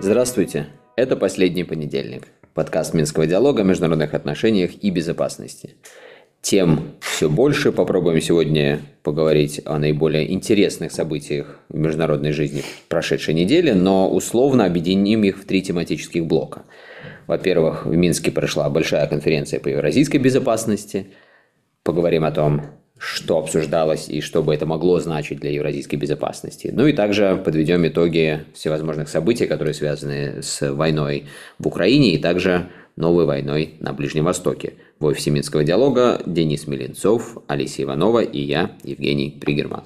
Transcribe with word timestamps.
Здравствуйте! 0.00 0.68
Это 0.96 1.16
«Последний 1.16 1.64
понедельник»– 1.64 2.28
подкаст 2.54 2.94
Минского 2.94 3.26
диалога 3.26 3.62
о 3.62 3.64
международных 3.64 4.14
отношениях 4.14 4.70
и 4.80 4.90
безопасности. 4.90 5.74
Тем 6.40 6.92
все 7.00 7.28
больше 7.28 7.72
попробуем 7.72 8.20
сегодня 8.20 8.80
поговорить 9.02 9.60
о 9.64 9.78
наиболее 9.78 10.32
интересных 10.32 10.92
событиях 10.92 11.58
в 11.68 11.76
международной 11.76 12.30
жизни 12.30 12.62
прошедшей 12.88 13.34
недели, 13.34 13.72
но 13.72 14.08
условно 14.08 14.64
объединим 14.64 15.24
их 15.24 15.38
в 15.38 15.44
три 15.44 15.62
тематических 15.62 16.24
блока. 16.24 16.62
Во-первых, 17.26 17.84
в 17.84 17.94
Минске 17.94 18.30
прошла 18.30 18.70
большая 18.70 19.06
конференция 19.08 19.58
по 19.58 19.68
евразийской 19.68 20.20
безопасности. 20.20 21.08
Поговорим 21.88 22.24
о 22.24 22.30
том, 22.30 22.60
что 22.98 23.38
обсуждалось 23.38 24.10
и 24.10 24.20
что 24.20 24.42
бы 24.42 24.52
это 24.52 24.66
могло 24.66 25.00
значить 25.00 25.40
для 25.40 25.52
евразийской 25.52 25.98
безопасности. 25.98 26.68
Ну 26.70 26.86
и 26.86 26.92
также 26.92 27.40
подведем 27.42 27.86
итоги 27.86 28.44
всевозможных 28.52 29.08
событий, 29.08 29.46
которые 29.46 29.72
связаны 29.72 30.42
с 30.42 30.70
войной 30.70 31.24
в 31.58 31.66
Украине 31.66 32.12
и 32.12 32.18
также 32.18 32.68
новой 32.96 33.24
войной 33.24 33.76
на 33.80 33.94
Ближнем 33.94 34.26
Востоке. 34.26 34.74
В 35.00 35.06
офисе 35.06 35.30
Минского 35.30 35.64
диалога 35.64 36.20
Денис 36.26 36.66
Миленцов, 36.66 37.38
Алисия 37.46 37.86
Иванова 37.86 38.20
и 38.22 38.40
я, 38.40 38.72
Евгений 38.84 39.30
Пригерман. 39.40 39.84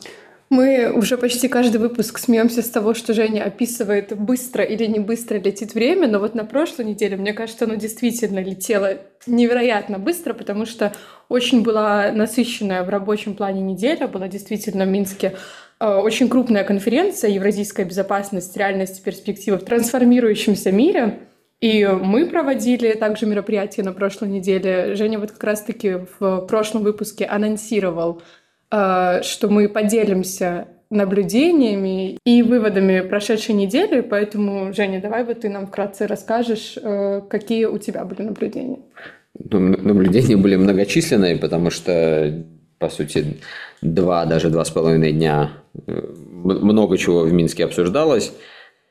Мы 0.52 0.92
уже 0.92 1.16
почти 1.16 1.48
каждый 1.48 1.79
выпуск 1.79 2.19
смеемся 2.19 2.61
с 2.61 2.69
того, 2.69 2.92
что 2.92 3.15
Женя 3.15 3.45
описывает, 3.45 4.15
быстро 4.15 4.62
или 4.62 4.84
не 4.84 4.98
быстро 4.98 5.38
летит 5.38 5.73
время, 5.73 6.06
но 6.09 6.19
вот 6.19 6.34
на 6.34 6.45
прошлой 6.45 6.84
неделе, 6.84 7.16
мне 7.16 7.33
кажется, 7.33 7.65
оно 7.65 7.77
действительно 7.77 8.38
летело 8.38 8.98
невероятно 9.27 9.98
быстро, 9.98 10.34
потому 10.34 10.66
что 10.66 10.92
очень 11.30 11.62
была 11.62 12.12
насыщенная 12.12 12.84
в 12.84 12.91
рабочем 12.91 13.33
плане 13.33 13.62
неделя, 13.62 14.06
была 14.06 14.28
действительно 14.28 14.84
в 14.84 14.88
Минске 14.88 15.36
э, 15.80 15.86
очень 15.86 16.28
крупная 16.28 16.64
конференция 16.64 17.30
«Евразийская 17.30 17.86
безопасность. 17.86 18.55
Реальность 18.55 19.00
и 19.00 19.03
перспективы 19.03 19.56
в 19.56 19.64
трансформирующемся 19.64 20.70
мире». 20.70 21.20
И 21.62 21.86
мы 21.86 22.27
проводили 22.27 22.92
также 22.92 23.25
мероприятие 23.25 23.86
на 23.86 23.92
прошлой 23.92 24.28
неделе. 24.28 24.97
Женя 24.97 25.19
вот 25.19 25.30
как 25.30 25.45
раз-таки 25.45 26.00
в 26.19 26.41
прошлом 26.47 26.83
выпуске 26.83 27.25
анонсировал 27.25 28.20
что 28.73 29.48
мы 29.48 29.69
поделимся 29.69 30.67
наблюдениями 30.92 32.19
и 32.25 32.42
выводами 32.42 33.01
прошедшей 33.01 33.55
недели. 33.55 34.03
Поэтому, 34.03 34.73
Женя, 34.75 35.01
давай 35.01 35.25
вот 35.25 35.41
ты 35.41 35.48
нам 35.48 35.67
вкратце 35.67 36.06
расскажешь, 36.06 36.77
э, 36.81 37.23
какие 37.29 37.64
у 37.64 37.79
тебя 37.79 38.05
были 38.05 38.23
наблюдения. 38.23 38.79
Ну, 39.51 39.59
наблюдения 39.59 40.37
были 40.37 40.56
многочисленные, 40.56 41.37
потому 41.37 41.70
что, 41.70 42.45
по 42.79 42.91
сути, 42.91 43.39
два, 43.81 44.27
даже 44.27 44.51
два 44.51 44.64
с 44.67 44.70
половиной 44.70 45.12
дня 45.12 45.53
э, 45.86 45.92
много 46.45 46.98
чего 46.98 47.23
в 47.23 47.33
Минске 47.33 47.64
обсуждалось. 47.64 48.33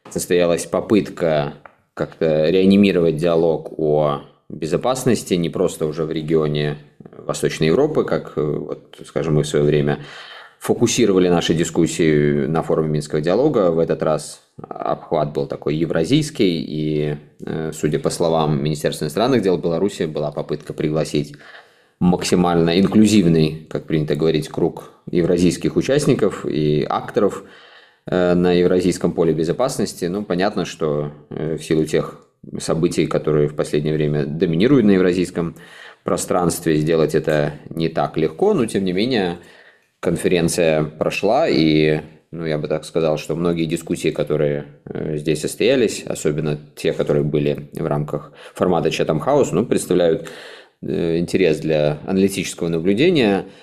Состоялась 0.10 0.66
попытка 0.66 1.54
как-то 1.94 2.50
реанимировать 2.50 3.18
диалог 3.18 3.72
о 3.78 4.24
безопасности 4.50 5.36
не 5.36 5.50
просто 5.50 5.86
уже 5.86 6.04
в 6.04 6.12
регионе 6.12 6.78
Восточной 7.32 7.68
Европы, 7.68 8.04
как, 8.04 8.34
э, 8.36 8.42
вот, 8.42 9.00
скажем, 9.06 9.36
мы 9.36 9.44
в 9.44 9.48
свое 9.48 9.64
время 9.64 10.00
фокусировали 10.60 11.30
наши 11.30 11.54
дискуссии 11.54 12.46
на 12.46 12.62
форуме 12.62 12.90
Минского 12.90 13.22
диалога. 13.22 13.72
В 13.72 13.80
этот 13.80 14.04
раз 14.04 14.42
обхват 14.68 15.32
был 15.32 15.48
такой 15.48 15.76
евразийский, 15.76 16.62
и, 16.68 17.18
э, 17.46 17.72
судя 17.74 18.00
по 18.00 18.10
словам 18.10 18.62
Министерства 18.62 19.06
иностранных 19.06 19.42
дел 19.42 19.58
Беларуси, 19.58 20.04
была 20.04 20.32
попытка 20.32 20.74
пригласить 20.74 21.36
максимально 22.00 22.80
инклюзивный, 22.82 23.66
как 23.70 23.86
принято 23.86 24.16
говорить, 24.16 24.50
круг 24.50 24.92
евразийских 25.10 25.78
участников 25.78 26.46
и 26.46 26.86
акторов 26.90 27.44
э, 28.08 28.34
на 28.34 28.52
евразийском 28.52 29.14
поле 29.14 29.34
безопасности. 29.34 30.06
Ну, 30.06 30.26
понятно, 30.26 30.66
что 30.66 31.12
в 31.30 31.60
силу 31.60 31.86
тех 31.86 32.28
событий, 32.60 33.08
которые 33.08 33.48
в 33.48 33.56
последнее 33.56 33.94
время 33.94 34.26
доминируют 34.26 34.86
на 34.86 34.92
евразийском 34.92 35.56
пространстве, 36.04 36.78
сделать 36.78 37.16
это 37.16 37.54
не 37.70 37.90
так 37.90 38.18
легко, 38.18 38.54
но 38.54 38.66
тем 38.66 38.84
не 38.84 38.94
менее 38.94 39.38
конференция 40.00 40.84
прошла, 40.84 41.48
и 41.48 42.02
ну, 42.32 42.46
я 42.46 42.58
бы 42.58 42.68
так 42.68 42.86
сказал, 42.86 43.18
что 43.18 43.36
многие 43.36 43.66
дискуссии, 43.66 44.10
которые 44.10 44.66
э, 44.86 45.18
здесь 45.18 45.42
состоялись, 45.42 46.04
особенно 46.04 46.60
те, 46.76 46.94
которые 46.94 47.24
были 47.24 47.70
в 47.74 47.86
рамках 47.86 48.32
формата 48.56 48.90
Chatham 48.90 49.24
House, 49.24 49.50
ну, 49.52 49.66
представляют 49.66 50.30
э, 50.82 51.18
интерес 51.18 51.60
для 51.60 52.00
аналитического 52.08 52.70
наблюдения– 52.70 53.46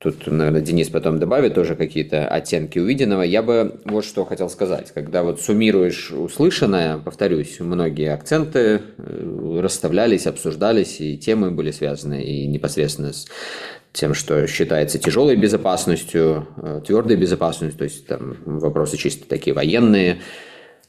Тут, 0.00 0.28
наверное, 0.28 0.60
Денис 0.60 0.88
потом 0.90 1.18
добавит 1.18 1.54
тоже 1.54 1.74
какие-то 1.74 2.28
оттенки 2.28 2.78
увиденного. 2.78 3.22
Я 3.22 3.42
бы 3.42 3.80
вот 3.84 4.04
что 4.04 4.24
хотел 4.24 4.48
сказать. 4.48 4.92
Когда 4.94 5.24
вот 5.24 5.40
суммируешь 5.40 6.12
услышанное, 6.12 6.98
повторюсь, 6.98 7.58
многие 7.58 8.12
акценты 8.12 8.80
э, 8.96 9.60
расставлялись, 9.60 10.28
обсуждались, 10.28 11.00
и 11.00 11.18
темы 11.18 11.50
были 11.50 11.72
связаны 11.72 12.22
и 12.22 12.46
непосредственно 12.46 13.12
с 13.12 13.26
тем, 13.92 14.14
что 14.14 14.46
считается 14.46 15.00
тяжелой 15.00 15.34
безопасностью, 15.34 16.46
э, 16.58 16.80
твердой 16.86 17.16
безопасностью, 17.16 17.78
то 17.78 17.84
есть 17.84 18.06
там 18.06 18.36
вопросы 18.44 18.96
чисто 18.96 19.28
такие 19.28 19.52
военные, 19.52 20.20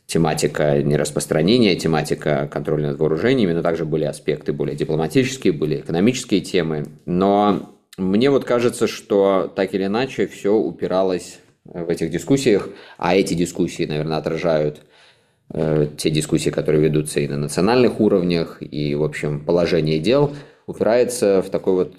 тематика 0.06 0.84
нераспространения, 0.84 1.76
тематика 1.76 2.48
контроля 2.52 2.92
над 2.92 3.00
вооружениями, 3.00 3.54
но 3.54 3.64
также 3.64 3.86
были 3.86 4.06
аспекты 4.06 4.54
более 4.54 4.76
дипломатические, 4.76 5.54
были 5.54 5.78
экономические 5.78 6.42
темы. 6.42 6.86
Но 7.08 7.79
мне 8.00 8.30
вот 8.30 8.46
кажется, 8.46 8.88
что 8.88 9.52
так 9.56 9.74
или 9.74 9.86
иначе 9.86 10.28
все 10.28 10.54
упиралось 10.56 11.40
в 11.66 11.90
этих 11.90 12.10
дискуссиях, 12.10 12.70
а 12.98 13.16
эти 13.16 13.34
дискуссии, 13.34 13.86
наверное, 13.86 14.18
отражают 14.18 14.82
э, 15.54 15.88
те 15.98 16.10
дискуссии, 16.10 16.50
которые 16.50 16.84
ведутся 16.84 17.20
и 17.20 17.28
на 17.28 17.38
национальных 17.38 18.00
уровнях, 18.00 18.58
и, 18.62 18.96
в 18.96 19.04
общем, 19.04 19.44
положение 19.44 20.00
дел, 20.00 20.34
упирается 20.66 21.42
в 21.42 21.50
такой 21.50 21.74
вот 21.74 21.94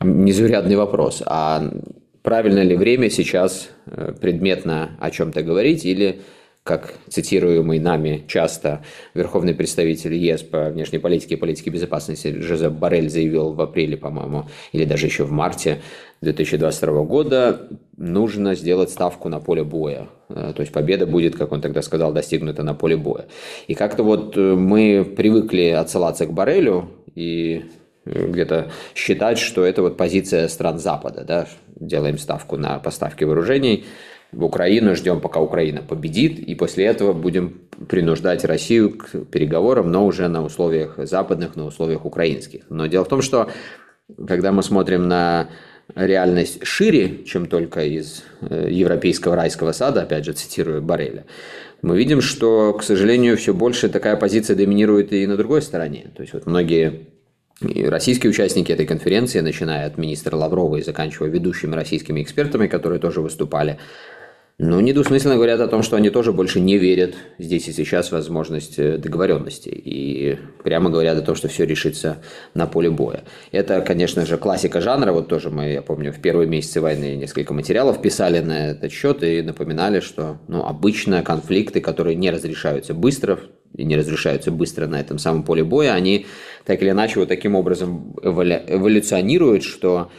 незаурядный 0.00 0.76
вопрос. 0.76 1.22
А 1.24 1.70
правильно 2.22 2.62
ли 2.62 2.76
время 2.76 3.10
сейчас 3.10 3.68
э, 3.86 4.12
предметно 4.20 4.96
о 5.00 5.10
чем-то 5.10 5.42
говорить 5.42 5.84
или 5.84 6.20
как 6.64 6.94
цитируемый 7.10 7.78
нами 7.78 8.24
часто 8.26 8.82
верховный 9.12 9.54
представитель 9.54 10.14
ЕС 10.14 10.42
по 10.42 10.70
внешней 10.70 10.98
политике 10.98 11.34
и 11.34 11.36
политике 11.36 11.68
безопасности 11.68 12.40
Жозеп 12.40 12.72
Барель 12.72 13.10
заявил 13.10 13.52
в 13.52 13.60
апреле, 13.60 13.98
по-моему, 13.98 14.48
или 14.72 14.86
даже 14.86 15.04
еще 15.04 15.24
в 15.24 15.30
марте 15.30 15.82
2022 16.22 17.02
года, 17.02 17.68
нужно 17.98 18.54
сделать 18.54 18.88
ставку 18.88 19.28
на 19.28 19.40
поле 19.40 19.62
боя. 19.62 20.08
Э, 20.30 20.54
то 20.56 20.60
есть 20.60 20.72
победа 20.72 21.06
будет, 21.06 21.36
как 21.36 21.52
он 21.52 21.60
тогда 21.60 21.82
сказал, 21.82 22.14
достигнута 22.14 22.62
на 22.62 22.72
поле 22.72 22.96
боя. 22.96 23.26
И 23.66 23.74
как-то 23.74 24.02
вот 24.02 24.34
э, 24.38 24.40
мы 24.40 25.04
привыкли 25.04 25.68
отсылаться 25.68 26.24
к 26.24 26.32
Барелю 26.32 26.88
и 27.14 27.66
э, 28.06 28.26
где-то 28.26 28.70
считать, 28.94 29.36
что 29.36 29.66
это 29.66 29.82
вот 29.82 29.98
позиция 29.98 30.48
стран 30.48 30.78
Запада, 30.78 31.24
да, 31.28 31.46
делаем 31.76 32.16
ставку 32.16 32.56
на 32.56 32.78
поставки 32.78 33.24
вооружений, 33.24 33.84
в 34.34 34.44
Украину, 34.44 34.94
ждем, 34.94 35.20
пока 35.20 35.40
Украина 35.40 35.82
победит, 35.82 36.38
и 36.38 36.54
после 36.54 36.84
этого 36.84 37.12
будем 37.12 37.62
принуждать 37.88 38.44
Россию 38.44 38.96
к 38.98 39.26
переговорам, 39.26 39.90
но 39.90 40.06
уже 40.06 40.28
на 40.28 40.44
условиях 40.44 40.98
западных, 40.98 41.56
на 41.56 41.66
условиях 41.66 42.04
украинских. 42.04 42.62
Но 42.68 42.86
дело 42.86 43.04
в 43.04 43.08
том, 43.08 43.22
что 43.22 43.48
когда 44.26 44.52
мы 44.52 44.62
смотрим 44.62 45.08
на 45.08 45.48
реальность 45.94 46.64
шире, 46.64 47.24
чем 47.24 47.46
только 47.46 47.84
из 47.84 48.24
э, 48.40 48.68
европейского 48.70 49.36
райского 49.36 49.72
сада, 49.72 50.02
опять 50.02 50.24
же 50.24 50.32
цитирую 50.32 50.82
Бареля, 50.82 51.24
мы 51.82 51.98
видим, 51.98 52.20
что, 52.20 52.72
к 52.72 52.82
сожалению, 52.82 53.36
все 53.36 53.52
больше 53.52 53.88
такая 53.88 54.16
позиция 54.16 54.56
доминирует 54.56 55.12
и 55.12 55.26
на 55.26 55.36
другой 55.36 55.60
стороне. 55.60 56.06
То 56.16 56.22
есть 56.22 56.32
вот 56.32 56.46
многие 56.46 57.08
российские 57.60 58.30
участники 58.30 58.72
этой 58.72 58.86
конференции, 58.86 59.40
начиная 59.40 59.86
от 59.86 59.98
министра 59.98 60.36
Лаврова 60.36 60.76
и 60.76 60.82
заканчивая 60.82 61.28
ведущими 61.28 61.74
российскими 61.74 62.22
экспертами, 62.22 62.66
которые 62.66 62.98
тоже 62.98 63.20
выступали, 63.20 63.78
но 64.58 64.80
недвусмысленно 64.80 65.34
говорят 65.34 65.60
о 65.60 65.66
том, 65.66 65.82
что 65.82 65.96
они 65.96 66.10
тоже 66.10 66.32
больше 66.32 66.60
не 66.60 66.78
верят 66.78 67.16
здесь 67.38 67.66
и 67.66 67.72
сейчас 67.72 68.08
в 68.08 68.12
возможность 68.12 68.78
э, 68.78 68.98
договоренности. 68.98 69.68
И 69.68 70.38
прямо 70.62 70.90
говорят 70.90 71.18
о 71.18 71.22
том, 71.22 71.34
что 71.34 71.48
все 71.48 71.66
решится 71.66 72.18
на 72.54 72.68
поле 72.68 72.88
боя. 72.88 73.24
Это, 73.50 73.80
конечно 73.80 74.24
же, 74.24 74.36
классика 74.38 74.80
жанра. 74.80 75.10
Вот 75.10 75.26
тоже 75.26 75.50
мы, 75.50 75.72
я 75.72 75.82
помню, 75.82 76.12
в 76.12 76.20
первые 76.20 76.46
месяцы 76.46 76.80
войны 76.80 77.16
несколько 77.16 77.52
материалов 77.52 78.00
писали 78.00 78.38
на 78.38 78.70
этот 78.70 78.92
счет 78.92 79.24
и 79.24 79.42
напоминали, 79.42 79.98
что 79.98 80.38
ну, 80.46 80.64
обычно 80.64 81.24
конфликты, 81.24 81.80
которые 81.80 82.14
не 82.14 82.30
разрешаются 82.30 82.94
быстро, 82.94 83.40
и 83.76 83.82
не 83.84 83.96
разрешаются 83.96 84.52
быстро 84.52 84.86
на 84.86 85.00
этом 85.00 85.18
самом 85.18 85.42
поле 85.42 85.64
боя, 85.64 85.94
они 85.94 86.26
так 86.64 86.80
или 86.80 86.90
иначе 86.90 87.18
вот 87.18 87.28
таким 87.28 87.56
образом 87.56 88.14
эволюционируют, 88.22 89.64
что 89.64 90.12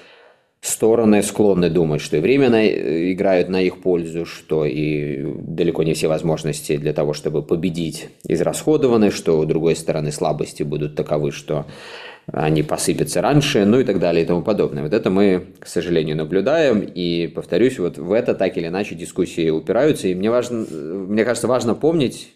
стороны 0.65 1.21
склонны 1.21 1.69
думать, 1.69 2.01
что 2.01 2.17
и 2.17 2.19
время 2.19 2.49
на, 2.49 2.65
играют 2.67 3.49
на 3.49 3.61
их 3.61 3.81
пользу, 3.81 4.25
что 4.25 4.65
и 4.65 5.23
далеко 5.23 5.83
не 5.83 5.93
все 5.93 6.07
возможности 6.07 6.77
для 6.77 6.93
того, 6.93 7.13
чтобы 7.13 7.43
победить, 7.43 8.09
израсходованы, 8.27 9.11
что 9.11 9.39
у 9.39 9.45
другой 9.45 9.75
стороны 9.75 10.11
слабости 10.11 10.63
будут 10.63 10.95
таковы, 10.95 11.31
что 11.31 11.65
они 12.31 12.63
посыпятся 12.63 13.21
раньше, 13.21 13.65
ну 13.65 13.79
и 13.79 13.83
так 13.83 13.99
далее 13.99 14.23
и 14.23 14.27
тому 14.27 14.41
подобное. 14.41 14.81
Вот 14.81 14.93
это 14.93 15.09
мы, 15.11 15.45
к 15.59 15.67
сожалению, 15.67 16.17
наблюдаем, 16.17 16.79
и, 16.79 17.27
повторюсь, 17.27 17.77
вот 17.77 17.97
в 17.97 18.11
это 18.11 18.33
так 18.33 18.57
или 18.57 18.67
иначе 18.67 18.95
дискуссии 18.95 19.49
упираются, 19.49 20.07
и 20.07 20.15
мне, 20.15 20.31
важно, 20.31 20.65
мне 20.65 21.23
кажется, 21.23 21.47
важно 21.47 21.75
помнить 21.75 22.33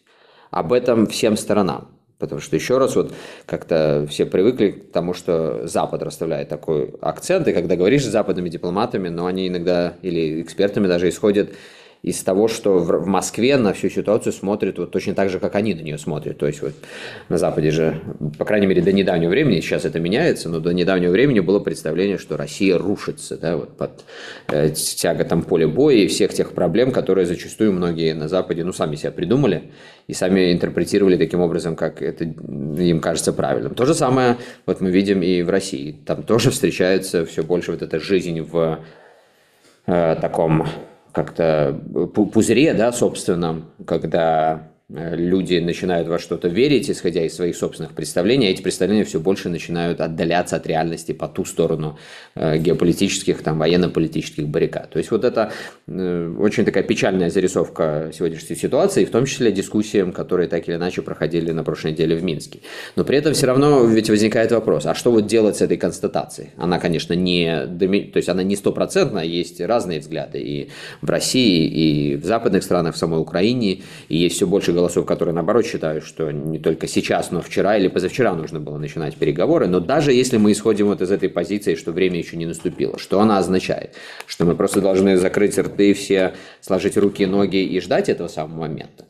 об 0.51 0.73
этом 0.73 1.07
всем 1.07 1.35
сторонам. 1.35 1.87
Потому 2.19 2.41
что 2.41 2.57
еще 2.57 2.77
раз, 2.77 2.97
вот 2.97 3.13
как-то 3.45 4.05
все 4.09 4.25
привыкли 4.25 4.71
к 4.71 4.91
тому, 4.91 5.13
что 5.13 5.65
Запад 5.65 6.03
расставляет 6.03 6.49
такой 6.49 6.93
акцент, 7.01 7.47
и 7.47 7.53
когда 7.53 7.77
говоришь 7.77 8.03
с 8.03 8.09
западными 8.09 8.49
дипломатами, 8.49 9.07
но 9.07 9.25
они 9.25 9.47
иногда, 9.47 9.93
или 10.01 10.41
экспертами 10.41 10.87
даже 10.87 11.07
исходят 11.07 11.51
из 12.01 12.23
того, 12.23 12.47
что 12.47 12.79
в 12.79 13.05
Москве 13.05 13.57
на 13.57 13.73
всю 13.73 13.89
ситуацию 13.89 14.31
смотрят 14.31 14.77
вот 14.77 14.91
точно 14.91 15.15
так 15.15 15.29
же, 15.29 15.39
как 15.39 15.55
они 15.55 15.73
на 15.73 15.81
нее 15.81 15.97
смотрят. 15.97 16.37
То 16.37 16.47
есть 16.47 16.61
вот 16.61 16.73
на 17.27 17.37
Западе 17.37 17.71
же, 17.71 17.99
по 18.37 18.45
крайней 18.45 18.67
мере, 18.67 18.81
до 18.81 18.93
недавнего 18.93 19.29
времени, 19.29 19.59
сейчас 19.59 19.83
это 19.83 19.99
меняется, 19.99 20.47
но 20.47 20.59
до 20.61 20.71
недавнего 20.71 21.11
времени 21.11 21.41
было 21.41 21.59
представление, 21.59 22.17
что 22.17 22.37
Россия 22.37 22.77
рушится 22.77 23.37
да, 23.37 23.57
вот 23.57 23.75
под 23.75 24.05
э, 24.47 24.69
тяготом 24.69 25.43
поля 25.43 25.67
боя 25.67 25.97
и 25.97 26.07
всех 26.07 26.33
тех 26.33 26.53
проблем, 26.53 26.91
которые 26.91 27.25
зачастую 27.25 27.73
многие 27.73 28.13
на 28.13 28.29
Западе 28.29 28.63
ну, 28.63 28.71
сами 28.71 28.95
себя 28.95 29.11
придумали 29.11 29.63
и 30.07 30.13
сами 30.13 30.53
интерпретировали 30.53 31.17
таким 31.17 31.41
образом, 31.41 31.75
как 31.75 32.01
это 32.01 32.23
им 32.23 33.01
кажется 33.01 33.33
правильным. 33.33 33.75
То 33.75 33.85
же 33.85 33.93
самое 33.93 34.37
вот 34.65 34.79
мы 34.79 34.89
видим 34.89 35.21
и 35.21 35.41
в 35.41 35.49
России. 35.49 35.99
Там 36.05 36.23
тоже 36.23 36.49
встречается 36.49 37.25
все 37.25 37.43
больше 37.43 37.71
вот 37.71 37.81
эта 37.81 37.99
жизнь 37.99 38.39
в 38.39 38.79
э, 39.85 40.15
таком 40.21 40.65
как-то 41.11 41.79
пузыре, 42.33 42.73
да, 42.73 42.91
собственном, 42.91 43.65
когда 43.85 44.69
Э, 44.69 44.78
люди 44.89 45.59
начинают 45.59 46.07
во 46.07 46.17
что-то 46.17 46.47
верить, 46.47 46.89
исходя 46.89 47.23
из 47.23 47.35
своих 47.35 47.55
собственных 47.55 47.93
представлений, 47.93 48.47
а 48.47 48.49
эти 48.49 48.61
представления 48.61 49.03
все 49.03 49.19
больше 49.19 49.49
начинают 49.49 50.01
отдаляться 50.01 50.55
от 50.55 50.65
реальности 50.65 51.11
по 51.11 51.27
ту 51.27 51.45
сторону 51.45 51.99
э, 52.33 52.57
геополитических, 52.57 53.43
там, 53.43 53.59
военно-политических 53.59 54.47
баррикад. 54.47 54.89
То 54.89 54.97
есть 54.97 55.11
вот 55.11 55.23
это 55.23 55.51
э, 55.87 56.35
очень 56.39 56.65
такая 56.65 56.83
печальная 56.83 57.29
зарисовка 57.29 58.11
сегодняшней 58.15 58.55
ситуации, 58.55 59.05
в 59.05 59.11
том 59.11 59.25
числе 59.25 59.51
дискуссиям, 59.51 60.11
которые 60.11 60.49
так 60.49 60.67
или 60.67 60.75
иначе 60.75 61.03
проходили 61.03 61.51
на 61.51 61.63
прошлой 61.63 61.91
неделе 61.91 62.15
в 62.15 62.23
Минске. 62.23 62.61
Но 62.95 63.03
при 63.03 63.19
этом 63.19 63.33
все 63.33 63.45
равно 63.45 63.85
ведь 63.85 64.09
возникает 64.09 64.51
вопрос, 64.51 64.87
а 64.87 64.95
что 64.95 65.11
вот 65.11 65.27
делать 65.27 65.57
с 65.57 65.61
этой 65.61 65.77
констатацией? 65.77 66.49
Она, 66.57 66.79
конечно, 66.79 67.13
не, 67.13 67.67
то 67.67 68.17
есть 68.17 68.29
она 68.29 68.41
не 68.41 68.55
стопроцентная, 68.55 69.25
есть 69.25 69.61
разные 69.61 69.99
взгляды 69.99 70.39
и 70.39 70.69
в 71.01 71.09
России, 71.11 71.67
и 71.67 72.15
в 72.15 72.25
западных 72.25 72.63
странах, 72.63 72.95
в 72.95 72.97
самой 72.97 73.21
Украине, 73.21 73.81
и 74.07 74.17
есть 74.17 74.37
все 74.37 74.47
больше 74.47 74.78
голосов, 74.79 75.05
которые, 75.05 75.35
наоборот, 75.35 75.65
считают, 75.65 76.03
что 76.03 76.31
не 76.31 76.59
только 76.59 76.87
сейчас, 76.87 77.31
но 77.31 77.41
вчера 77.41 77.77
или 77.77 77.87
позавчера 77.87 78.33
нужно 78.33 78.59
было 78.59 78.77
начинать 78.77 79.15
переговоры. 79.15 79.67
Но 79.67 79.79
даже 79.79 80.13
если 80.13 80.37
мы 80.37 80.51
исходим 80.51 80.87
вот 80.87 81.01
из 81.01 81.11
этой 81.11 81.29
позиции, 81.29 81.75
что 81.75 81.91
время 81.91 82.17
еще 82.17 82.37
не 82.37 82.45
наступило, 82.45 82.97
что 82.97 83.19
она 83.19 83.37
означает? 83.37 83.95
Что 84.25 84.45
мы 84.45 84.55
просто 84.55 84.81
должны 84.81 85.17
закрыть 85.17 85.57
рты 85.57 85.93
все, 85.93 86.33
сложить 86.61 86.97
руки 86.97 87.23
и 87.23 87.25
ноги 87.25 87.57
и 87.57 87.79
ждать 87.79 88.09
этого 88.09 88.27
самого 88.27 88.61
момента? 88.61 89.05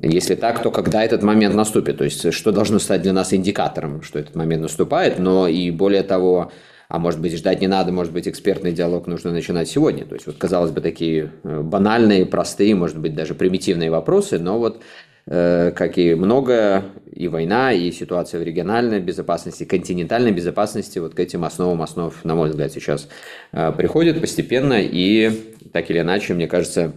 Если 0.00 0.36
так, 0.36 0.62
то 0.62 0.70
когда 0.70 1.02
этот 1.02 1.22
момент 1.22 1.54
наступит? 1.54 1.98
То 1.98 2.04
есть, 2.04 2.32
что 2.32 2.52
должно 2.52 2.78
стать 2.78 3.02
для 3.02 3.12
нас 3.12 3.32
индикатором, 3.32 4.02
что 4.02 4.18
этот 4.18 4.36
момент 4.36 4.62
наступает, 4.62 5.18
но 5.18 5.48
и 5.48 5.70
более 5.70 6.04
того, 6.04 6.52
а 6.92 6.98
может 6.98 7.20
быть 7.20 7.34
ждать 7.34 7.62
не 7.62 7.68
надо, 7.68 7.90
может 7.90 8.12
быть 8.12 8.28
экспертный 8.28 8.70
диалог 8.70 9.06
нужно 9.06 9.32
начинать 9.32 9.66
сегодня. 9.66 10.04
То 10.04 10.14
есть 10.14 10.26
вот 10.26 10.36
казалось 10.36 10.72
бы 10.72 10.82
такие 10.82 11.32
э, 11.42 11.62
банальные, 11.62 12.26
простые, 12.26 12.74
может 12.74 12.98
быть 12.98 13.14
даже 13.14 13.34
примитивные 13.34 13.90
вопросы, 13.90 14.38
но 14.38 14.58
вот 14.58 14.82
э, 15.24 15.72
как 15.74 15.96
и 15.96 16.14
многое, 16.14 16.84
и 17.10 17.28
война, 17.28 17.72
и 17.72 17.90
ситуация 17.92 18.40
в 18.40 18.42
региональной 18.42 19.00
безопасности, 19.00 19.64
континентальной 19.64 20.32
безопасности, 20.32 20.98
вот 20.98 21.14
к 21.14 21.20
этим 21.20 21.46
основам 21.46 21.80
основ, 21.80 22.14
на 22.24 22.34
мой 22.34 22.50
взгляд, 22.50 22.70
сейчас 22.72 23.08
э, 23.52 23.72
приходит 23.74 24.20
постепенно, 24.20 24.76
и 24.78 25.30
так 25.72 25.90
или 25.90 26.00
иначе, 26.00 26.34
мне 26.34 26.46
кажется, 26.46 26.92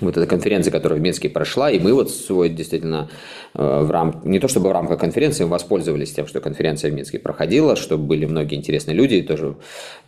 вот 0.00 0.16
эта 0.16 0.26
конференция, 0.26 0.70
которая 0.70 0.98
в 0.98 1.02
Минске 1.02 1.28
прошла, 1.28 1.70
и 1.70 1.78
мы 1.78 1.94
вот 1.94 2.10
свой 2.10 2.48
действительно 2.48 3.08
э, 3.54 3.80
в 3.82 3.90
рам... 3.90 4.20
не 4.24 4.38
то 4.38 4.48
чтобы 4.48 4.68
в 4.68 4.72
рамках 4.72 5.00
конференции, 5.00 5.44
мы 5.44 5.50
воспользовались 5.50 6.12
тем, 6.12 6.26
что 6.26 6.40
конференция 6.40 6.90
в 6.90 6.94
Минске 6.94 7.18
проходила, 7.18 7.76
чтобы 7.76 8.04
были 8.04 8.26
многие 8.26 8.56
интересные 8.56 8.94
люди, 8.94 9.14
и 9.14 9.22
тоже 9.22 9.56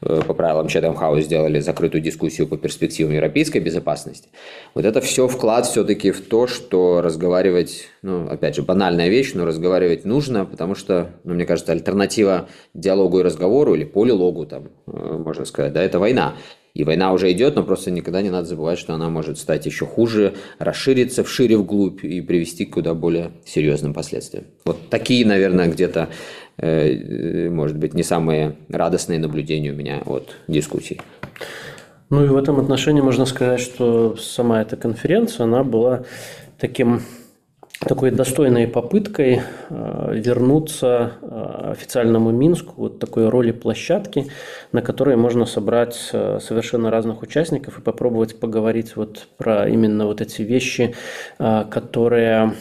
э, 0.02 0.20
по 0.26 0.34
правилам 0.34 0.66
Chatham 0.66 0.96
House 0.98 1.22
сделали 1.22 1.60
закрытую 1.60 2.02
дискуссию 2.02 2.46
по 2.46 2.58
перспективам 2.58 3.12
европейской 3.14 3.58
безопасности. 3.58 4.28
Вот 4.74 4.84
это 4.84 5.00
все 5.00 5.26
вклад 5.26 5.66
все-таки 5.66 6.10
в 6.10 6.20
то, 6.20 6.46
что 6.46 7.00
разговаривать, 7.00 7.88
ну, 8.02 8.28
опять 8.28 8.56
же, 8.56 8.62
банальная 8.62 9.08
вещь, 9.08 9.32
но 9.34 9.46
разговаривать 9.46 10.04
нужно, 10.04 10.44
потому 10.44 10.74
что, 10.74 11.12
ну, 11.24 11.34
мне 11.34 11.46
кажется, 11.46 11.72
альтернатива 11.72 12.48
диалогу 12.74 13.20
и 13.20 13.22
разговору, 13.22 13.74
или 13.74 13.84
полилогу, 13.84 14.44
там, 14.44 14.68
э, 14.86 14.90
можно 14.90 15.46
сказать, 15.46 15.72
да, 15.72 15.82
это 15.82 15.98
война. 15.98 16.34
И 16.74 16.84
война 16.84 17.12
уже 17.12 17.32
идет, 17.32 17.56
но 17.56 17.64
просто 17.64 17.90
никогда 17.90 18.22
не 18.22 18.30
надо 18.30 18.46
забывать, 18.46 18.78
что 18.78 18.94
она 18.94 19.08
может 19.08 19.38
стать 19.38 19.66
еще 19.66 19.86
хуже, 19.86 20.34
расшириться 20.58 21.24
вшире 21.24 21.56
вглубь 21.56 22.04
и 22.04 22.20
привести 22.20 22.66
к 22.66 22.74
куда 22.74 22.94
более 22.94 23.32
серьезным 23.44 23.94
последствиям. 23.94 24.44
Вот 24.64 24.88
такие, 24.88 25.26
наверное, 25.26 25.68
где-то, 25.68 26.08
э, 26.56 27.48
может 27.48 27.76
быть, 27.76 27.94
не 27.94 28.02
самые 28.02 28.56
радостные 28.68 29.18
наблюдения 29.18 29.72
у 29.72 29.74
меня 29.74 30.02
от 30.04 30.36
дискуссий. 30.46 31.00
Ну 32.10 32.24
и 32.24 32.28
в 32.28 32.36
этом 32.36 32.58
отношении 32.58 33.00
можно 33.00 33.26
сказать, 33.26 33.60
что 33.60 34.16
сама 34.16 34.62
эта 34.62 34.76
конференция, 34.76 35.44
она 35.44 35.62
была 35.62 36.04
таким 36.58 37.02
такой 37.80 38.10
достойной 38.10 38.66
попыткой 38.66 39.42
э, 39.70 40.12
вернуться 40.14 41.12
э, 41.22 41.70
официальному 41.72 42.30
Минску, 42.30 42.74
вот 42.76 42.98
такой 42.98 43.28
роли 43.28 43.52
площадки, 43.52 44.26
на 44.72 44.82
которой 44.82 45.16
можно 45.16 45.46
собрать 45.46 46.10
э, 46.12 46.40
совершенно 46.40 46.90
разных 46.90 47.22
участников 47.22 47.78
и 47.78 47.82
попробовать 47.82 48.40
поговорить 48.40 48.96
вот 48.96 49.28
про 49.36 49.68
именно 49.68 50.06
вот 50.06 50.20
эти 50.20 50.42
вещи, 50.42 50.94
которые 51.38 52.54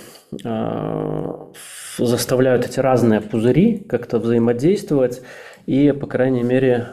заставляют 1.98 2.66
эти 2.66 2.81
разные 2.81 3.22
пузыри 3.22 3.78
как-то 3.88 4.19
взаимодействовать 4.19 5.22
и, 5.66 5.94
по 5.94 6.06
крайней 6.06 6.44
мере, 6.44 6.86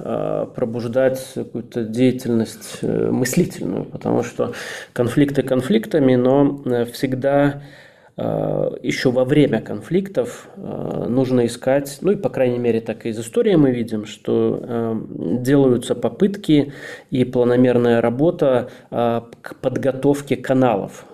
пробуждать 0.54 1.20
какую-то 1.34 1.82
деятельность 1.82 2.80
мыслительную, 2.82 3.86
потому 3.86 4.22
что 4.22 4.52
конфликты 4.92 5.42
конфликтами, 5.42 6.14
но 6.14 6.62
всегда 6.92 7.62
еще 8.16 9.10
во 9.10 9.24
время 9.24 9.60
конфликтов 9.60 10.48
э, 10.56 11.06
нужно 11.08 11.46
искать, 11.46 11.98
ну 12.00 12.12
и 12.12 12.16
по 12.16 12.28
крайней 12.28 12.58
мере 12.58 12.80
так 12.80 13.06
и 13.06 13.08
из 13.08 13.18
истории 13.18 13.56
мы 13.56 13.72
видим, 13.72 14.06
что 14.06 14.60
э, 14.62 15.00
делаются 15.40 15.96
попытки 15.96 16.72
и 17.10 17.24
планомерная 17.24 18.00
работа 18.00 18.68
к 18.90 19.56
подготовке 19.60 20.36
каналов 20.36 21.06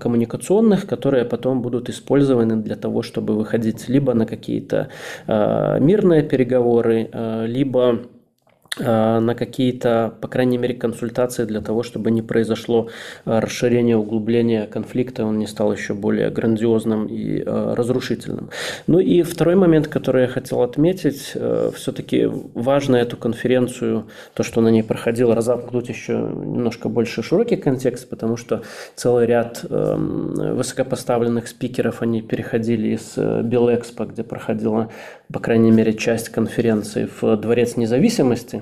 коммуникационных, 0.00 0.86
которые 0.86 1.24
потом 1.24 1.62
будут 1.62 1.88
использованы 1.88 2.56
для 2.56 2.76
того, 2.76 3.02
чтобы 3.02 3.34
выходить 3.34 3.88
либо 3.88 4.14
на 4.14 4.26
какие-то 4.26 4.88
мирные 5.26 6.22
переговоры, 6.22 7.08
либо 7.46 7.78
Э, 7.88 8.17
на 8.78 9.34
какие-то, 9.34 10.14
по 10.20 10.28
крайней 10.28 10.58
мере, 10.58 10.74
консультации 10.74 11.44
для 11.44 11.60
того, 11.60 11.82
чтобы 11.82 12.10
не 12.10 12.22
произошло 12.22 12.88
э, 13.24 13.38
расширение, 13.38 13.96
углубление 13.96 14.66
конфликта, 14.66 15.24
он 15.24 15.38
не 15.38 15.46
стал 15.46 15.72
еще 15.72 15.94
более 15.94 16.30
грандиозным 16.30 17.06
и 17.06 17.42
э, 17.44 17.74
разрушительным. 17.74 18.50
Ну 18.86 19.00
и 19.00 19.22
второй 19.22 19.56
момент, 19.56 19.88
который 19.88 20.22
я 20.22 20.28
хотел 20.28 20.62
отметить, 20.62 21.34
все-таки 21.74 22.28
важно 22.54 22.96
эту 22.96 23.16
конференцию, 23.16 24.06
то, 24.34 24.42
что 24.42 24.60
на 24.60 24.68
ней 24.68 24.82
проходило, 24.82 25.34
разомкнуть 25.34 25.88
еще 25.88 26.12
немножко 26.12 26.88
больше 26.88 27.22
широкий 27.22 27.56
контекст, 27.56 28.08
потому 28.08 28.36
что 28.36 28.62
целый 28.94 29.26
ряд 29.26 29.64
эм, 29.68 30.56
высокопоставленных 30.56 31.48
спикеров, 31.48 32.02
они 32.02 32.22
переходили 32.22 32.94
из 32.94 33.16
Белэкспо, 33.16 34.04
где 34.04 34.22
проходила, 34.22 34.90
по 35.32 35.40
крайней 35.40 35.70
мере, 35.70 35.94
часть 35.94 36.28
конференции 36.28 37.08
в 37.20 37.36
Дворец 37.36 37.76
независимости, 37.76 38.57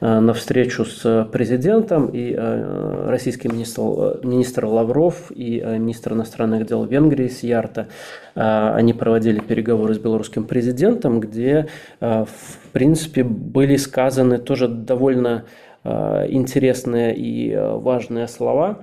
Э, 0.00 0.20
на 0.20 0.32
встречу 0.34 0.84
с 0.84 1.28
президентом 1.32 2.08
и 2.08 2.34
э, 2.36 3.08
российский 3.08 3.48
министр, 3.48 4.20
министр 4.22 4.66
Лавров 4.66 5.30
и 5.30 5.60
э, 5.60 5.78
министр 5.78 6.12
иностранных 6.12 6.66
дел 6.66 6.84
Венгрии 6.84 7.28
Сьярта. 7.28 7.88
Они 8.34 8.92
проводили 8.92 9.40
переговоры 9.40 9.94
с 9.94 9.98
белорусским 9.98 10.44
президентом, 10.44 11.20
где, 11.20 11.68
в 12.00 12.26
принципе, 12.72 13.24
были 13.24 13.76
сказаны 13.76 14.36
тоже 14.36 14.68
довольно 14.68 15.44
интересные 15.84 17.16
и 17.16 17.56
важные 17.56 18.28
слова 18.28 18.80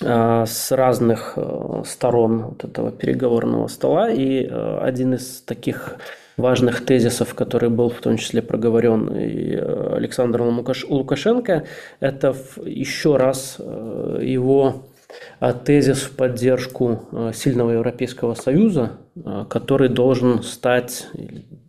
с 0.00 0.70
разных 0.70 1.36
сторон 1.84 2.42
вот 2.42 2.62
этого 2.64 2.92
переговорного 2.92 3.66
стола. 3.66 4.08
И 4.10 4.46
один 4.46 5.14
из 5.14 5.42
таких 5.42 5.96
важных 6.36 6.84
тезисов, 6.84 7.34
который 7.34 7.68
был 7.68 7.90
в 7.90 8.00
том 8.00 8.16
числе 8.16 8.42
проговорен 8.42 9.08
и 9.08 9.54
э, 9.54 9.96
Александром 9.96 10.64
Лукашенко, 10.88 11.64
это 12.00 12.36
еще 12.64 13.16
раз 13.16 13.56
э, 13.58 14.20
его 14.22 14.86
э, 15.40 15.52
тезис 15.64 16.02
в 16.02 16.16
поддержку 16.16 17.08
сильного 17.34 17.72
Европейского 17.72 18.34
Союза, 18.34 18.92
который 19.48 19.88
должен 19.88 20.42
стать, 20.42 21.08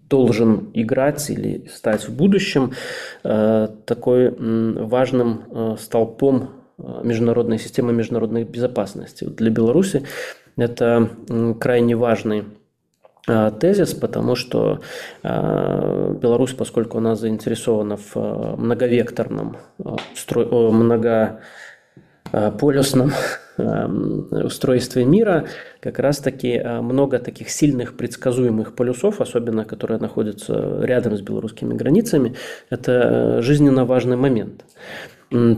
должен 0.09 0.69
играть 0.73 1.29
или 1.29 1.67
стать 1.73 2.07
в 2.07 2.15
будущем 2.15 2.71
такой 3.23 4.33
важным 4.37 5.77
столпом 5.79 6.51
международной 7.03 7.59
системы 7.59 7.93
международной 7.93 8.43
безопасности. 8.43 9.25
Для 9.25 9.49
Беларуси 9.49 10.03
это 10.57 11.09
крайне 11.59 11.95
важный 11.95 12.45
тезис, 13.25 13.93
потому 13.93 14.35
что 14.35 14.81
а, 15.23 16.13
Беларусь, 16.13 16.53
поскольку 16.53 16.97
она 16.97 17.15
заинтересована 17.15 17.97
в 17.97 18.11
а, 18.15 18.55
многовекторном, 18.57 19.57
многополюсном 22.31 23.11
устройстве 24.31 25.05
мира, 25.05 25.45
как 25.81 25.99
раз-таки 25.99 26.59
много 26.59 27.19
таких 27.19 27.51
сильных 27.51 27.95
предсказуемых 27.95 28.75
полюсов, 28.75 29.21
особенно 29.21 29.65
которые 29.65 29.99
находятся 29.99 30.79
рядом 30.81 31.15
с 31.15 31.21
белорусскими 31.21 31.75
границами, 31.75 32.35
это 32.71 33.43
жизненно 33.43 33.85
важный 33.85 34.17
момент. 34.17 34.65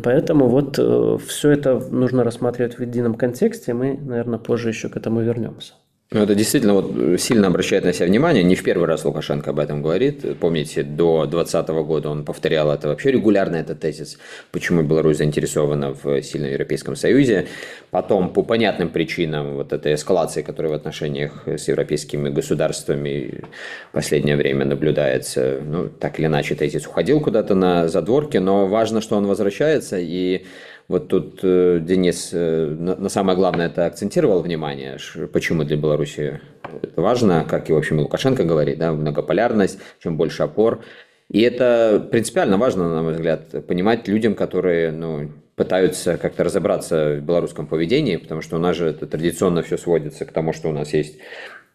Поэтому 0.03 0.49
вот 0.49 0.77
э, 0.77 1.17
все 1.27 1.49
это 1.49 1.79
нужно 1.79 2.23
рассматривать 2.23 2.77
в 2.77 2.81
едином 2.81 3.15
контексте, 3.15 3.73
мы, 3.73 3.97
наверное, 3.97 4.37
позже 4.37 4.69
еще 4.69 4.87
к 4.87 4.97
этому 4.97 5.21
вернемся. 5.21 5.73
Ну, 6.13 6.21
это 6.21 6.35
действительно 6.35 6.75
вот 6.75 6.95
э, 6.95 7.17
сильно 7.17 7.47
обращает 7.47 7.85
на 7.85 7.91
себя 7.91 8.05
внимание. 8.05 8.43
Не 8.43 8.55
в 8.55 8.61
первый 8.61 8.87
раз 8.87 9.03
Лукашенко 9.03 9.49
об 9.49 9.57
этом 9.57 9.81
говорит. 9.81 10.37
Помните, 10.39 10.83
до 10.83 11.25
2020 11.25 11.69
года 11.87 12.09
он 12.11 12.23
повторял 12.23 12.71
это 12.71 12.87
вообще 12.87 13.11
регулярно, 13.11 13.55
этот 13.55 13.79
тезис, 13.79 14.19
почему 14.51 14.83
Беларусь 14.83 15.17
заинтересована 15.17 15.91
в 15.91 16.21
сильном 16.21 16.51
Европейском 16.51 16.95
Союзе. 16.95 17.47
Потом, 17.89 18.31
по 18.31 18.43
понятным 18.43 18.89
причинам, 18.89 19.55
вот 19.55 19.73
этой 19.73 19.95
эскалации, 19.95 20.43
которая 20.43 20.71
в 20.71 20.75
отношениях 20.75 21.47
с 21.47 21.67
европейскими 21.67 22.29
государствами 22.29 23.45
в 23.89 23.93
последнее 23.93 24.35
время 24.35 24.65
наблюдается, 24.65 25.61
ну, 25.65 25.89
так 25.89 26.19
или 26.19 26.27
иначе, 26.27 26.53
тезис 26.53 26.85
уходил 26.85 27.21
куда-то 27.21 27.55
на 27.55 27.87
задворки, 27.87 28.37
но 28.37 28.67
важно, 28.67 29.01
что 29.01 29.15
он 29.17 29.25
возвращается, 29.25 29.97
и 29.99 30.45
вот 30.87 31.07
тут 31.07 31.39
э, 31.43 31.79
Денис 31.81 32.29
э, 32.33 32.67
на 32.67 33.09
самое 33.09 33.37
главное 33.37 33.67
это 33.67 33.85
акцентировал 33.85 34.41
внимание, 34.41 34.97
почему 35.31 35.63
для 35.63 35.77
Беларуси 35.77 36.41
это 36.81 37.01
важно, 37.01 37.45
как 37.47 37.69
и, 37.69 37.73
в 37.73 37.77
общем, 37.77 37.99
Лукашенко 37.99 38.43
говорит, 38.43 38.77
да, 38.79 38.91
многополярность, 38.91 39.79
чем 40.01 40.17
больше 40.17 40.43
опор. 40.43 40.83
И 41.29 41.41
это 41.41 42.05
принципиально 42.11 42.57
важно, 42.57 42.93
на 42.93 43.01
мой 43.01 43.13
взгляд, 43.13 43.65
понимать 43.65 44.07
людям, 44.07 44.35
которые 44.35 44.91
ну, 44.91 45.31
пытаются 45.55 46.17
как-то 46.17 46.43
разобраться 46.43 47.15
в 47.15 47.21
белорусском 47.21 47.67
поведении, 47.67 48.17
потому 48.17 48.41
что 48.41 48.57
у 48.57 48.59
нас 48.59 48.75
же 48.75 48.87
это 48.87 49.07
традиционно 49.07 49.61
все 49.61 49.77
сводится 49.77 50.25
к 50.25 50.31
тому, 50.31 50.51
что 50.51 50.69
у 50.69 50.73
нас 50.73 50.93
есть 50.93 51.17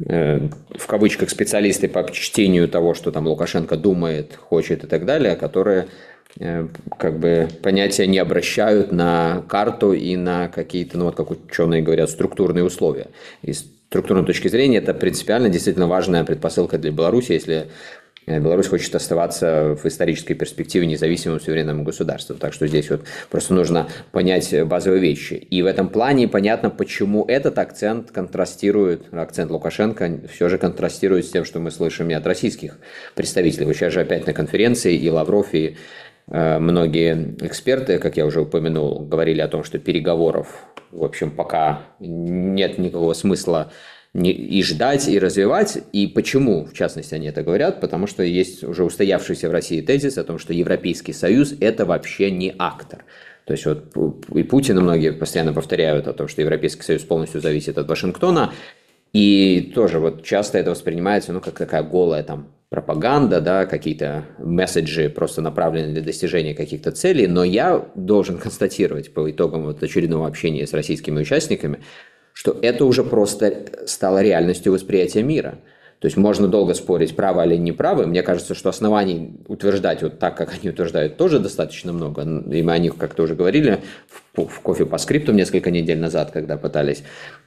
э, 0.05 0.49
в 0.77 0.87
кавычках 0.87 1.31
специалисты 1.31 1.89
по 1.89 2.09
чтению 2.13 2.69
того, 2.69 2.95
что 2.95 3.11
там 3.11 3.27
Лукашенко 3.27 3.77
думает, 3.77 4.37
хочет 4.37 4.85
и 4.85 4.87
так 4.87 5.07
далее, 5.07 5.37
которые 5.37 5.87
как 6.37 7.19
бы 7.19 7.49
понятия 7.63 8.07
не 8.07 8.19
обращают 8.19 8.93
на 8.93 9.43
карту 9.49 9.93
и 9.93 10.17
на 10.17 10.49
какие-то, 10.49 10.99
ну 10.99 11.07
вот 11.07 11.17
как 11.17 11.31
ученые 11.31 11.83
говорят, 11.83 12.11
структурные 12.11 12.65
условия. 12.65 13.09
И 13.43 13.53
с 13.53 13.65
структурной 13.89 14.25
точки 14.25 14.49
зрения 14.49 14.79
это 14.79 14.95
принципиально 14.95 15.49
действительно 15.49 15.89
важная 15.89 16.25
предпосылка 16.25 16.79
для 16.79 16.91
Беларуси, 16.91 17.33
если 17.33 17.69
э, 18.27 18.39
Беларусь 18.39 18.67
хочет 18.67 18.95
оставаться 18.95 19.77
в 19.83 19.87
исторической 19.87 20.35
перспективе 20.35 20.87
независимым 20.87 21.41
суверенным 21.41 21.85
государством. 21.85 22.37
Так 22.37 22.53
что 22.53 22.67
здесь 22.67 22.91
вот 22.91 23.05
просто 23.31 23.55
нужно 23.55 23.89
понять 24.13 24.55
базовые 24.67 25.01
вещи. 25.01 25.35
И 25.35 25.63
в 25.63 25.67
этом 25.67 25.89
плане 25.89 26.29
понятно, 26.29 26.69
почему 26.69 27.25
этот 27.25 27.59
акцент 27.59 28.11
контрастирует, 28.11 29.13
акцент 29.13 29.51
Лукашенко 29.51 30.21
все 30.31 30.51
же 30.51 30.59
контрастирует 30.59 31.25
с 31.25 31.31
тем, 31.31 31.47
что 31.47 31.59
мы 31.59 31.71
слышим 31.71 32.11
и 32.11 32.15
от 32.15 32.27
российских 32.27 32.79
представителей. 33.15 33.65
Вы 33.65 33.73
сейчас 33.73 33.95
же 33.95 34.03
опять 34.03 34.27
на 34.27 34.35
конференции 34.35 34.95
и 34.95 35.09
Лавров, 35.09 35.55
и 35.55 35.79
Э, 35.79 36.18
многие 36.31 37.37
эксперты, 37.41 37.99
как 37.99 38.17
я 38.17 38.27
уже 38.27 38.41
упомянул, 38.43 39.01
говорили 39.01 39.41
о 39.41 39.49
том, 39.49 39.65
что 39.65 39.79
переговоров, 39.79 40.65
в 40.91 41.05
общем, 41.05 41.31
пока 41.31 41.83
нет 42.01 42.79
никакого 42.79 43.15
смысла 43.15 43.73
и 44.15 44.63
ждать, 44.63 45.09
и 45.09 45.19
развивать. 45.19 45.79
И 45.93 46.07
почему, 46.07 46.65
в 46.65 46.73
частности, 46.73 47.15
они 47.15 47.29
это 47.29 47.43
говорят? 47.43 47.81
Потому 47.81 48.07
что 48.07 48.23
есть 48.23 48.65
уже 48.65 48.85
устоявшийся 48.85 49.49
в 49.49 49.53
России 49.53 49.81
тезис 49.81 50.19
о 50.19 50.25
том, 50.25 50.39
что 50.39 50.53
Европейский 50.53 51.13
Союз– 51.13 51.55
это 51.61 51.85
вообще 51.85 52.31
не 52.31 52.55
актор. 52.59 53.05
То 53.45 53.53
есть 53.53 53.65
вот 53.65 53.95
и 54.35 54.43
Путин, 54.43 54.79
и 54.79 54.83
многие 54.83 55.13
постоянно 55.13 55.53
повторяют 55.55 56.07
о 56.07 56.13
том, 56.13 56.29
что 56.29 56.43
Европейский 56.43 56.83
Союз 56.83 57.03
полностью 57.03 57.41
зависит 57.41 57.79
от 57.79 57.89
Вашингтона. 57.89 58.53
И 59.13 59.73
тоже 59.75 59.99
вот 59.99 60.23
часто 60.25 60.59
это 60.59 60.71
воспринимается, 60.71 61.33
ну, 61.33 61.41
как 61.41 61.55
такая 61.55 61.83
голая 61.83 62.23
там 62.23 62.49
пропаганда, 62.71 63.41
да, 63.41 63.67
какие-то 63.67 64.25
месседжи 64.39 65.09
просто 65.09 65.41
направлены 65.41 65.93
для 65.93 66.03
достижения 66.03 66.55
каких-то 66.55 66.91
целей, 66.93 67.27
но 67.27 67.43
я 67.45 67.87
должен 67.95 68.39
констатировать 68.39 69.15
по 69.15 69.31
итогам 69.31 69.65
вот 69.65 69.83
очередного 69.83 70.27
общения 70.27 70.67
с 70.67 70.75
российскими 70.75 71.21
участниками, 71.21 71.81
что 72.35 72.57
это 72.61 72.85
уже 72.85 73.05
просто 73.05 73.65
стало 73.87 74.23
реальностью 74.23 74.73
восприятия 74.73 75.23
мира. 75.23 75.59
То 75.99 76.07
есть 76.07 76.17
можно 76.17 76.47
долго 76.47 76.75
спорить, 76.75 77.17
правы 77.17 77.45
или 77.45 77.57
не 77.57 77.73
правы. 77.73 78.07
Мне 78.07 78.23
кажется, 78.23 78.55
что 78.55 78.69
оснований 78.69 79.35
утверждать 79.49 80.03
вот 80.03 80.21
так, 80.21 80.37
как 80.37 80.55
они 80.55 80.71
утверждают, 80.71 81.17
тоже 81.17 81.41
достаточно 81.41 81.93
много. 81.93 82.23
И 82.23 82.63
мы 82.63 82.73
о 82.73 82.79
них 82.79 82.97
как-то 82.97 83.25
уже 83.25 83.35
говорили 83.35 83.81
в 84.07 84.23
кофе 84.47 84.87
по 84.87 84.99
скрипту 84.99 85.33
несколько 85.33 85.71
недель 85.71 85.99
назад, 85.99 86.31
когда 86.31 86.57
пытались 86.57 87.03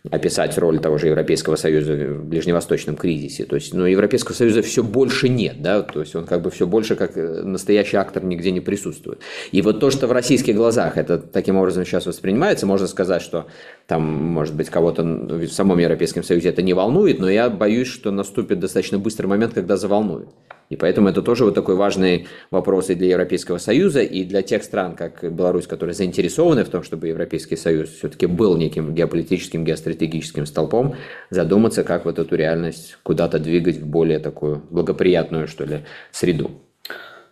описать 0.10 0.58
роль 0.58 0.80
того 0.80 0.98
же 0.98 1.08
Европейского 1.08 1.56
Союза 1.56 1.94
в 1.94 2.26
ближневосточном 2.26 2.96
кризисе. 2.96 3.46
То 3.46 3.56
есть, 3.56 3.74
ну, 3.74 3.86
Европейского 3.86 4.34
Союза 4.34 4.62
все 4.62 4.84
больше 4.84 5.30
нет, 5.30 5.62
да, 5.62 5.82
то 5.84 6.02
есть 6.02 6.16
он 6.16 6.26
как 6.26 6.42
бы 6.42 6.50
все 6.50 6.66
больше 6.66 6.96
как 6.96 7.18
э, 7.18 7.44
настоящий 7.44 7.98
актор 7.98 8.24
нигде 8.24 8.52
не 8.52 8.62
присутствует. 8.62 9.20
И 9.52 9.62
вот 9.62 9.80
то, 9.80 9.92
что 9.92 10.08
в 10.08 10.12
российских 10.12 10.56
глазах 10.56 10.98
это 10.98 11.18
таким 11.20 11.58
образом 11.58 11.86
сейчас 11.86 12.06
воспринимается, 12.06 12.66
можно 12.66 12.88
сказать, 12.88 13.22
что 13.22 13.48
там, 13.88 14.02
может 14.02 14.56
быть, 14.56 14.70
кого-то 14.70 15.04
в 15.04 15.48
самом 15.48 15.78
Европейском 15.78 16.24
Союзе 16.24 16.50
это 16.50 16.62
не 16.62 16.74
волнует, 16.74 17.20
но 17.20 17.30
я 17.30 17.50
боюсь, 17.50 17.88
что 17.88 18.12
наступит 18.12 18.60
достаточно 18.60 18.98
быстрый 18.98 19.28
момент, 19.28 19.54
когда 19.54 19.78
заволнует. 19.78 20.30
И 20.72 20.78
поэтому 20.78 21.10
это 21.10 21.22
тоже 21.22 21.44
вот 21.44 21.54
такой 21.54 21.76
важный 21.76 22.28
вопрос 22.50 22.90
и 22.90 22.96
для 22.96 23.10
Европейского 23.10 23.58
Союза, 23.58 24.02
и 24.02 24.24
для 24.24 24.42
тех 24.42 24.64
стран, 24.64 24.96
как 24.96 25.22
Беларусь, 25.22 25.68
которые 25.68 25.94
заинтересованы 25.94 26.64
в 26.64 26.70
том, 26.70 26.82
чтобы 26.82 27.10
Европейский 27.10 27.58
Союз 27.58 27.90
все-таки 27.90 28.26
был 28.26 28.56
неким 28.56 28.96
геополитическим, 28.96 29.66
геостратегическим 29.66 30.46
столпом, 30.46 30.96
задуматься, 31.30 31.84
как 31.84 32.06
вот 32.06 32.20
эту 32.20 32.36
реальность 32.38 32.98
куда-то 33.04 33.38
двигать 33.38 33.80
в 33.80 33.86
более 33.86 34.20
такую 34.20 34.64
благоприятную, 34.70 35.50
что 35.50 35.66
ли, 35.66 35.82
среду. 36.12 36.52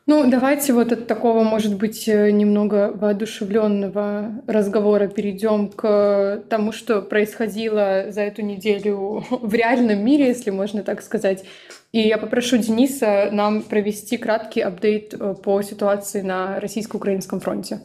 Ну, 0.09 0.27
давайте 0.27 0.73
вот 0.73 0.91
от 0.91 1.05
такого, 1.05 1.43
может 1.43 1.77
быть, 1.77 2.07
э, 2.07 2.31
немного 2.31 2.91
воодушевленного 2.95 4.31
разговора 4.47 5.07
перейдем 5.07 5.69
к 5.69 6.41
тому, 6.49 6.71
что 6.71 7.03
происходило 7.03 8.05
за 8.09 8.21
эту 8.21 8.41
неделю 8.41 9.23
в 9.29 9.53
реальном 9.53 10.03
мире, 10.03 10.29
если 10.29 10.49
можно 10.49 10.81
так 10.81 11.03
сказать. 11.03 11.45
И 11.91 11.99
я 11.99 12.17
попрошу 12.17 12.57
Дениса 12.57 13.29
нам 13.31 13.61
провести 13.61 14.17
краткий 14.17 14.61
апдейт 14.61 15.13
э, 15.13 15.35
по 15.35 15.61
ситуации 15.61 16.21
на 16.21 16.59
российско-украинском 16.59 17.39
фронте. 17.39 17.81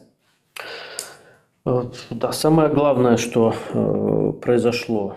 Э, 1.63 1.83
да, 2.09 2.31
самое 2.31 2.69
главное, 2.69 3.17
что 3.17 3.53
э, 3.53 4.31
произошло 4.41 5.15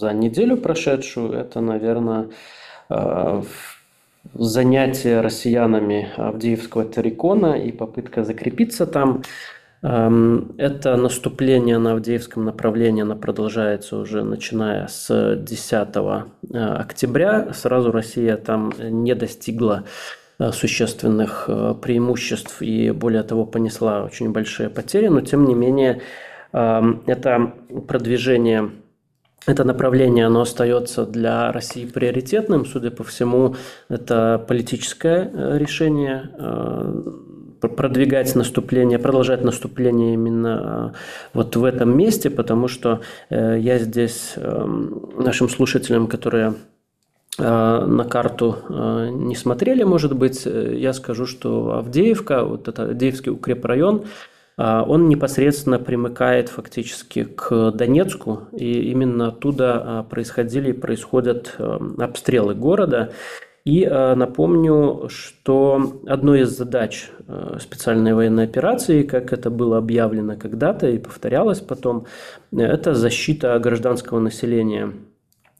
за 0.00 0.12
неделю 0.12 0.56
прошедшую, 0.56 1.32
это, 1.32 1.60
наверное, 1.60 2.30
занятие 4.34 5.20
россиянами 5.20 6.08
Авдеевского 6.16 6.84
террикона 6.84 7.54
и 7.54 7.72
попытка 7.72 8.24
закрепиться 8.24 8.86
там. 8.86 9.22
Эм, 9.82 10.54
это 10.58 10.96
наступление 10.96 11.78
на 11.78 11.92
Авдеевском 11.92 12.44
направлении, 12.44 13.02
оно 13.02 13.16
продолжается 13.16 13.96
уже 13.96 14.22
начиная 14.22 14.86
с 14.88 15.36
10 15.36 15.72
э, 15.72 16.58
октября. 16.58 17.54
Сразу 17.54 17.90
Россия 17.90 18.36
там 18.36 18.72
не 18.78 19.14
достигла 19.14 19.84
э, 20.38 20.52
существенных 20.52 21.46
э, 21.48 21.74
преимуществ 21.80 22.60
и 22.60 22.90
более 22.90 23.22
того 23.22 23.46
понесла 23.46 24.04
очень 24.04 24.32
большие 24.32 24.68
потери, 24.68 25.08
но 25.08 25.22
тем 25.22 25.46
не 25.46 25.54
менее 25.54 26.02
эм, 26.52 27.02
это 27.06 27.54
продвижение 27.88 28.70
это 29.46 29.64
направление, 29.64 30.26
оно 30.26 30.42
остается 30.42 31.06
для 31.06 31.50
России 31.52 31.86
приоритетным. 31.86 32.66
Судя 32.66 32.90
по 32.90 33.04
всему, 33.04 33.56
это 33.88 34.44
политическое 34.46 35.30
решение 35.58 36.30
продвигать 37.68 38.34
наступление, 38.34 38.98
продолжать 38.98 39.44
наступление 39.44 40.14
именно 40.14 40.60
а, 40.62 40.92
вот 41.34 41.56
в 41.56 41.64
этом 41.64 41.96
месте, 41.96 42.30
потому 42.30 42.68
что 42.68 43.00
э, 43.28 43.58
я 43.60 43.78
здесь 43.78 44.34
нашим 44.36 45.48
слушателям, 45.48 46.06
которые 46.06 46.54
э, 47.38 47.42
на 47.42 48.04
карту 48.04 48.56
э, 48.68 49.08
не 49.12 49.36
смотрели, 49.36 49.82
может 49.82 50.16
быть, 50.16 50.46
я 50.46 50.92
скажу, 50.92 51.26
что 51.26 51.74
Авдеевка, 51.74 52.44
вот 52.44 52.68
это 52.68 52.84
Авдеевский 52.84 53.32
укрепрайон, 53.32 54.04
он 54.56 55.08
непосредственно 55.08 55.78
примыкает 55.78 56.50
фактически 56.50 57.24
к 57.24 57.70
Донецку, 57.70 58.48
и 58.52 58.90
именно 58.90 59.28
оттуда 59.28 60.06
происходили 60.10 60.70
и 60.70 60.74
происходят 60.74 61.56
обстрелы 61.98 62.54
города. 62.54 63.12
И 63.64 63.82
э, 63.84 64.14
напомню, 64.14 65.08
что 65.08 66.00
одной 66.06 66.40
из 66.42 66.56
задач 66.56 67.10
э, 67.28 67.58
специальной 67.60 68.14
военной 68.14 68.44
операции, 68.44 69.02
как 69.02 69.34
это 69.34 69.50
было 69.50 69.76
объявлено 69.78 70.36
когда-то 70.36 70.88
и 70.88 70.98
повторялось 70.98 71.60
потом, 71.60 72.06
это 72.52 72.94
защита 72.94 73.58
гражданского 73.58 74.18
населения 74.18 74.94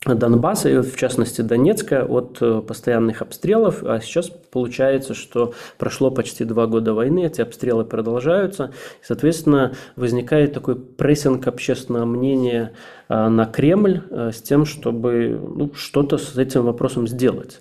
Донбасса, 0.06 0.70
и 0.70 0.78
в 0.78 0.96
частности 0.96 1.42
Донецка, 1.42 2.06
от 2.06 2.38
э, 2.40 2.62
постоянных 2.66 3.20
обстрелов. 3.20 3.84
А 3.84 4.00
сейчас 4.00 4.30
получается, 4.30 5.12
что 5.12 5.52
прошло 5.76 6.10
почти 6.10 6.44
два 6.44 6.66
года 6.66 6.94
войны, 6.94 7.26
эти 7.26 7.42
обстрелы 7.42 7.84
продолжаются. 7.84 8.72
И, 9.02 9.04
соответственно, 9.04 9.74
возникает 9.96 10.54
такой 10.54 10.76
прессинг 10.76 11.46
общественного 11.46 12.06
мнения 12.06 12.72
э, 13.10 13.28
на 13.28 13.44
Кремль 13.44 14.02
э, 14.08 14.30
с 14.32 14.40
тем, 14.40 14.64
чтобы 14.64 15.38
ну, 15.38 15.70
что-то 15.74 16.16
с 16.16 16.34
этим 16.38 16.62
вопросом 16.64 17.06
сделать. 17.06 17.60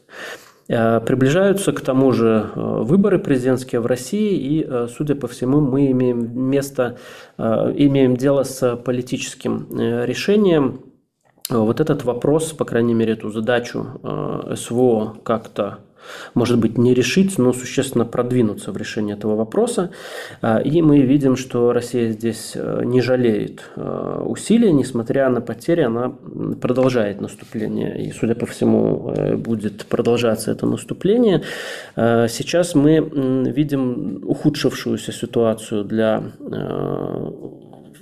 Приближаются 0.67 1.71
к 1.71 1.81
тому 1.81 2.11
же 2.11 2.51
выборы 2.53 3.17
президентские 3.17 3.81
в 3.81 3.87
России, 3.87 4.37
и, 4.37 4.87
судя 4.95 5.15
по 5.15 5.27
всему, 5.27 5.61
мы 5.61 5.89
имеем 5.89 6.39
место, 6.39 6.99
имеем 7.39 8.15
дело 8.15 8.43
с 8.43 8.75
политическим 8.75 9.65
решением 10.03 10.88
вот 11.49 11.79
этот 11.79 12.03
вопрос, 12.03 12.53
по 12.53 12.65
крайней 12.65 12.93
мере, 12.93 13.13
эту 13.13 13.31
задачу 13.31 13.87
э, 14.03 14.55
СВО 14.55 15.17
как-то 15.23 15.79
может 16.33 16.57
быть, 16.57 16.77
не 16.77 16.93
решить, 16.93 17.37
но 17.37 17.53
существенно 17.53 18.05
продвинуться 18.05 18.71
в 18.71 18.77
решении 18.77 19.13
этого 19.13 19.35
вопроса. 19.35 19.91
Э, 20.41 20.61
и 20.63 20.81
мы 20.81 21.01
видим, 21.01 21.35
что 21.35 21.73
Россия 21.73 22.11
здесь 22.11 22.55
не 22.55 23.01
жалеет 23.01 23.63
усилий, 23.75 24.71
несмотря 24.71 25.29
на 25.29 25.41
потери, 25.41 25.81
она 25.81 26.13
продолжает 26.61 27.21
наступление. 27.21 28.07
И, 28.07 28.11
судя 28.11 28.35
по 28.35 28.45
всему, 28.45 29.13
будет 29.37 29.85
продолжаться 29.85 30.51
это 30.51 30.65
наступление. 30.65 31.43
Сейчас 31.95 32.75
мы 32.75 32.99
видим 33.51 34.23
ухудшившуюся 34.23 35.11
ситуацию 35.11 35.83
для 35.83 36.23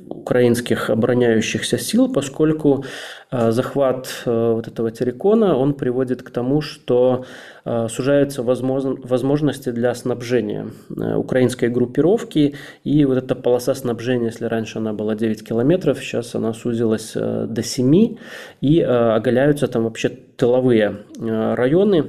украинских 0.10 0.90
обороняющихся 0.90 1.78
сил, 1.78 2.12
поскольку 2.12 2.86
э, 3.32 3.52
захват 3.52 4.24
э, 4.26 4.52
вот 4.54 4.68
этого 4.68 4.92
террикона, 4.92 5.56
он 5.58 5.74
приводит 5.74 6.24
к 6.24 6.30
тому, 6.30 6.62
что 6.62 7.26
э, 7.66 7.88
сужаются 7.90 8.44
возможности 8.44 9.70
для 9.72 9.94
снабжения 9.96 10.68
украинской 10.90 11.70
группировки, 11.70 12.56
и 12.84 13.06
вот 13.06 13.18
эта 13.18 13.36
полоса 13.36 13.76
снабжения, 13.76 14.28
если 14.28 14.46
раньше 14.46 14.80
она 14.80 14.94
была 14.94 15.16
9 15.16 15.48
километров, 15.48 16.00
сейчас 16.00 16.36
она 16.36 16.54
сузилась 16.54 17.14
до 17.14 17.64
7, 17.64 18.18
и 18.62 18.82
оголяются 18.82 19.68
там 19.68 19.84
вообще 19.84 20.10
тыловые 20.10 20.98
районы, 21.20 22.06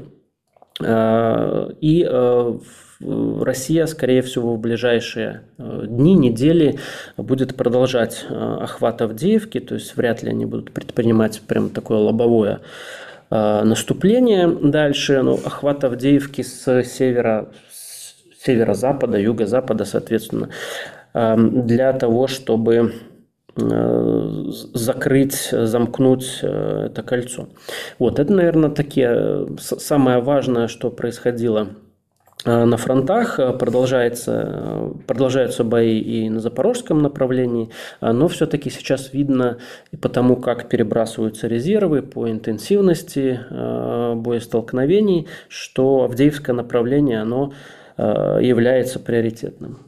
и 0.81 2.09
Россия, 3.01 3.87
скорее 3.87 4.23
всего, 4.23 4.55
в 4.55 4.59
ближайшие 4.59 5.43
э, 5.57 5.85
дни, 5.87 6.15
недели 6.15 6.81
будет 7.17 7.55
продолжать 7.55 8.27
э, 8.29 8.35
охват 8.35 9.01
Авдеевки, 9.03 9.61
то 9.61 9.75
есть 9.77 9.97
вряд 9.97 10.25
ли 10.25 10.31
они 10.31 10.47
будут 10.47 10.73
предпринимать 10.73 11.41
прям 11.43 11.71
такое 11.71 11.99
лобовое 11.99 12.61
э, 13.31 13.63
наступление 13.63 14.49
дальше. 14.49 15.23
Но 15.23 15.35
охват 15.35 15.85
Авдеевки 15.85 16.43
с 16.43 16.83
севера, 16.83 17.51
с 17.71 18.17
северо-запада, 18.45 19.17
юго-запада, 19.19 19.85
соответственно, 19.85 20.51
для 21.15 21.93
того, 21.95 22.29
чтобы 22.29 22.95
закрыть, 23.57 25.49
замкнуть 25.51 26.39
это 26.43 27.03
кольцо. 27.05 27.49
Вот, 27.99 28.21
это, 28.21 28.33
наверное, 28.33 28.71
такие, 28.71 29.49
самое 29.59 30.21
важное, 30.21 30.69
что 30.69 30.91
происходило 30.91 31.71
на 32.45 32.77
фронтах 32.77 33.39
э, 33.39 33.53
продолжается, 33.53 34.45
э, 34.47 34.93
продолжаются 35.07 35.65
бои 35.65 35.99
и 35.99 36.31
на 36.31 36.41
запорожском 36.41 37.03
направлении, 37.03 37.71
но 38.01 38.29
все-таки 38.29 38.71
сейчас 38.71 39.13
видно 39.13 39.59
и 39.91 39.97
потому, 39.97 40.37
как 40.37 40.69
перебрасываются 40.69 41.49
резервы 41.49 42.03
по 42.03 42.31
интенсивности 42.31 43.41
боестолкновений, 43.51 45.27
что 45.49 46.05
Авдеевское 46.05 46.55
направление 46.55 47.21
оно 47.21 47.53
является 47.97 49.01
приоритетным. 49.01 49.88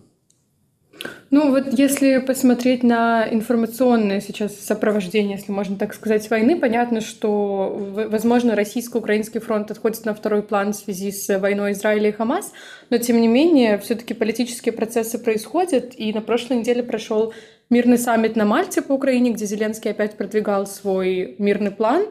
Ну 1.31 1.51
вот 1.51 1.79
если 1.79 2.19
посмотреть 2.19 2.83
на 2.83 3.27
информационное 3.31 4.21
сейчас 4.21 4.59
сопровождение, 4.59 5.37
если 5.37 5.53
можно 5.53 5.77
так 5.77 5.95
сказать, 5.95 6.29
войны, 6.29 6.59
понятно, 6.59 7.01
что, 7.01 7.77
возможно, 8.09 8.57
российско-украинский 8.57 9.41
фронт 9.41 9.71
отходит 9.71 10.05
на 10.05 10.15
второй 10.15 10.43
план 10.43 10.73
в 10.73 10.77
связи 10.77 11.13
с 11.13 11.39
войной 11.39 11.73
Израиля 11.73 12.09
и 12.09 12.13
Хамас, 12.13 12.53
но 12.91 12.99
тем 12.99 13.21
не 13.21 13.29
менее 13.29 13.79
все-таки 13.79 14.13
политические 14.13 14.73
процессы 14.73 15.19
происходят, 15.19 15.93
и 15.97 16.13
на 16.13 16.21
прошлой 16.21 16.59
неделе 16.59 16.83
прошел 16.83 17.33
мирный 17.71 17.99
саммит 17.99 18.37
на 18.37 18.45
Мальте 18.45 18.83
по 18.83 18.93
Украине, 18.93 19.31
где 19.31 19.47
Зеленский 19.47 19.93
опять 19.93 20.17
продвигал 20.17 20.67
свой 20.67 21.37
мирный 21.39 21.71
план. 21.71 22.07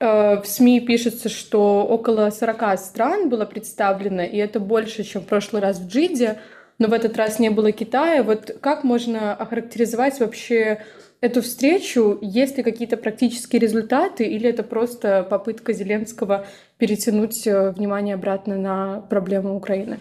Э, 0.00 0.40
в 0.40 0.46
СМИ 0.46 0.80
пишется, 0.80 1.28
что 1.28 1.86
около 1.88 2.30
40 2.30 2.78
стран 2.78 3.28
было 3.28 3.44
представлено, 3.44 4.24
и 4.24 4.36
это 4.36 4.58
больше, 4.60 5.04
чем 5.04 5.22
в 5.22 5.26
прошлый 5.26 5.62
раз 5.62 5.78
в 5.78 5.88
Джиде 5.88 6.38
но 6.78 6.88
в 6.88 6.92
этот 6.92 7.16
раз 7.16 7.38
не 7.38 7.50
было 7.50 7.72
Китая. 7.72 8.22
Вот 8.22 8.56
как 8.60 8.84
можно 8.84 9.34
охарактеризовать 9.34 10.20
вообще 10.20 10.82
эту 11.20 11.42
встречу? 11.42 12.18
Есть 12.22 12.56
ли 12.56 12.62
какие-то 12.62 12.96
практические 12.96 13.60
результаты 13.60 14.24
или 14.24 14.48
это 14.48 14.62
просто 14.62 15.26
попытка 15.28 15.72
Зеленского 15.72 16.46
перетянуть 16.78 17.46
э, 17.46 17.72
внимание 17.72 18.14
обратно 18.14 18.56
на 18.56 19.00
проблему 19.00 19.56
Украины? 19.56 19.98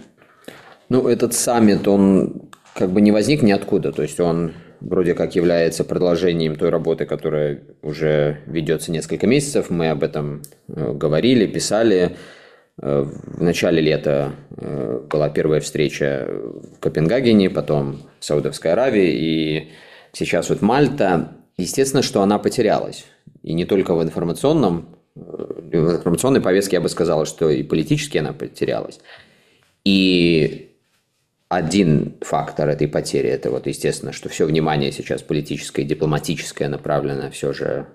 Ну, 0.89 1.07
этот 1.07 1.33
саммит, 1.33 1.87
он 1.87 2.49
как 2.73 2.91
бы 2.91 3.01
не 3.01 3.11
возник 3.11 3.41
ниоткуда. 3.41 3.91
То 3.91 4.03
есть 4.03 4.19
он 4.19 4.53
вроде 4.79 5.15
как 5.15 5.35
является 5.35 5.83
продолжением 5.83 6.55
той 6.55 6.69
работы, 6.69 7.05
которая 7.05 7.63
уже 7.81 8.41
ведется 8.45 8.91
несколько 8.91 9.25
месяцев. 9.25 9.71
Мы 9.71 9.89
об 9.89 10.03
этом 10.03 10.43
э, 10.67 10.93
говорили, 10.93 11.47
писали. 11.47 12.15
Э, 12.81 13.01
в 13.03 13.41
начале 13.41 13.81
лета 13.81 14.35
э, 14.55 15.01
была 15.09 15.29
первая 15.29 15.61
встреча 15.61 16.27
в 16.29 16.79
Копенгагене, 16.79 17.49
потом 17.49 18.01
в 18.19 18.25
Саудовской 18.25 18.73
Аравии, 18.73 19.11
и 19.11 19.71
сейчас 20.13 20.49
вот 20.49 20.61
Мальта. 20.61 21.33
Естественно, 21.57 22.03
что 22.03 22.21
она 22.21 22.37
потерялась. 22.37 23.05
И 23.41 23.53
не 23.53 23.65
только 23.65 23.95
в 23.95 24.03
информационном, 24.03 24.95
э, 25.15 25.19
в 25.19 25.95
информационной 25.95 26.41
повестке 26.41 26.75
я 26.75 26.81
бы 26.81 26.89
сказал, 26.89 27.25
что 27.25 27.49
и 27.49 27.63
политически 27.63 28.19
она 28.19 28.33
потерялась. 28.33 28.99
И 29.83 30.75
один 31.49 32.15
фактор 32.21 32.69
этой 32.69 32.87
потери– 32.87 33.29
это 33.29 33.49
вот, 33.49 33.65
естественно, 33.65 34.11
что 34.11 34.29
все 34.29 34.45
внимание 34.45 34.91
сейчас 34.91 35.23
политическое 35.23 35.81
и 35.81 35.85
дипломатическое 35.85 36.67
направлено 36.67 37.31
все 37.31 37.53
же 37.53 37.87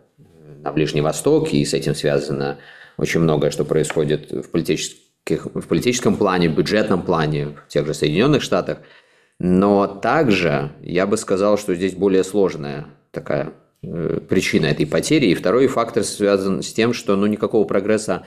на 0.62 0.72
Ближний 0.72 1.02
Восток, 1.02 1.52
и 1.52 1.64
с 1.64 1.74
этим 1.74 1.94
связано 1.94 2.58
очень 2.96 3.20
многое, 3.20 3.50
что 3.50 3.64
происходит 3.64 4.30
в, 4.30 4.50
политических, 4.50 5.46
в 5.46 5.66
политическом 5.66 6.16
плане, 6.16 6.48
в 6.48 6.54
бюджетном 6.54 7.02
плане, 7.02 7.56
в 7.66 7.68
тех 7.68 7.86
же 7.86 7.94
Соединенных 7.94 8.42
Штатах. 8.42 8.78
Но 9.38 9.86
также 9.86 10.72
я 10.82 11.06
бы 11.06 11.16
сказал, 11.16 11.58
что 11.58 11.74
здесь 11.74 11.94
более 11.94 12.22
сложная 12.22 12.86
такая 13.10 13.52
э, 13.82 14.20
причина 14.28 14.66
этой 14.66 14.86
потери. 14.86 15.26
И 15.26 15.34
второй 15.34 15.66
фактор 15.66 16.04
связан 16.04 16.62
с 16.62 16.72
тем, 16.72 16.92
что 16.92 17.16
ну, 17.16 17.26
никакого 17.26 17.64
прогресса, 17.64 18.24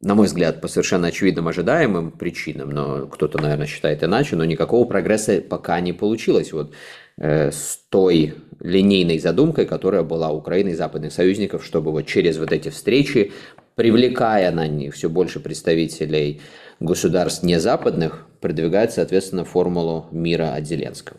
на 0.00 0.14
мой 0.14 0.26
взгляд, 0.26 0.60
по 0.60 0.68
совершенно 0.68 1.08
очевидным 1.08 1.48
ожидаемым 1.48 2.10
причинам, 2.12 2.70
но 2.70 3.06
кто-то, 3.06 3.38
наверное, 3.38 3.66
считает 3.66 4.02
иначе, 4.02 4.36
но 4.36 4.44
никакого 4.44 4.86
прогресса 4.86 5.42
пока 5.42 5.78
не 5.80 5.92
получилось. 5.92 6.52
Вот 6.52 6.72
э, 7.18 7.50
с 7.50 7.78
той 7.90 8.34
линейной 8.60 9.18
задумкой, 9.18 9.66
которая 9.66 10.02
была 10.02 10.30
у 10.30 10.38
Украины 10.38 10.70
и 10.70 10.74
западных 10.74 11.12
союзников, 11.12 11.64
чтобы 11.64 11.92
вот 11.92 12.06
через 12.06 12.38
вот 12.38 12.52
эти 12.52 12.68
встречи 12.68 13.32
привлекая 13.80 14.50
на 14.50 14.68
них 14.68 14.92
все 14.92 15.08
больше 15.08 15.40
представителей 15.40 16.42
государств 16.80 17.42
не 17.42 17.58
западных, 17.58 18.26
продвигать, 18.38 18.92
соответственно, 18.92 19.46
формулу 19.46 20.04
мира 20.10 20.52
от 20.54 20.66
Зеленского. 20.66 21.16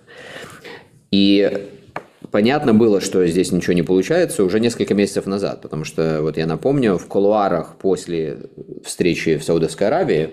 И 1.09 1.69
понятно 2.29 2.75
было, 2.75 3.01
что 3.01 3.25
здесь 3.25 3.51
ничего 3.51 3.73
не 3.73 3.81
получается 3.81 4.43
уже 4.43 4.59
несколько 4.59 4.93
месяцев 4.93 5.25
назад, 5.25 5.63
потому 5.63 5.85
что, 5.85 6.21
вот 6.21 6.37
я 6.37 6.45
напомню, 6.45 6.99
в 6.99 7.07
кулуарах 7.07 7.77
после 7.79 8.37
встречи 8.85 9.37
в 9.37 9.43
Саудовской 9.43 9.87
Аравии 9.87 10.29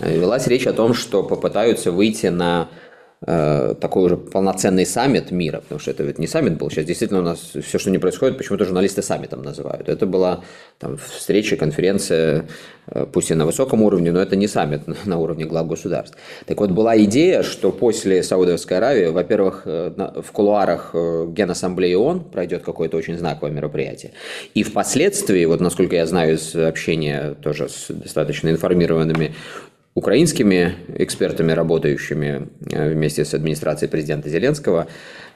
велась 0.00 0.46
речь 0.46 0.68
о 0.68 0.72
том, 0.72 0.94
что 0.94 1.24
попытаются 1.24 1.90
выйти 1.90 2.28
на 2.28 2.68
э, 2.70 2.91
такой 3.24 4.04
уже 4.04 4.16
полноценный 4.16 4.84
саммит 4.84 5.30
мира, 5.30 5.60
потому 5.60 5.78
что 5.78 5.90
это 5.90 6.02
ведь 6.02 6.18
не 6.18 6.26
саммит 6.26 6.58
был, 6.58 6.70
сейчас 6.70 6.84
действительно 6.84 7.20
у 7.20 7.24
нас 7.24 7.52
все, 7.62 7.78
что 7.78 7.90
не 7.90 7.98
происходит, 7.98 8.36
почему-то 8.36 8.64
журналисты 8.64 9.02
саммитом 9.02 9.42
называют. 9.42 9.88
Это 9.88 10.06
была 10.06 10.42
там, 10.82 10.96
встреча, 10.96 11.56
конференция, 11.56 12.46
э, 12.86 13.06
пусть 13.12 13.30
и 13.30 13.34
на 13.34 13.46
высоком 13.46 13.82
уровне, 13.82 14.10
но 14.10 14.20
это 14.20 14.34
не 14.34 14.48
саммит 14.48 14.82
на 15.06 15.18
уровне 15.18 15.44
глав 15.44 15.68
государств. 15.68 16.18
Так 16.46 16.58
вот, 16.58 16.70
была 16.72 16.98
идея, 17.04 17.42
что 17.42 17.70
после 17.70 18.22
Саудовской 18.22 18.78
Аравии, 18.78 19.06
во-первых, 19.06 19.62
э, 19.64 19.92
в 20.20 20.32
кулуарах 20.32 20.90
э, 20.94 21.26
Генассамблеи 21.28 21.94
ООН 21.94 22.24
пройдет 22.24 22.62
какое-то 22.62 22.96
очень 22.96 23.16
знаковое 23.16 23.52
мероприятие. 23.52 24.12
И 24.54 24.64
впоследствии, 24.64 25.44
вот 25.44 25.60
насколько 25.60 25.94
я 25.94 26.06
знаю 26.06 26.34
из 26.34 26.56
общения 26.56 27.34
тоже 27.40 27.68
с 27.68 27.86
достаточно 27.88 28.48
информированными 28.48 29.34
украинскими 29.94 30.74
экспертами, 30.96 31.52
работающими 31.52 32.48
э, 32.70 32.90
вместе 32.90 33.24
с 33.24 33.34
администрацией 33.34 33.90
президента 33.90 34.28
Зеленского, 34.28 34.88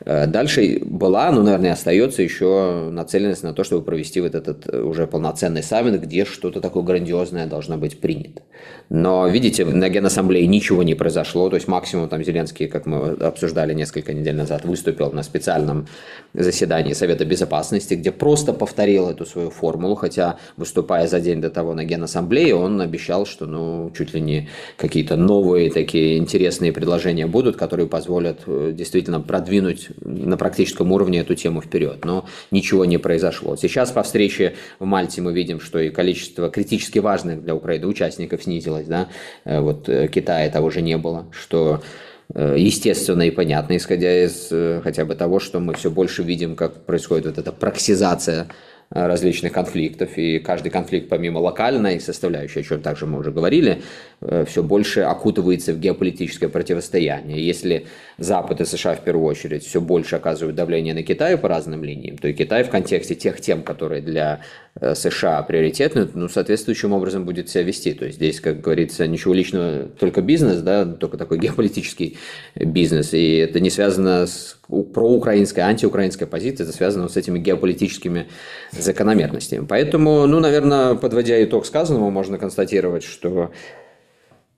дальше 0.07 0.79
была, 0.85 1.33
ну, 1.33 1.42
наверное, 1.42 1.73
остается 1.73 2.23
еще 2.23 2.90
нацеленность 2.92 3.42
на 3.42 3.53
то, 3.53 3.64
чтобы 3.64 3.85
провести 3.85 4.21
вот 4.21 4.37
этот 4.37 4.69
э, 4.73 4.81
уже 4.81 5.09
полноценный 5.09 5.64
саммит, 5.64 6.01
где 6.01 6.25
что-то 6.25 6.61
такое 6.61 6.85
грандиозное 6.85 7.47
должно 7.47 7.77
быть 7.77 8.01
принято. 8.01 8.42
Но, 8.88 9.27
видите, 9.27 9.64
на 9.64 9.88
Генассамблее 9.88 10.47
ничего 10.47 10.85
не 10.85 10.95
произошло, 10.95 11.49
то 11.51 11.57
есть 11.57 11.66
максимум 11.66 12.09
там 12.09 12.23
Зеленский, 12.23 12.69
как 12.69 12.87
мы 12.87 13.14
обсуждали 13.14 13.75
несколько 13.75 14.14
недель 14.14 14.37
назад, 14.37 14.64
выступил 14.64 15.11
на 15.11 15.25
специальном 15.25 15.88
заседании 16.35 16.92
Совета 16.92 17.25
Безопасности, 17.25 17.95
где 17.95 18.12
просто 18.12 18.53
повторил 18.53 19.09
эту 19.09 19.27
свою 19.27 19.51
формулу, 19.51 19.97
хотя, 19.97 20.38
выступая 20.57 21.09
за 21.09 21.19
день 21.19 21.40
до 21.40 21.51
того 21.51 21.75
на 21.75 21.85
Генассамблее, 21.85 22.55
он 22.55 22.81
обещал, 22.81 23.27
что, 23.27 23.47
ну, 23.47 23.90
чуть 23.97 24.14
ли 24.14 24.21
не 24.21 24.49
какие-то 24.77 25.16
новые 25.16 25.71
такие 25.73 26.19
интересные 26.19 26.73
предложения 26.73 27.27
будут, 27.27 27.57
которые 27.57 27.88
позволят 27.88 28.42
э, 28.47 28.73
действительно 28.73 29.21
продвинуть 29.21 29.88
на 30.01 30.37
практическом 30.37 30.93
уровне 30.93 31.21
эту 31.21 31.35
тему 31.35 31.61
вперед, 31.61 32.05
но 32.05 32.27
ничего 32.51 32.85
не 32.85 32.99
произошло. 32.99 33.57
Сейчас 33.57 33.91
по 33.91 34.03
встрече 34.03 34.55
в 34.79 34.85
Мальте 34.85 35.23
мы 35.23 35.33
видим, 35.33 35.61
что 35.61 35.79
и 35.79 35.91
количество 35.91 36.51
критически 36.51 36.99
важных 36.99 37.43
для 37.43 37.55
Украины 37.55 37.87
участников 37.87 38.43
снизилось, 38.43 38.87
да, 38.87 39.09
э, 39.45 39.61
вот 39.61 39.89
э, 39.89 40.09
Китая 40.09 40.51
того 40.51 40.71
же 40.71 40.83
не 40.83 40.97
было, 40.97 41.27
что 41.31 41.83
э, 42.35 42.57
естественно 42.59 43.23
и 43.23 43.31
понятно, 43.31 43.77
исходя 43.77 44.25
из 44.25 44.53
хотя 44.83 45.05
бы 45.05 45.15
того, 45.15 45.41
что 45.41 45.61
мы 45.61 45.75
все 45.75 45.91
больше 45.91 46.23
видим, 46.23 46.57
как 46.57 46.85
происходит 46.85 47.27
вот 47.27 47.39
эта 47.39 47.53
проксизация 47.53 48.49
различных 48.90 49.53
конфликтов, 49.53 50.16
и 50.16 50.38
каждый 50.38 50.70
конфликт, 50.70 51.09
помимо 51.09 51.38
локальной 51.38 52.01
составляющей, 52.01 52.61
о 52.61 52.62
чем 52.62 52.83
также 52.83 53.07
мы 53.07 53.18
уже 53.18 53.33
говорили, 53.33 53.83
Э, 54.20 54.44
все 54.46 54.62
больше 54.62 55.01
окутывается 55.03 55.72
в 55.72 55.79
геополитическое 55.79 56.49
противостояние. 56.49 57.44
Если 57.44 57.87
Запад 58.18 58.61
и 58.61 58.64
США 58.64 58.94
в 58.94 59.03
первую 59.03 59.27
очередь 59.27 59.64
все 59.64 59.81
больше 59.81 60.16
оказывают 60.16 60.57
давление 60.57 60.94
на 60.94 61.03
Китай 61.03 61.37
по 61.37 61.49
разным 61.49 61.85
линиям, 61.85 62.16
то 62.16 62.29
и 62.29 62.33
Китай 62.33 62.64
в 62.64 62.70
контексте 62.70 63.14
тех 63.14 63.40
тем, 63.40 63.62
которые 63.62 64.01
для 64.01 64.40
э, 64.40 64.66
США 64.95 65.43
приоритетны, 65.43 66.09
ну, 66.15 66.29
соответствующим 66.29 66.93
образом 66.93 67.25
будет 67.25 67.49
себя 67.49 67.62
вести. 67.62 67.93
То 67.95 68.05
есть 68.05 68.17
здесь, 68.19 68.41
как 68.41 68.61
говорится, 68.61 69.07
ничего 69.07 69.33
личного, 69.33 69.85
только 69.99 70.21
бизнес, 70.21 70.61
да, 70.61 70.85
только 70.85 71.17
такой 71.17 71.39
геополитический 71.41 72.19
бизнес. 72.55 73.15
И 73.15 73.37
это 73.37 73.61
не 73.61 73.71
связано 73.71 74.27
с 74.27 74.59
проукраинской, 74.69 75.62
антиукраинской 75.62 76.27
позицией, 76.27 76.69
это 76.69 76.77
связано 76.77 77.09
с 77.09 77.17
этими 77.17 77.39
геополитическими 77.39 78.27
закономерностями. 78.73 79.65
Поэтому, 79.67 80.27
ну, 80.27 80.41
наверное, 80.41 80.95
подводя 80.95 81.43
итог 81.43 81.67
сказанному, 81.67 82.11
можно 82.11 82.39
констатировать, 82.39 83.05
что 83.05 83.53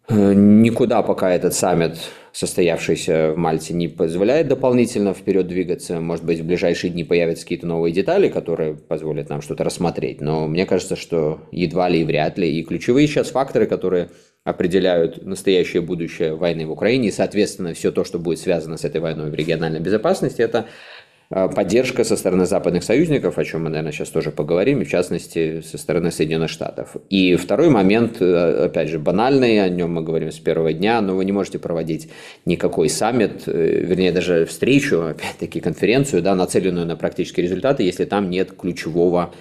Э, 0.09 0.33
никуда 0.35 1.03
пока 1.03 1.31
этот 1.31 1.53
саммит, 1.53 1.99
состоявшийся 2.39 3.33
в 3.33 3.37
Мальте, 3.37 3.75
не 3.75 3.89
позволяет 3.89 4.47
дополнительно 4.47 5.13
вперед 5.13 5.49
двигаться. 5.49 6.01
Может 6.01 6.25
быть, 6.25 6.39
в 6.39 6.47
ближайшие 6.47 6.93
дни 6.93 7.03
появятся 7.03 7.43
какие-то 7.43 7.67
новые 7.67 7.93
детали, 7.93 8.29
которые 8.29 8.77
позволят 8.77 9.29
нам 9.29 9.43
что-то 9.43 9.65
рассмотреть. 9.65 10.21
Но 10.21 10.47
мне 10.47 10.65
кажется, 10.65 10.95
что 10.95 11.41
едва 11.51 11.89
ли 11.89 12.03
и 12.03 12.05
вряд 12.05 12.39
ли. 12.39 12.49
И 12.49 12.63
ключевые 12.63 13.09
сейчас 13.09 13.31
факторы, 13.31 13.67
которые 13.67 14.11
определяют 14.45 15.27
настоящее 15.27 15.83
будущее 15.83 16.37
войны 16.37 16.65
в 16.65 16.71
Украине, 16.71 17.09
и, 17.09 17.11
соответственно, 17.11 17.75
все 17.75 17.91
то, 17.91 18.05
что 18.05 18.21
будет 18.21 18.39
связано 18.39 18.77
с 18.77 18.85
этой 18.85 19.01
войной 19.01 19.31
в 19.31 19.35
региональной 19.35 19.81
безопасности, 19.81 20.41
это 20.41 20.67
поддержка 21.29 22.05
со 22.05 22.17
стороны 22.17 22.47
западных 22.47 22.83
союзников, 22.83 23.37
о 23.37 23.45
чем 23.45 23.65
мы, 23.65 23.71
наверное, 23.71 23.93
сейчас 23.93 24.09
тоже 24.09 24.31
поговорим, 24.31 24.81
и 24.81 24.85
в 24.85 24.89
частности 24.89 25.61
со 25.61 25.77
стороны 25.77 26.11
Соединенных 26.11 26.49
Штатов. 26.49 26.97
И 27.11 27.37
второй 27.37 27.69
момент, 27.69 28.21
э, 28.21 28.65
опять 28.65 28.89
же, 28.89 28.99
банальный, 28.99 29.63
о 29.63 29.69
нем 29.69 29.93
мы 29.93 30.03
говорим 30.03 30.33
с 30.33 30.39
первого 30.39 30.73
дня, 30.73 31.01
но 31.03 31.15
вы 31.15 31.27
не 31.27 31.33
можете 31.33 31.59
проводить 31.59 32.09
никакой 32.47 32.89
саммит, 32.89 33.43
э, 33.47 33.83
вернее, 33.85 34.11
даже 34.11 34.47
встречу, 34.47 35.03
опять-таки 35.03 35.61
конференцию, 35.61 36.23
да, 36.23 36.35
нацеленную 36.35 36.87
на 36.87 36.97
практические 36.97 37.45
результаты, 37.45 37.83
если 37.83 38.07
там 38.07 38.31
нет 38.31 38.53
ключевого 38.59 39.35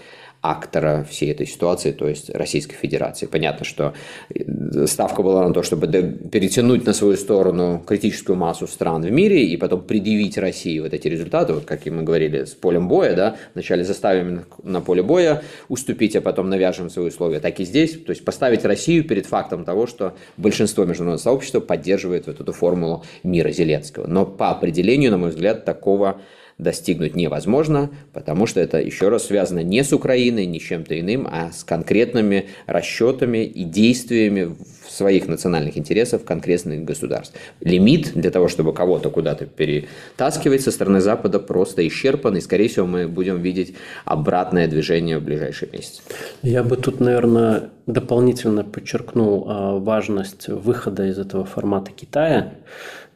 актора 0.51 1.05
всей 1.09 1.31
этой 1.31 1.45
ситуации, 1.45 1.91
то 1.91 2.07
есть 2.07 2.29
Российской 2.29 2.75
Федерации. 2.75 3.25
Понятно, 3.25 3.65
что 3.65 3.93
э, 4.29 4.87
ставка 4.87 5.21
была 5.21 5.47
на 5.47 5.53
то, 5.53 5.63
чтобы 5.63 5.87
перетянуть 5.87 6.85
на 6.85 6.93
свою 6.93 7.17
сторону 7.17 7.83
критическую 7.85 8.37
массу 8.37 8.67
стран 8.67 9.01
в 9.01 9.11
мире 9.11 9.43
и 9.43 9.57
потом 9.57 9.81
предъявить 9.81 10.37
России 10.37 10.79
вот 10.79 10.93
эти 10.93 11.07
результаты, 11.07 11.53
вот 11.53 11.65
как 11.65 11.85
и 11.85 11.89
мы 11.89 12.03
говорили, 12.03 12.45
с 12.45 12.51
полем 12.51 12.87
боя, 12.87 13.15
да, 13.15 13.35
вначале 13.53 13.83
заставим 13.83 14.45
на 14.63 14.81
поле 14.81 15.03
боя 15.03 15.43
уступить, 15.67 16.15
а 16.15 16.21
потом 16.21 16.49
навяжем 16.49 16.89
свои 16.89 17.07
условия. 17.07 17.39
Так 17.39 17.59
и 17.59 17.65
здесь, 17.65 17.99
то 17.99 18.11
есть 18.11 18.23
поставить 18.23 18.63
Россию 18.65 19.03
перед 19.03 19.25
фактом 19.25 19.65
того, 19.65 19.87
что 19.87 20.15
большинство 20.37 20.85
международного 20.85 21.21
сообщества 21.21 21.59
поддерживает 21.59 22.27
вот 22.27 22.39
эту 22.39 22.53
формулу 22.53 23.03
мира 23.23 23.51
Зеленского. 23.51 24.07
Но 24.07 24.25
по 24.25 24.49
определению, 24.49 25.11
на 25.11 25.17
мой 25.17 25.29
взгляд, 25.29 25.65
такого 25.65 26.21
достигнуть 26.57 27.15
невозможно, 27.15 27.91
потому 28.13 28.47
что 28.47 28.59
это 28.59 28.79
еще 28.79 29.09
раз 29.09 29.25
связано 29.25 29.61
не 29.61 29.83
с 29.83 29.93
Украиной, 29.93 30.45
не 30.45 30.59
с 30.59 30.63
чем-то 30.63 30.99
иным, 30.99 31.27
а 31.29 31.51
с 31.51 31.63
конкретными 31.63 32.47
расчетами 32.65 33.45
и 33.45 33.63
действиями 33.63 34.55
в 34.87 34.91
своих 34.91 35.27
национальных 35.27 35.77
интересах 35.77 36.23
конкретных 36.23 36.83
государств. 36.83 37.35
Лимит 37.59 38.13
для 38.13 38.31
того, 38.31 38.47
чтобы 38.47 38.73
кого-то 38.73 39.09
куда-то 39.11 39.45
перетаскивать 39.45 40.61
со 40.61 40.71
стороны 40.71 41.01
Запада 41.01 41.39
просто 41.39 41.87
исчерпан, 41.87 42.37
и, 42.37 42.41
скорее 42.41 42.69
всего, 42.69 42.87
мы 42.87 43.07
будем 43.07 43.39
видеть 43.41 43.75
обратное 44.05 44.67
движение 44.67 45.19
в 45.19 45.23
ближайшие 45.23 45.69
месяцы. 45.71 46.01
Я 46.41 46.63
бы 46.63 46.77
тут, 46.77 46.99
наверное, 46.99 47.69
дополнительно 47.85 48.63
подчеркнул 48.63 49.45
а, 49.47 49.77
важность 49.77 50.47
выхода 50.47 51.05
из 51.05 51.19
этого 51.19 51.45
формата 51.45 51.91
Китая 51.91 52.53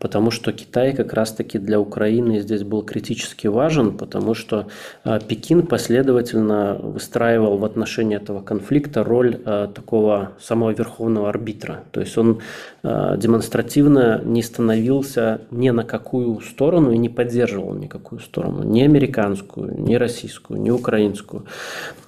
потому 0.02 0.32
что 0.32 0.52
Китай 0.52 0.94
как 0.94 1.14
раз-таки 1.14 1.60
для 1.60 1.80
Украины 1.80 2.40
здесь 2.40 2.64
был 2.64 2.82
критически 2.82 3.46
важен, 3.46 3.96
потому 3.96 4.34
что 4.34 4.68
а, 5.04 5.20
Пекин 5.20 5.68
последовательно 5.68 6.74
выстраивал 6.82 7.58
в 7.58 7.66
отношении 7.66 8.18
этого 8.18 8.42
конфликта 8.42 9.04
роль 9.04 9.40
а, 9.46 9.68
такого 9.68 10.32
самого 10.42 10.72
верховного 10.72 11.30
арбитра. 11.30 11.84
То 11.92 12.02
есть 12.02 12.18
он 12.18 12.40
а, 12.82 13.16
демонстративно 13.16 14.20
не 14.26 14.42
становился 14.42 15.42
ни 15.52 15.70
на 15.70 15.84
какую 15.84 16.42
сторону 16.42 16.92
и 16.92 16.98
не 16.98 17.10
поддерживал 17.10 17.76
никакую 17.76 18.22
сторону, 18.22 18.64
ни 18.64 18.82
американскую, 18.82 19.80
ни 19.80 19.94
российскую, 19.94 20.60
ни 20.60 20.72
украинскую, 20.72 21.46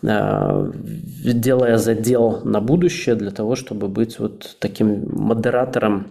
делая 0.02 1.78
задел 1.78 2.42
на 2.44 2.60
будущее 2.60 3.14
для 3.16 3.30
того, 3.30 3.56
чтобы 3.56 3.88
быть 3.88 4.18
вот 4.18 4.58
таким 4.60 5.06
модератором 5.12 6.08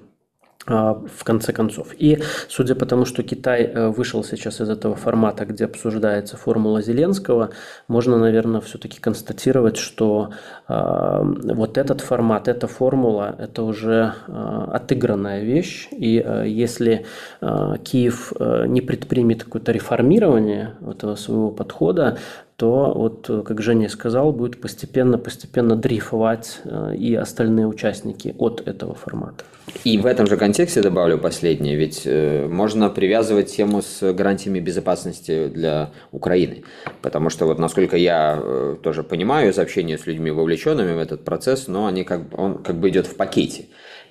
в 0.66 1.24
конце 1.24 1.52
концов. 1.52 1.88
И 1.98 2.22
судя 2.48 2.74
по 2.74 2.86
тому, 2.86 3.04
что 3.04 3.22
Китай 3.22 3.62
э, 3.64 3.88
вышел 3.88 4.22
сейчас 4.22 4.60
из 4.60 4.70
этого 4.70 4.94
формата, 4.94 5.44
где 5.44 5.64
обсуждается 5.64 6.36
формула 6.36 6.82
Зеленского, 6.82 7.50
можно, 7.88 8.18
наверное, 8.18 8.60
все-таки 8.60 9.00
констатировать, 9.00 9.76
что 9.76 10.30
э, 10.68 11.20
вот 11.54 11.78
этот 11.78 12.00
формат, 12.00 12.46
эта 12.46 12.68
формула, 12.68 13.34
это 13.38 13.64
уже 13.64 14.14
э, 14.28 14.68
отыгранная 14.72 15.42
вещь. 15.42 15.88
И 15.90 16.22
э, 16.24 16.44
если 16.46 17.06
э, 17.40 17.74
Киев 17.82 18.32
э, 18.38 18.66
не 18.68 18.80
предпримет 18.80 19.42
какое-то 19.44 19.72
реформирование 19.72 20.74
этого 20.88 21.16
своего 21.16 21.50
подхода, 21.50 22.18
то, 22.62 22.92
вот, 22.94 23.28
как 23.44 23.60
Женя 23.60 23.88
сказал, 23.88 24.30
будет 24.30 24.60
постепенно-постепенно 24.60 25.74
дрейфовать 25.74 26.60
э, 26.62 26.94
и 26.96 27.12
остальные 27.16 27.66
участники 27.66 28.36
от 28.38 28.62
этого 28.68 28.94
формата. 28.94 29.44
И 29.82 29.98
в 29.98 30.06
этом 30.06 30.28
же 30.28 30.36
контексте 30.36 30.80
добавлю 30.80 31.18
последнее, 31.18 31.74
ведь 31.74 32.02
э, 32.04 32.46
можно 32.46 32.88
привязывать 32.88 33.56
тему 33.56 33.82
с 33.82 34.12
гарантиями 34.12 34.60
безопасности 34.60 35.48
для 35.48 35.90
Украины, 36.12 36.62
потому 37.00 37.30
что 37.30 37.46
вот 37.46 37.58
насколько 37.58 37.96
я 37.96 38.38
э, 38.40 38.76
тоже 38.80 39.02
понимаю 39.02 39.50
из 39.50 39.58
общения 39.58 39.98
с 39.98 40.06
людьми 40.06 40.30
вовлеченными 40.30 40.94
в 40.94 40.98
этот 41.00 41.24
процесс, 41.24 41.66
но 41.66 41.88
они 41.88 42.04
как 42.04 42.20
он 42.38 42.62
как 42.62 42.76
бы 42.76 42.90
идет 42.90 43.08
в 43.08 43.16
пакете. 43.16 43.64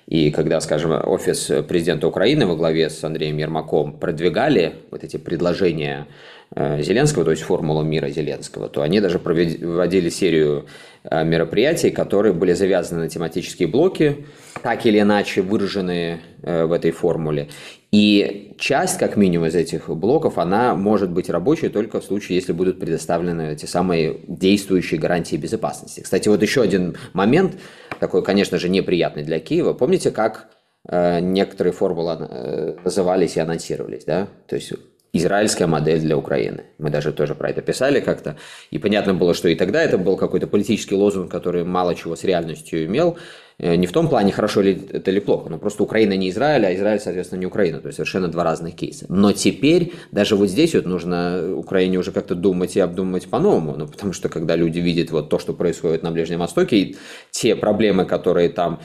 И 0.06 0.30
когда, 0.30 0.60
скажем, 0.60 0.92
офис 0.92 1.50
президента 1.68 2.06
Украины 2.06 2.44
во 2.46 2.56
главе 2.56 2.90
с 2.90 3.02
Андреем 3.02 3.38
Ермаком 3.38 3.98
продвигали 3.98 4.74
вот 4.90 5.04
эти 5.04 5.16
предложения 5.16 6.06
э, 6.06 6.32
Зеленского, 6.54 7.24
то 7.24 7.30
есть 7.30 7.42
формулу 7.42 7.82
мира 7.82 8.08
Зеленского, 8.08 8.68
то 8.68 8.82
они 8.82 9.00
даже 9.00 9.18
проводили 9.18 10.08
серию 10.10 10.66
э, 11.04 11.24
мероприятий, 11.24 11.90
которые 11.90 12.32
были 12.32 12.52
завязаны 12.52 13.02
на 13.02 13.08
тематические 13.08 13.68
блоки, 13.68 14.26
так 14.62 14.84
или 14.86 15.00
иначе 15.00 15.42
выраженные 15.42 16.20
в 16.42 16.72
этой 16.72 16.90
формуле. 16.90 17.48
И 17.92 18.54
часть, 18.58 18.98
как 18.98 19.16
минимум, 19.16 19.48
из 19.48 19.54
этих 19.54 19.88
блоков, 19.88 20.38
она 20.38 20.74
может 20.74 21.10
быть 21.10 21.28
рабочей 21.28 21.68
только 21.68 22.00
в 22.00 22.04
случае, 22.04 22.36
если 22.36 22.52
будут 22.52 22.80
предоставлены 22.80 23.52
эти 23.52 23.66
самые 23.66 24.20
действующие 24.26 24.98
гарантии 24.98 25.36
безопасности. 25.36 26.00
Кстати, 26.00 26.28
вот 26.28 26.40
еще 26.40 26.62
один 26.62 26.96
момент, 27.12 27.58
такой, 28.00 28.24
конечно 28.24 28.58
же, 28.58 28.70
неприятный 28.70 29.24
для 29.24 29.40
Киева. 29.40 29.74
Помните, 29.74 30.10
как 30.10 30.48
э, 30.88 31.20
некоторые 31.20 31.74
формулы 31.74 32.16
э, 32.18 32.76
назывались 32.82 33.36
и 33.36 33.40
анонсировались, 33.40 34.04
да? 34.04 34.28
То 34.48 34.56
есть 34.56 34.72
израильская 35.12 35.66
модель 35.66 36.00
для 36.00 36.16
Украины. 36.16 36.64
Мы 36.78 36.90
даже 36.90 37.12
тоже 37.12 37.34
про 37.34 37.50
это 37.50 37.60
писали 37.60 38.00
как-то. 38.00 38.36
И 38.70 38.78
понятно 38.78 39.14
было, 39.14 39.34
что 39.34 39.48
и 39.48 39.54
тогда 39.54 39.82
это 39.82 39.98
был 39.98 40.16
какой-то 40.16 40.46
политический 40.46 40.94
лозунг, 40.94 41.30
который 41.30 41.64
мало 41.64 41.94
чего 41.94 42.16
с 42.16 42.24
реальностью 42.24 42.86
имел. 42.86 43.18
Э, 43.58 43.76
не 43.76 43.86
в 43.86 43.92
том 43.92 44.08
плане, 44.08 44.32
хорошо 44.32 44.62
ли 44.62 44.88
это 44.90 45.10
или 45.10 45.20
плохо, 45.20 45.50
но 45.50 45.58
просто 45.58 45.82
Украина 45.82 46.16
не 46.16 46.30
Израиль, 46.30 46.64
а 46.64 46.74
Израиль, 46.74 46.98
соответственно, 46.98 47.40
не 47.40 47.46
Украина. 47.46 47.80
То 47.80 47.88
есть 47.88 47.96
совершенно 47.96 48.28
два 48.28 48.42
разных 48.42 48.74
кейса. 48.74 49.04
Но 49.10 49.32
теперь 49.32 49.92
даже 50.12 50.34
вот 50.34 50.48
здесь 50.48 50.74
вот 50.74 50.86
нужно 50.86 51.54
Украине 51.56 51.98
уже 51.98 52.10
как-то 52.10 52.34
думать 52.34 52.76
и 52.76 52.80
обдумывать 52.80 53.28
по-новому. 53.28 53.76
Ну, 53.76 53.86
потому 53.88 54.14
что 54.14 54.30
когда 54.30 54.56
люди 54.56 54.78
видят 54.78 55.10
вот 55.10 55.28
то, 55.28 55.38
что 55.38 55.52
происходит 55.52 56.02
на 56.02 56.10
Ближнем 56.10 56.38
Востоке, 56.38 56.76
и 56.76 56.96
те 57.30 57.54
проблемы, 57.54 58.06
которые 58.06 58.48
там 58.48 58.80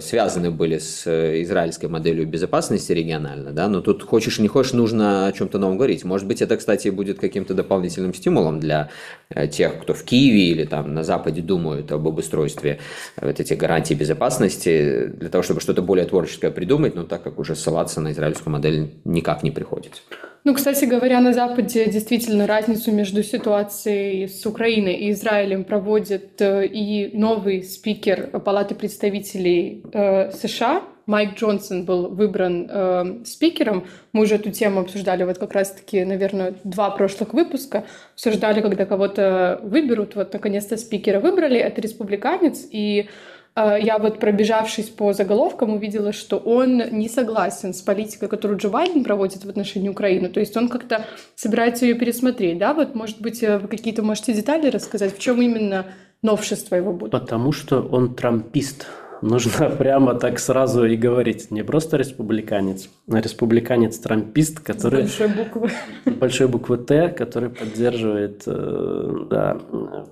связаны 0.00 0.50
были 0.50 0.78
с 0.78 1.06
э, 1.06 1.42
израильской 1.42 1.88
моделью 1.88 2.26
безопасности 2.26 2.90
регионально, 2.92 3.52
да, 3.52 3.68
но 3.68 3.80
тут 3.80 4.02
хочешь 4.02 4.40
не 4.40 4.48
хочешь, 4.48 4.72
нужно 4.72 5.26
о 5.26 5.32
чем-то 5.32 5.58
новом 5.58 5.76
говорить. 5.76 6.04
Может 6.04 6.26
быть, 6.26 6.42
это, 6.42 6.56
кстати, 6.56 6.88
будет 6.88 7.20
каким-то 7.20 7.54
дополнительным 7.54 8.12
стимулом 8.12 8.58
для 8.58 8.90
э, 9.30 9.46
тех, 9.46 9.80
кто 9.80 9.94
в 9.94 10.02
Киеве 10.02 10.48
или 10.48 10.64
там 10.64 10.94
на 10.94 11.04
Западе 11.04 11.42
думают 11.42 11.92
об 11.92 12.08
обустройстве 12.08 12.80
вот 13.20 13.38
этих 13.38 13.56
гарантий 13.56 13.94
безопасности, 13.94 15.06
для 15.06 15.28
того, 15.28 15.42
чтобы 15.42 15.60
что-то 15.60 15.80
более 15.80 16.06
творческое 16.06 16.50
придумать, 16.50 16.96
но 16.96 17.04
так 17.04 17.22
как 17.22 17.38
уже 17.38 17.54
ссылаться 17.54 18.00
на 18.00 18.10
израильскую 18.10 18.52
модель 18.52 18.90
никак 19.04 19.44
не 19.44 19.52
приходится. 19.52 20.02
Ну, 20.44 20.54
кстати 20.54 20.86
говоря, 20.86 21.20
на 21.20 21.32
Западе 21.32 21.88
действительно 21.88 22.48
разницу 22.48 22.90
между 22.90 23.22
ситуацией 23.22 24.26
с 24.26 24.44
Украиной 24.44 24.94
и 24.94 25.12
Израилем 25.12 25.62
проводит 25.62 26.42
э, 26.42 26.66
и 26.66 27.16
новый 27.16 27.62
спикер 27.62 28.26
Палаты 28.40 28.74
представителей 28.74 29.51
э, 29.92 30.30
США. 30.32 30.82
Майк 31.06 31.34
Джонсон 31.36 31.84
был 31.84 32.08
выбран 32.08 32.68
э, 32.70 33.24
спикером. 33.24 33.84
Мы 34.12 34.22
уже 34.22 34.36
эту 34.36 34.50
тему 34.50 34.80
обсуждали 34.80 35.24
вот 35.24 35.38
как 35.38 35.52
раз-таки, 35.52 36.04
наверное, 36.04 36.54
два 36.64 36.90
прошлых 36.90 37.34
выпуска. 37.34 37.84
Обсуждали, 38.14 38.60
когда 38.60 38.86
кого-то 38.86 39.60
выберут. 39.62 40.14
Вот, 40.14 40.32
наконец-то, 40.32 40.76
спикера 40.76 41.18
выбрали. 41.18 41.58
Это 41.58 41.80
республиканец. 41.80 42.66
И 42.70 43.08
а, 43.54 43.76
я 43.76 43.98
вот 43.98 44.18
пробежавшись 44.18 44.88
по 44.88 45.12
заголовкам 45.12 45.74
увидела, 45.74 46.12
что 46.12 46.38
он 46.38 46.78
не 46.90 47.08
согласен 47.08 47.74
с 47.74 47.82
политикой, 47.82 48.28
которую 48.28 48.58
Джо 48.58 48.70
Байден 48.70 49.04
проводит 49.04 49.44
в 49.44 49.48
отношении 49.48 49.88
Украины. 49.88 50.28
То 50.28 50.40
есть 50.40 50.56
он 50.56 50.68
как-то 50.68 51.04
собирается 51.34 51.84
ее 51.84 51.94
пересмотреть, 51.94 52.58
да? 52.58 52.72
Вот, 52.72 52.94
может 52.94 53.20
быть, 53.20 53.42
э, 53.42 53.58
вы 53.58 53.68
какие-то 53.68 54.02
можете 54.02 54.32
детали 54.32 54.70
рассказать, 54.70 55.14
в 55.14 55.18
чем 55.18 55.42
именно 55.42 55.86
новшество 56.22 56.76
его 56.76 56.92
будет? 56.92 57.10
Потому 57.10 57.52
что 57.52 57.82
он 57.82 58.14
трампист. 58.14 58.86
Нужно 59.22 59.70
прямо 59.78 60.14
так 60.14 60.38
сразу 60.40 60.84
и 60.84 60.96
говорить. 60.96 61.50
Не 61.50 61.62
просто 61.62 61.96
республиканец, 61.96 62.88
а 63.10 63.20
республиканец-трампист, 63.20 64.60
который... 64.60 65.06
С 65.06 65.18
большой 65.18 65.28
буквы. 65.28 65.70
Большой 66.20 66.48
буквы 66.48 66.78
Т, 66.78 67.08
который 67.08 67.48
поддерживает 67.48 68.42
э, 68.46 69.26
да, 69.30 69.58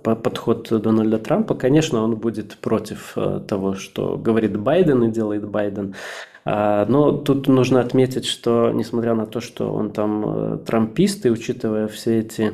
подход 0.03 0.69
Дональда 0.71 1.19
Трампа. 1.19 1.55
Конечно, 1.55 2.03
он 2.03 2.17
будет 2.17 2.57
против 2.57 3.13
э, 3.17 3.41
того, 3.47 3.75
что 3.75 4.17
говорит 4.17 4.57
Байден 4.57 5.03
и 5.03 5.11
делает 5.11 5.47
Байден. 5.47 5.95
А, 6.45 6.87
но 6.87 7.13
тут 7.13 7.49
нужно 7.49 7.81
отметить, 7.81 8.27
что 8.27 8.71
несмотря 8.71 9.15
на 9.15 9.27
то, 9.27 9.41
что 9.41 9.73
он 9.73 9.91
там 9.91 10.25
э, 10.27 10.59
трампист, 10.59 11.27
и 11.27 11.31
учитывая 11.31 11.89
все 11.89 12.21
эти 12.21 12.53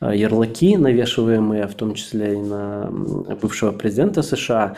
ярлыки, 0.00 0.76
навешиваемые 0.76 1.66
в 1.66 1.74
том 1.74 1.94
числе 1.94 2.34
и 2.34 2.42
на 2.42 2.90
бывшего 3.40 3.72
президента 3.72 4.22
США, 4.22 4.74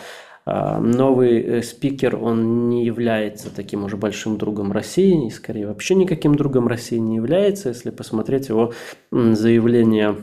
новый 0.81 1.41
э, 1.41 1.63
спикер, 1.63 2.17
он 2.17 2.69
не 2.69 2.85
является 2.85 3.55
таким 3.55 3.85
уже 3.85 3.97
большим 3.97 4.39
другом 4.39 4.73
России, 4.73 5.27
и 5.27 5.31
скорее 5.31 5.67
вообще 5.67 5.95
никаким 5.95 6.35
другом 6.35 6.67
России 6.67 6.97
не 6.97 7.17
является, 7.17 7.69
если 7.69 7.91
посмотреть 7.91 8.49
его 8.49 8.73
заявление 9.11 10.17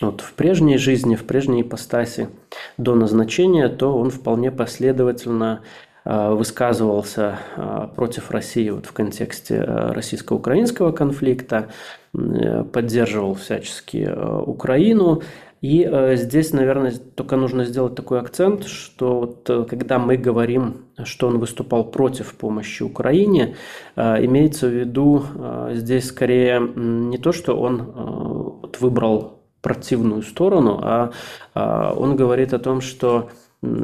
вот 0.00 0.20
в 0.20 0.34
прежней 0.34 0.76
жизни, 0.76 1.14
в 1.14 1.24
прежней 1.24 1.62
ипостаси 1.62 2.28
до 2.76 2.94
назначения, 2.94 3.68
то 3.68 3.96
он 3.96 4.10
вполне 4.10 4.50
последовательно 4.50 5.62
а, 6.04 6.34
высказывался 6.34 7.38
а, 7.56 7.86
против 7.86 8.30
России 8.30 8.68
вот 8.70 8.86
в 8.86 8.92
контексте 8.92 9.62
российско-украинского 9.62 10.92
конфликта, 10.92 11.68
э, 12.12 12.64
поддерживал 12.64 13.34
всячески 13.34 14.10
Украину, 14.46 15.22
и 15.64 15.82
э, 15.90 16.16
здесь, 16.16 16.52
наверное, 16.52 16.92
только 17.14 17.36
нужно 17.36 17.64
сделать 17.64 17.94
такой 17.94 18.20
акцент, 18.20 18.66
что 18.66 19.20
вот, 19.20 19.48
э, 19.48 19.64
когда 19.64 19.98
мы 19.98 20.18
говорим, 20.18 20.84
что 21.04 21.26
он 21.26 21.38
выступал 21.38 21.90
против 21.90 22.34
помощи 22.34 22.82
Украине, 22.82 23.56
э, 23.96 24.26
имеется 24.26 24.68
в 24.68 24.72
виду 24.72 25.24
э, 25.34 25.70
здесь 25.76 26.08
скорее 26.08 26.60
не 26.60 27.16
то, 27.16 27.32
что 27.32 27.58
он 27.58 27.80
э, 27.80 27.84
вот, 27.86 28.78
выбрал 28.80 29.40
противную 29.62 30.20
сторону, 30.20 30.80
а 30.82 31.12
э, 31.54 31.94
он 31.96 32.14
говорит 32.14 32.52
о 32.52 32.58
том, 32.58 32.82
что 32.82 33.30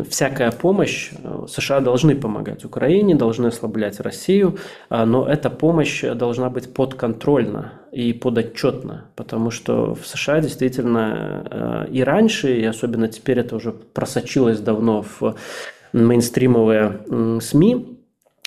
всякая 0.09 0.53
помощь, 0.53 1.11
э, 1.13 1.47
США 1.49 1.81
должны 1.81 2.15
помогать 2.15 2.65
Украине, 2.65 3.15
должны 3.15 3.49
ослаблять 3.49 4.01
Россию, 4.01 4.59
а, 4.89 5.07
но 5.07 5.27
эта 5.27 5.51
помощь 5.51 6.03
должна 6.03 6.51
быть 6.51 6.73
подконтрольна 6.73 7.73
и 7.93 8.13
подотчетна, 8.13 9.07
потому 9.17 9.51
что 9.51 9.95
в 9.95 10.07
США 10.07 10.41
действительно 10.41 11.47
э, 11.51 11.93
и 11.93 12.03
раньше, 12.03 12.57
и 12.57 12.65
особенно 12.65 13.09
теперь 13.09 13.39
это 13.39 13.57
уже 13.57 13.73
просочилось 13.73 14.61
давно 14.61 15.03
в 15.03 15.37
мейнстримовые 15.93 17.41
СМИ, 17.41 18.00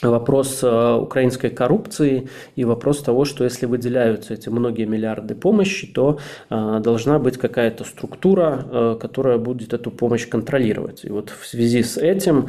вопрос 0.09 0.63
э, 0.63 0.93
украинской 0.95 1.49
коррупции 1.49 2.29
и 2.55 2.65
вопрос 2.65 3.01
того, 3.01 3.25
что 3.25 3.43
если 3.43 3.65
выделяются 3.65 4.33
эти 4.33 4.49
многие 4.49 4.85
миллиарды 4.85 5.35
помощи, 5.35 5.87
то 5.87 6.19
э, 6.49 6.79
должна 6.83 7.19
быть 7.19 7.37
какая-то 7.37 7.83
структура, 7.83 8.65
э, 8.71 8.97
которая 8.99 9.37
будет 9.37 9.73
эту 9.73 9.91
помощь 9.91 10.27
контролировать. 10.27 11.05
И 11.05 11.09
вот 11.09 11.29
в 11.29 11.45
связи 11.45 11.83
с 11.83 11.97
этим 11.97 12.47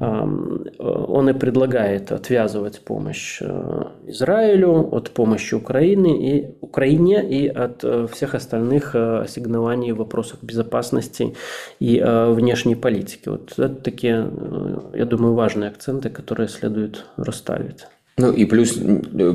эм, 0.00 0.66
он 0.78 1.28
и 1.28 1.32
предлагает 1.32 2.12
отвязывать 2.12 2.80
помощь 2.80 3.42
Израилю 4.06 4.88
от 4.92 5.10
помощи 5.10 5.54
Украины 5.54 6.30
и 6.30 6.54
Украине 6.60 7.24
и 7.28 7.48
от 7.48 7.84
всех 8.10 8.34
остальных 8.34 8.94
ассигнований 8.94 9.92
в 9.92 9.98
вопросах 9.98 10.42
безопасности 10.42 11.34
и 11.80 12.02
внешней 12.04 12.74
политики. 12.74 13.28
Вот 13.28 13.52
это 13.58 13.74
такие, 13.74 14.28
я 14.94 15.04
думаю, 15.04 15.34
важные 15.34 15.70
акценты, 15.70 16.10
которые 16.10 16.48
следует 16.48 16.93
будет 16.94 17.06
расставить. 17.16 17.86
Ну 18.16 18.32
и 18.32 18.44
плюс 18.44 18.78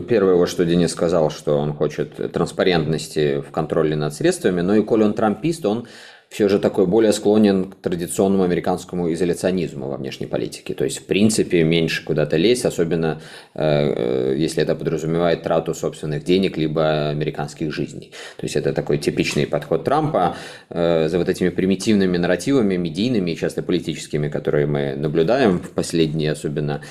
первое, 0.08 0.36
вот 0.36 0.48
что 0.48 0.66
Денис 0.66 0.92
сказал, 0.92 1.30
что 1.30 1.58
он 1.58 1.74
хочет 1.74 2.32
транспарентности 2.32 3.42
в 3.42 3.52
контроле 3.52 3.96
над 3.96 4.14
средствами, 4.14 4.62
но 4.62 4.76
и 4.76 4.84
коли 4.84 5.04
он 5.04 5.14
трампист, 5.14 5.66
он 5.66 5.86
все 6.30 6.48
же 6.48 6.60
такой 6.60 6.86
более 6.86 7.12
склонен 7.12 7.72
к 7.72 7.76
традиционному 7.76 8.44
американскому 8.44 9.12
изоляционизму 9.12 9.88
во 9.88 9.98
внешней 9.98 10.28
политике. 10.28 10.76
То 10.76 10.84
есть, 10.84 11.00
в 11.00 11.06
принципе, 11.06 11.64
меньше 11.64 12.06
куда-то 12.06 12.38
лезть, 12.38 12.66
особенно 12.66 13.20
э, 13.56 14.34
э, 14.34 14.36
если 14.38 14.62
это 14.62 14.76
подразумевает 14.76 15.42
трату 15.42 15.74
собственных 15.74 16.24
денег, 16.24 16.56
либо 16.56 17.10
американских 17.10 17.74
жизней. 17.74 18.12
То 18.38 18.46
есть, 18.46 18.56
это 18.56 18.74
такой 18.74 19.00
типичный 19.00 19.48
подход 19.48 19.84
Трампа 19.84 20.38
э, 20.70 21.08
за 21.10 21.18
вот 21.18 21.30
этими 21.30 21.50
примитивными 21.50 22.18
нарративами, 22.18 22.76
медийными 22.76 23.32
и 23.32 23.36
часто 23.36 23.64
политическими, 23.64 24.30
которые 24.30 24.68
мы 24.68 24.96
наблюдаем 24.96 25.58
в 25.58 25.72
последние, 25.72 26.34
особенно 26.34 26.82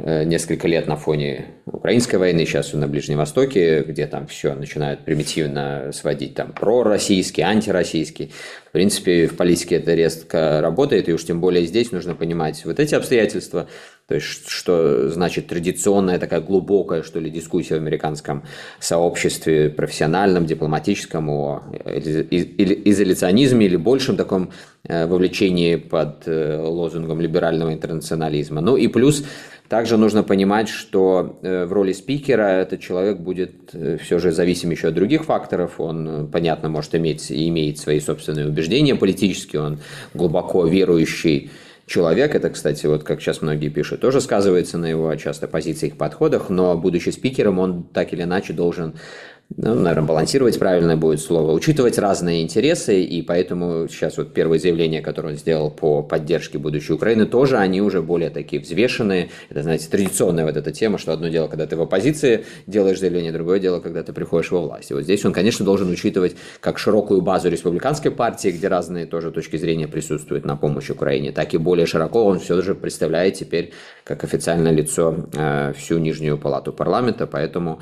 э, 0.00 0.24
несколько 0.24 0.66
лет 0.66 0.88
на 0.88 0.96
фоне 0.96 1.46
украинской 1.66 2.16
войны, 2.16 2.44
сейчас 2.44 2.72
на 2.72 2.88
Ближнем 2.88 3.18
Востоке, 3.18 3.82
где 3.82 4.06
там 4.08 4.26
все 4.26 4.54
начинают 4.54 5.04
примитивно 5.04 5.92
сводить 5.92 6.34
там 6.34 6.52
пророссийский, 6.52 7.44
антироссийский. 7.44 8.32
В 8.68 8.72
принципе, 8.72 8.87
в 8.96 9.36
политике 9.36 9.76
это 9.76 9.94
резко 9.94 10.60
работает, 10.60 11.08
и 11.08 11.12
уж 11.12 11.24
тем 11.24 11.40
более 11.40 11.66
здесь 11.66 11.92
нужно 11.92 12.14
понимать 12.14 12.64
вот 12.64 12.80
эти 12.80 12.94
обстоятельства. 12.94 13.68
То 14.08 14.14
есть, 14.14 14.48
что 14.48 15.10
значит 15.10 15.48
традиционная 15.48 16.18
такая 16.18 16.40
глубокая, 16.40 17.02
что 17.02 17.20
ли, 17.20 17.28
дискуссия 17.28 17.74
в 17.74 17.82
американском 17.82 18.42
сообществе, 18.80 19.68
профессиональном, 19.68 20.46
дипломатическом, 20.46 21.28
о 21.28 21.62
изоляционизме 21.84 23.66
или 23.66 23.76
большем 23.76 24.16
таком 24.16 24.50
э, 24.84 25.06
вовлечении 25.06 25.76
под 25.76 26.26
э, 26.26 26.58
лозунгом 26.58 27.20
либерального 27.20 27.70
интернационализма. 27.74 28.62
Ну 28.62 28.78
и 28.78 28.88
плюс 28.88 29.26
также 29.68 29.98
нужно 29.98 30.22
понимать, 30.22 30.70
что 30.70 31.38
э, 31.42 31.66
в 31.66 31.72
роли 31.74 31.92
спикера 31.92 32.62
этот 32.62 32.80
человек 32.80 33.18
будет 33.18 33.74
все 34.00 34.18
же 34.18 34.32
зависим 34.32 34.70
еще 34.70 34.88
от 34.88 34.94
других 34.94 35.26
факторов. 35.26 35.78
Он, 35.78 36.30
понятно, 36.32 36.70
может 36.70 36.94
иметь 36.94 37.30
и 37.30 37.46
имеет 37.50 37.76
свои 37.76 38.00
собственные 38.00 38.46
убеждения 38.46 38.94
политические, 38.94 39.60
он 39.60 39.80
глубоко 40.14 40.66
верующий 40.66 41.50
человек, 41.88 42.34
это, 42.34 42.50
кстати, 42.50 42.86
вот 42.86 43.02
как 43.02 43.20
сейчас 43.20 43.42
многие 43.42 43.70
пишут, 43.70 44.00
тоже 44.00 44.20
сказывается 44.20 44.78
на 44.78 44.86
его 44.86 45.14
часто 45.16 45.48
позициях, 45.48 45.96
подходах, 45.96 46.50
но 46.50 46.76
будучи 46.76 47.08
спикером, 47.08 47.58
он 47.58 47.82
так 47.82 48.12
или 48.12 48.22
иначе 48.22 48.52
должен 48.52 48.94
ну, 49.56 49.74
наверное, 49.74 50.06
балансировать 50.06 50.58
правильное 50.58 50.96
будет 50.96 51.20
слово, 51.20 51.52
учитывать 51.52 51.96
разные 51.98 52.42
интересы, 52.42 53.00
и 53.00 53.22
поэтому 53.22 53.88
сейчас 53.88 54.18
вот 54.18 54.34
первые 54.34 54.60
заявления, 54.60 55.00
которые 55.00 55.32
он 55.32 55.38
сделал 55.38 55.70
по 55.70 56.02
поддержке 56.02 56.58
будущей 56.58 56.92
Украины, 56.92 57.24
тоже 57.24 57.56
они 57.56 57.80
уже 57.80 58.02
более 58.02 58.28
такие 58.28 58.60
взвешенные. 58.60 59.30
Это, 59.48 59.62
знаете, 59.62 59.88
традиционная 59.90 60.44
вот 60.44 60.56
эта 60.56 60.70
тема, 60.70 60.98
что 60.98 61.12
одно 61.12 61.28
дело, 61.28 61.48
когда 61.48 61.66
ты 61.66 61.76
в 61.76 61.80
оппозиции 61.80 62.44
делаешь 62.66 63.00
заявление, 63.00 63.32
другое 63.32 63.58
дело, 63.58 63.80
когда 63.80 64.02
ты 64.02 64.12
приходишь 64.12 64.50
во 64.50 64.60
власть. 64.60 64.90
И 64.90 64.94
вот 64.94 65.04
здесь 65.04 65.24
он, 65.24 65.32
конечно, 65.32 65.64
должен 65.64 65.90
учитывать 65.90 66.36
как 66.60 66.78
широкую 66.78 67.22
базу 67.22 67.48
республиканской 67.48 68.10
партии, 68.10 68.50
где 68.50 68.68
разные 68.68 69.06
тоже 69.06 69.30
точки 69.30 69.56
зрения 69.56 69.88
присутствуют 69.88 70.44
на 70.44 70.56
помощь 70.56 70.90
Украине, 70.90 71.32
так 71.32 71.54
и 71.54 71.56
более 71.56 71.86
широко 71.86 72.22
он 72.26 72.38
все 72.38 72.60
же 72.60 72.74
представляет 72.74 73.34
теперь 73.34 73.72
как 74.04 74.24
официальное 74.24 74.72
лицо 74.72 75.26
э, 75.32 75.72
всю 75.74 75.96
нижнюю 75.96 76.36
палату 76.36 76.72
парламента, 76.72 77.26
поэтому 77.26 77.80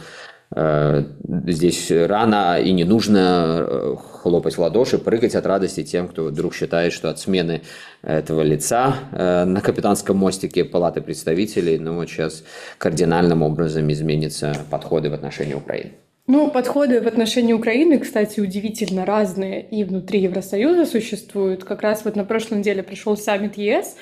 здесь 0.54 1.90
рано 1.90 2.60
и 2.60 2.72
не 2.72 2.84
нужно 2.84 3.66
э, 3.68 3.96
хлопать 4.22 4.56
в 4.56 4.60
ладоши, 4.60 4.98
прыгать 4.98 5.34
от 5.34 5.44
радости 5.44 5.82
тем, 5.82 6.06
кто 6.08 6.24
вдруг 6.24 6.54
считает, 6.54 6.92
что 6.92 7.10
от 7.10 7.18
смены 7.18 7.62
этого 8.02 8.42
лица 8.42 8.96
э, 9.12 9.44
на 9.44 9.60
капитанском 9.60 10.16
мостике 10.16 10.64
Палаты 10.64 11.00
представителей, 11.00 11.78
ну 11.78 11.96
вот 11.96 12.08
сейчас 12.08 12.44
кардинальным 12.78 13.42
образом 13.42 13.90
изменятся 13.90 14.56
подходы 14.70 15.10
в 15.10 15.14
отношении 15.14 15.54
Украины. 15.54 15.92
Ну, 16.28 16.50
подходы 16.50 17.00
в 17.00 17.06
отношении 17.06 17.52
Украины, 17.52 17.98
кстати, 17.98 18.40
удивительно 18.40 19.04
разные 19.04 19.62
и 19.62 19.84
внутри 19.84 20.20
Евросоюза 20.22 20.84
существуют. 20.84 21.62
Как 21.62 21.82
раз 21.82 22.04
вот 22.04 22.16
на 22.16 22.24
прошлой 22.24 22.58
неделе 22.58 22.82
пришел 22.82 23.16
саммит 23.16 23.56
ЕС, 23.56 23.94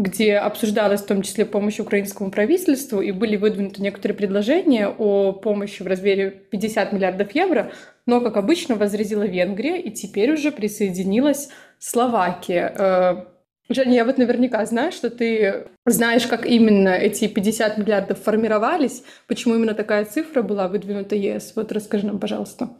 где 0.00 0.36
обсуждалась 0.36 1.02
в 1.02 1.06
том 1.06 1.20
числе 1.20 1.44
помощь 1.44 1.78
украинскому 1.78 2.30
правительству, 2.30 3.02
и 3.02 3.12
были 3.12 3.36
выдвинуты 3.36 3.82
некоторые 3.82 4.16
предложения 4.16 4.88
о 4.88 5.32
помощи 5.32 5.82
в 5.82 5.86
размере 5.86 6.30
50 6.30 6.92
миллиардов 6.92 7.34
евро, 7.34 7.70
но, 8.06 8.22
как 8.22 8.38
обычно, 8.38 8.76
возразила 8.76 9.24
Венгрия, 9.24 9.78
и 9.78 9.90
теперь 9.90 10.32
уже 10.32 10.52
присоединилась 10.52 11.50
Словакия. 11.78 12.74
Э, 12.78 13.24
Женя, 13.68 13.94
я 13.94 14.04
вот 14.06 14.16
наверняка 14.16 14.64
знаю, 14.64 14.90
что 14.90 15.10
ты 15.10 15.66
знаешь, 15.84 16.26
как 16.26 16.46
именно 16.46 16.88
эти 16.88 17.28
50 17.28 17.76
миллиардов 17.76 18.18
формировались, 18.20 19.04
почему 19.26 19.54
именно 19.54 19.74
такая 19.74 20.06
цифра 20.06 20.40
была 20.40 20.68
выдвинута 20.68 21.14
ЕС. 21.14 21.52
Вот 21.56 21.72
расскажи 21.72 22.06
нам, 22.06 22.18
пожалуйста. 22.18 22.70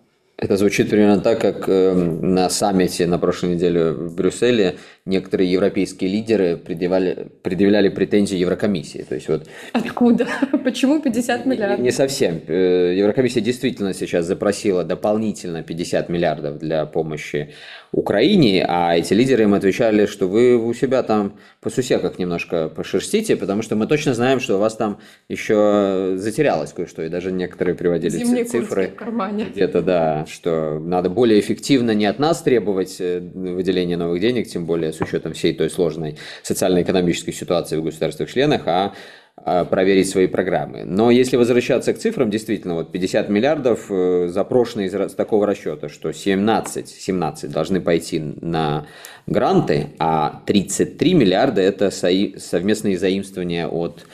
Это 0.40 0.56
звучит 0.56 0.88
примерно 0.88 1.20
так, 1.20 1.38
как 1.38 1.68
э, 1.68 1.92
на 1.92 2.48
саммите 2.48 3.06
на 3.06 3.18
прошлой 3.18 3.56
неделе 3.56 3.90
в 3.90 4.14
Брюсселе 4.14 4.76
некоторые 5.04 5.52
европейские 5.52 6.10
лидеры 6.10 6.56
предъявляли, 6.56 7.28
предъявляли 7.42 7.90
претензии 7.90 8.38
Еврокомиссии. 8.38 9.04
То 9.06 9.16
есть 9.16 9.28
вот... 9.28 9.46
Откуда? 9.74 10.26
Почему 10.64 11.02
50 11.02 11.44
миллиардов? 11.44 11.80
Не, 11.80 11.84
не 11.84 11.90
совсем. 11.90 12.40
Э, 12.46 12.94
Еврокомиссия 12.96 13.42
действительно 13.42 13.92
сейчас 13.92 14.24
запросила 14.24 14.82
дополнительно 14.82 15.62
50 15.62 16.08
миллиардов 16.08 16.58
для 16.58 16.86
помощи 16.86 17.50
Украине, 17.92 18.64
а 18.66 18.96
эти 18.96 19.12
лидеры 19.12 19.42
им 19.42 19.52
отвечали, 19.52 20.06
что 20.06 20.26
вы 20.26 20.56
у 20.56 20.72
себя 20.72 21.02
там 21.02 21.34
по 21.60 21.68
сусеках 21.68 22.18
немножко 22.18 22.68
пошерстите, 22.68 23.36
потому 23.36 23.60
что 23.60 23.76
мы 23.76 23.86
точно 23.86 24.14
знаем, 24.14 24.40
что 24.40 24.56
у 24.56 24.58
вас 24.58 24.76
там 24.76 25.00
еще 25.28 26.12
затерялось 26.16 26.72
кое-что, 26.72 27.02
и 27.02 27.08
даже 27.08 27.30
некоторые 27.30 27.74
приводили 27.74 28.10
Зимние 28.10 28.44
цифры. 28.44 28.88
в 28.88 28.94
кармане. 28.94 29.46
Где-то, 29.52 29.82
да, 29.82 30.24
что 30.30 30.78
надо 30.78 31.10
более 31.10 31.38
эффективно 31.38 31.94
не 31.94 32.06
от 32.06 32.18
нас 32.18 32.42
требовать 32.42 32.96
э, 33.00 33.20
выделения 33.20 33.96
новых 33.96 34.20
денег, 34.20 34.48
тем 34.48 34.66
более 34.66 34.92
с 34.92 35.00
учетом 35.00 35.32
всей 35.32 35.54
той 35.54 35.70
сложной 35.70 36.16
социально-экономической 36.42 37.32
ситуации 37.32 37.76
в 37.76 37.84
государствах-членах, 37.84 38.62
а 38.66 38.80
а, 38.80 38.94
проверить 39.44 40.08
свои 40.08 40.26
программы. 40.26 40.84
Но 40.84 41.10
если 41.10 41.36
возвращаться 41.36 41.92
к 41.92 41.98
цифрам, 41.98 42.30
действительно, 42.30 42.74
вот 42.74 42.92
50 42.92 43.28
миллиардов 43.28 43.86
э, 43.90 44.28
запрошены 44.28 44.86
из 44.86 45.14
такого 45.14 45.46
расчета, 45.46 45.88
что 45.88 46.12
17, 46.12 46.88
17 46.88 47.50
должны 47.50 47.80
пойти 47.80 48.20
на 48.20 48.86
гранты, 49.26 49.88
а 49.98 50.42
33 50.46 51.14
миллиарда– 51.14 51.60
это 51.62 51.90
совместные 51.90 52.98
заимствования 52.98 53.66
от 53.66 54.04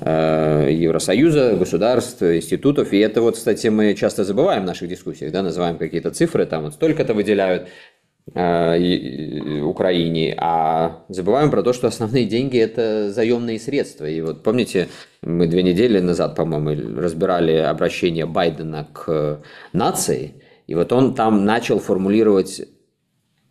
э, 0.00 0.68
Евросоюза, 0.72 1.56
государств, 1.56 2.22
институтов. 2.22 2.92
И 2.92 2.98
это 2.98 3.22
вот, 3.22 3.36
кстати, 3.36 3.68
мы 3.68 3.94
часто 3.94 4.24
забываем 4.24 4.62
в 4.62 4.66
наших 4.66 4.88
дискуссиях, 4.88 5.32
да, 5.32 5.42
называем 5.42 5.78
какие-то 5.78 6.10
цифры, 6.10 6.46
там 6.46 6.64
вот 6.64 6.74
столько-то 6.74 7.14
выделяют, 7.14 7.68
Украине, 8.34 10.34
а 10.36 11.04
забываем 11.08 11.50
про 11.50 11.62
то, 11.62 11.72
что 11.72 11.86
основные 11.86 12.24
деньги– 12.24 12.58
это 12.60 13.12
заемные 13.12 13.60
средства. 13.60 14.04
И 14.04 14.20
вот 14.20 14.42
помните, 14.42 14.88
мы 15.22 15.46
две 15.46 15.62
недели 15.62 16.00
назад, 16.00 16.34
по-моему, 16.34 17.00
разбирали 17.00 17.52
обращение 17.52 18.26
Байдена 18.26 18.88
к 18.92 19.42
нации, 19.72 20.42
и 20.66 20.74
вот 20.74 20.92
он 20.92 21.14
там 21.14 21.44
начал 21.44 21.78
формулировать 21.78 22.62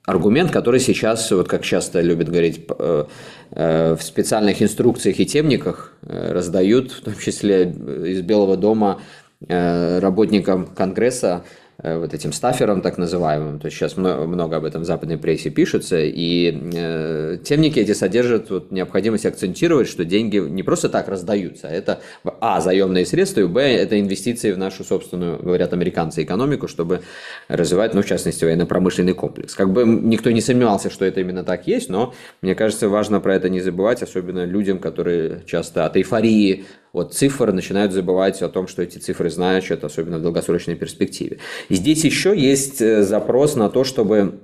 аргумент, 0.06 0.52
который 0.52 0.82
сейчас, 0.82 1.32
вот 1.32 1.48
как 1.48 1.64
часто 1.64 2.02
любят 2.02 2.28
говорить, 2.28 2.66
э, 2.78 3.06
э, 3.52 3.96
в 3.96 4.04
специальных 4.04 4.62
инструкциях 4.62 5.20
и 5.22 5.26
темниках 5.26 5.94
раздают, 6.02 6.92
в 6.92 7.02
том 7.02 7.16
числе 7.16 7.64
из 7.64 8.22
Белого 8.22 8.58
дома 8.58 9.00
работникам 9.48 10.68
Конгресса, 10.68 11.44
Э, 11.44 11.65
вот 11.94 12.14
этим 12.14 12.34
стафером 12.34 12.82
так 12.82 12.98
называемым. 12.98 13.60
То 13.60 13.68
есть 13.68 13.78
сейчас 13.78 13.98
много 13.98 14.58
об 14.58 14.66
этом 14.66 14.82
в 14.82 14.86
западной 14.86 15.18
прессе 15.18 15.50
пишется, 15.50 16.00
и 16.00 16.72
э, 16.74 17.38
темники 17.44 17.80
эти 17.80 17.94
содержат 17.94 18.50
вот 18.50 18.72
необходимость 18.72 19.26
акцентировать, 19.26 19.88
что 19.88 20.04
деньги 20.06 20.38
не 20.38 20.64
просто 20.64 20.90
так 20.90 21.08
раздаются, 21.08 21.68
а 21.68 21.72
это 21.72 22.00
а, 22.40 22.62
заемные 22.62 23.06
средства, 23.06 23.42
и 23.42 23.46
б, 23.46 23.62
это 23.62 24.00
инвестиции 24.00 24.52
в 24.52 24.58
нашу 24.58 24.84
собственную, 24.84 25.42
говорят 25.42 25.74
американцы, 25.74 26.24
экономику, 26.24 26.68
чтобы 26.68 27.02
развивать, 27.48 27.94
ну, 27.94 28.02
в 28.02 28.06
частности, 28.06 28.44
военно-промышленный 28.44 29.14
комплекс. 29.14 29.54
Как 29.54 29.72
бы 29.72 29.86
никто 29.86 30.32
не 30.32 30.42
сомневался, 30.42 30.90
что 30.90 31.06
это 31.06 31.22
именно 31.22 31.44
так 31.44 31.68
есть, 31.68 31.90
но 31.90 32.14
мне 32.42 32.56
кажется, 32.56 32.90
важно 32.90 33.20
про 33.20 33.36
это 33.36 33.50
не 33.50 33.62
забывать, 33.62 34.02
особенно 34.02 34.46
людям, 34.46 34.80
которые 34.80 35.44
часто 35.46 35.86
от 35.86 35.98
эйфории 35.98 36.66
от 36.96 37.14
цифр 37.14 37.52
начинают 37.52 37.92
забывать 37.92 38.42
о 38.42 38.50
том, 38.50 38.68
что 38.68 38.82
эти 38.82 38.98
цифры 38.98 39.30
значат, 39.30 39.84
особенно 39.84 40.18
в 40.18 40.22
долгосрочной 40.22 40.76
перспективе. 40.76 41.40
Здесь 41.76 42.04
еще 42.04 42.38
есть 42.38 42.82
э, 42.82 43.04
запрос 43.04 43.56
на 43.56 43.70
то, 43.70 43.84
чтобы 43.84 44.40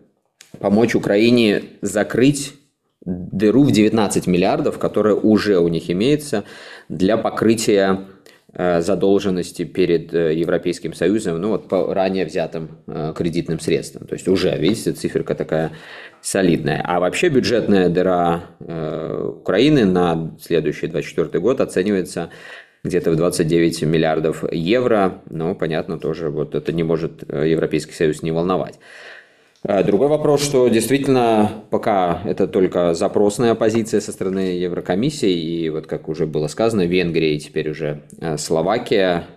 помочь 0.60 0.96
Украине 0.96 1.64
закрыть 1.82 2.54
дыру 3.04 3.64
в 3.64 3.72
19 3.72 4.28
миллиардов, 4.28 4.78
которая 4.78 5.16
уже 5.16 5.58
у 5.58 5.68
них 5.68 5.90
имеется 5.90 6.44
для 6.90 7.18
покрытия 7.18 8.06
э, 8.54 8.82
задолженности 8.82 9.64
перед 9.66 10.14
э, 10.14 10.36
Европейским 10.36 10.94
Союзом, 10.94 11.42
ну 11.42 11.50
вот 11.50 11.68
по 11.68 11.94
ранее 11.94 12.26
взятым 12.26 12.78
кредитным 13.16 13.60
средствам. 13.60 14.08
То 14.08 14.14
есть 14.14 14.28
уже, 14.28 14.56
видите, 14.58 14.92
циферка 14.92 15.36
такая 15.36 15.72
солидная. 16.22 16.84
А 16.86 17.00
вообще 17.00 17.30
бюджетная 17.30 17.90
дыра 17.90 18.44
Украины 18.60 19.86
на 19.86 20.36
следующий 20.40 20.88
2024 20.88 21.42
год 21.42 21.62
оценивается 21.62 22.30
где-то 22.84 23.12
в 23.12 23.16
29 23.16 23.84
миллиардов 23.84 24.44
евро. 24.52 25.22
Но, 25.30 25.56
понятно, 25.56 26.00
тоже 26.00 26.30
вот 26.30 26.56
это 26.56 26.72
не 26.72 26.84
может 26.84 27.24
э, 27.28 27.50
Европейский 27.50 27.94
Союз 27.94 28.24
не 28.24 28.32
волновать. 28.32 28.80
А 29.64 29.84
другой 29.84 30.08
вопрос, 30.08 30.44
что 30.44 30.68
действительно 30.70 31.64
пока 31.70 32.22
это 32.26 32.48
только 32.48 32.96
запросная 32.96 33.54
позиция 33.54 34.02
со 34.02 34.12
стороны 34.12 34.40
Еврокомиссии, 34.40 35.32
и 35.32 35.70
вот 35.70 35.86
как 35.86 36.10
уже 36.10 36.26
было 36.26 36.48
сказано, 36.48 36.88
Венгрия 36.88 37.36
и 37.36 37.40
теперь 37.40 37.70
уже 37.70 38.02
э, 38.20 38.38
Словакия 38.38 39.28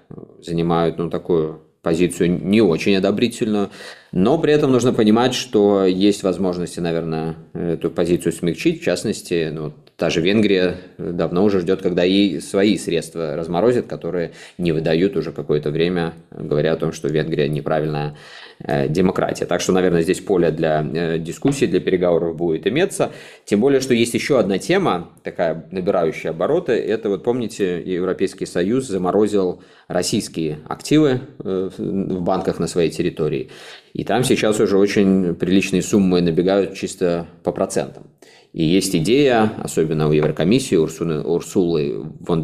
занимают 0.41 0.97
ну, 0.97 1.11
такую 1.11 1.61
позицию 1.83 2.43
не 2.43 2.63
очень 2.63 2.97
одобрительную. 2.97 3.69
Но 4.17 4.39
при 4.39 4.53
этом 4.53 4.71
нужно 4.71 4.93
понимать, 4.93 5.35
что 5.35 5.85
есть 5.85 6.23
возможности, 6.23 6.79
наверное, 6.79 7.35
эту 7.53 7.91
позицию 7.91 8.33
смягчить. 8.33 8.81
В 8.81 8.85
частности, 8.85 9.51
ну, 9.53 9.73
та 9.97 10.09
же 10.09 10.21
Венгрия 10.21 10.77
давно 10.99 11.43
уже 11.43 11.59
ждет, 11.59 11.83
когда 11.83 12.05
ей 12.05 12.41
свои 12.41 12.79
средства 12.79 13.35
разморозят, 13.35 13.89
которые 13.89 14.31
не 14.57 14.71
выдают 14.71 15.17
уже 15.17 15.33
какое-то 15.33 15.73
время, 15.73 16.15
говоря 16.31 16.75
о 16.75 16.77
том, 16.77 16.93
что 16.93 17.09
Венгрия 17.09 17.49
неправильная 17.49 18.15
Э, 18.61 18.89
демократия. 18.89 19.47
Так 19.47 19.61
что, 19.61 19.73
наверное, 19.73 20.03
здесь 20.03 20.21
поле 20.21 20.51
для 20.53 20.81
э, 20.83 21.19
дискуссий, 21.19 21.67
для 21.67 21.81
переговоров 21.81 22.37
будет 22.37 22.67
иметься. 22.69 23.11
Тем 23.45 23.61
более, 23.61 23.81
что 23.81 23.95
есть 23.95 24.15
еще 24.15 24.39
одна 24.39 24.59
тема, 24.59 25.11
такая 25.25 25.67
набирающая 25.73 26.31
обороты. 26.31 26.73
Это, 26.73 27.09
вот 27.09 27.25
помните, 27.25 27.83
Европейский 27.83 28.47
Союз 28.47 28.87
заморозил 28.87 29.63
российские 29.89 30.61
активы 30.69 31.21
э, 31.43 31.71
в 31.77 32.21
банках 32.23 32.61
на 32.61 32.69
своей 32.69 32.91
территории. 32.91 33.51
И 33.95 34.03
там 34.05 34.25
сейчас 34.25 34.61
уже 34.61 34.77
очень 34.77 35.35
приличные 35.37 35.81
суммы 35.81 36.21
набегают 36.21 36.75
чисто 36.75 37.29
по 37.45 37.53
процентам. 37.53 38.11
И 38.53 38.65
есть 38.65 38.95
идея, 38.95 39.53
особенно 39.63 40.09
у 40.09 40.13
Еврокомиссии, 40.13 40.77
Урсулы, 40.77 41.23
Урсулы 41.23 42.13
фон 42.27 42.43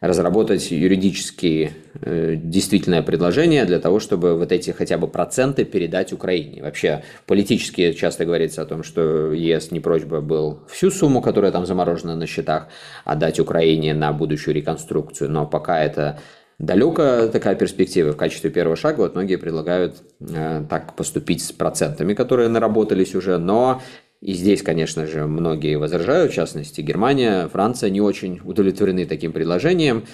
разработать 0.00 0.70
юридически 0.70 1.72
э, 2.02 2.34
действительное 2.36 3.02
предложение 3.02 3.64
для 3.64 3.78
того, 3.78 4.00
чтобы 4.00 4.36
вот 4.36 4.52
эти 4.52 4.70
хотя 4.70 4.98
бы 4.98 5.08
проценты 5.08 5.64
передать 5.64 6.12
Украине. 6.12 6.62
Вообще 6.62 7.02
политически 7.26 7.92
часто 7.92 8.24
говорится 8.24 8.62
о 8.62 8.66
том, 8.66 8.82
что 8.82 9.32
ЕС 9.32 9.70
не 9.70 9.80
просьба 9.80 10.20
был 10.20 10.60
всю 10.68 10.90
сумму, 10.90 11.22
которая 11.22 11.52
там 11.52 11.64
заморожена 11.64 12.16
на 12.16 12.26
счетах, 12.26 12.68
отдать 13.04 13.40
Украине 13.40 13.94
на 13.94 14.12
будущую 14.12 14.54
реконструкцию, 14.54 15.30
но 15.30 15.46
пока 15.46 15.82
это 15.82 16.20
далекая 16.58 17.28
такая 17.28 17.54
перспектива. 17.54 18.12
В 18.12 18.16
качестве 18.16 18.50
первого 18.50 18.76
шага 18.76 19.00
вот 19.00 19.14
многие 19.14 19.36
предлагают 19.36 19.96
э, 20.20 20.64
так 20.68 20.94
поступить 20.94 21.42
с 21.42 21.52
процентами, 21.52 22.14
которые 22.14 22.48
наработались 22.48 23.14
уже, 23.14 23.38
но 23.38 23.82
и 24.24 24.32
здесь, 24.32 24.62
конечно 24.62 25.06
же, 25.06 25.26
многие 25.26 25.76
возражают, 25.76 26.32
в 26.32 26.34
частности, 26.34 26.80
Германия, 26.80 27.46
Франция 27.48 27.90
не 27.90 28.00
очень 28.00 28.40
удовлетворены 28.42 29.04
таким 29.04 29.32
предложением 29.32 30.04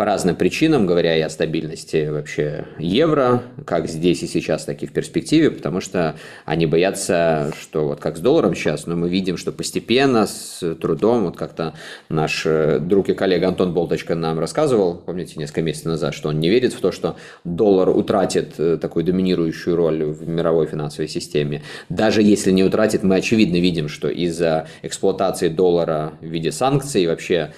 по 0.00 0.06
разным 0.06 0.34
причинам, 0.34 0.86
говоря 0.86 1.14
и 1.14 1.20
о 1.20 1.28
стабильности 1.28 2.08
вообще 2.08 2.64
евро, 2.78 3.42
как 3.66 3.86
здесь 3.86 4.22
и 4.22 4.26
сейчас, 4.26 4.64
так 4.64 4.82
и 4.82 4.86
в 4.86 4.94
перспективе, 4.94 5.50
потому 5.50 5.82
что 5.82 6.16
они 6.46 6.64
боятся, 6.64 7.52
что 7.60 7.88
вот 7.88 8.00
как 8.00 8.16
с 8.16 8.20
долларом 8.20 8.54
сейчас, 8.54 8.86
но 8.86 8.96
мы 8.96 9.10
видим, 9.10 9.36
что 9.36 9.52
постепенно, 9.52 10.26
с 10.26 10.74
трудом, 10.80 11.24
вот 11.24 11.36
как-то 11.36 11.74
наш 12.08 12.46
э, 12.46 12.78
друг 12.78 13.10
и 13.10 13.12
коллега 13.12 13.48
Антон 13.48 13.74
Болточка 13.74 14.14
нам 14.14 14.38
рассказывал, 14.38 14.94
помните, 14.94 15.34
несколько 15.36 15.60
месяцев 15.60 15.88
назад, 15.88 16.14
что 16.14 16.30
он 16.30 16.40
не 16.40 16.48
верит 16.48 16.72
в 16.72 16.80
то, 16.80 16.92
что 16.92 17.16
доллар 17.44 17.90
утратит 17.90 18.54
э, 18.56 18.78
такую 18.80 19.04
доминирующую 19.04 19.76
роль 19.76 20.02
в 20.04 20.26
мировой 20.26 20.66
финансовой 20.66 21.08
системе. 21.08 21.60
Даже 21.90 22.22
если 22.22 22.52
не 22.52 22.64
утратит, 22.64 23.02
мы 23.02 23.16
очевидно 23.16 23.56
видим, 23.56 23.90
что 23.90 24.08
из-за 24.08 24.66
эксплуатации 24.80 25.48
доллара 25.48 26.14
в 26.22 26.24
виде 26.24 26.52
санкций 26.52 27.06
вообще 27.06 27.52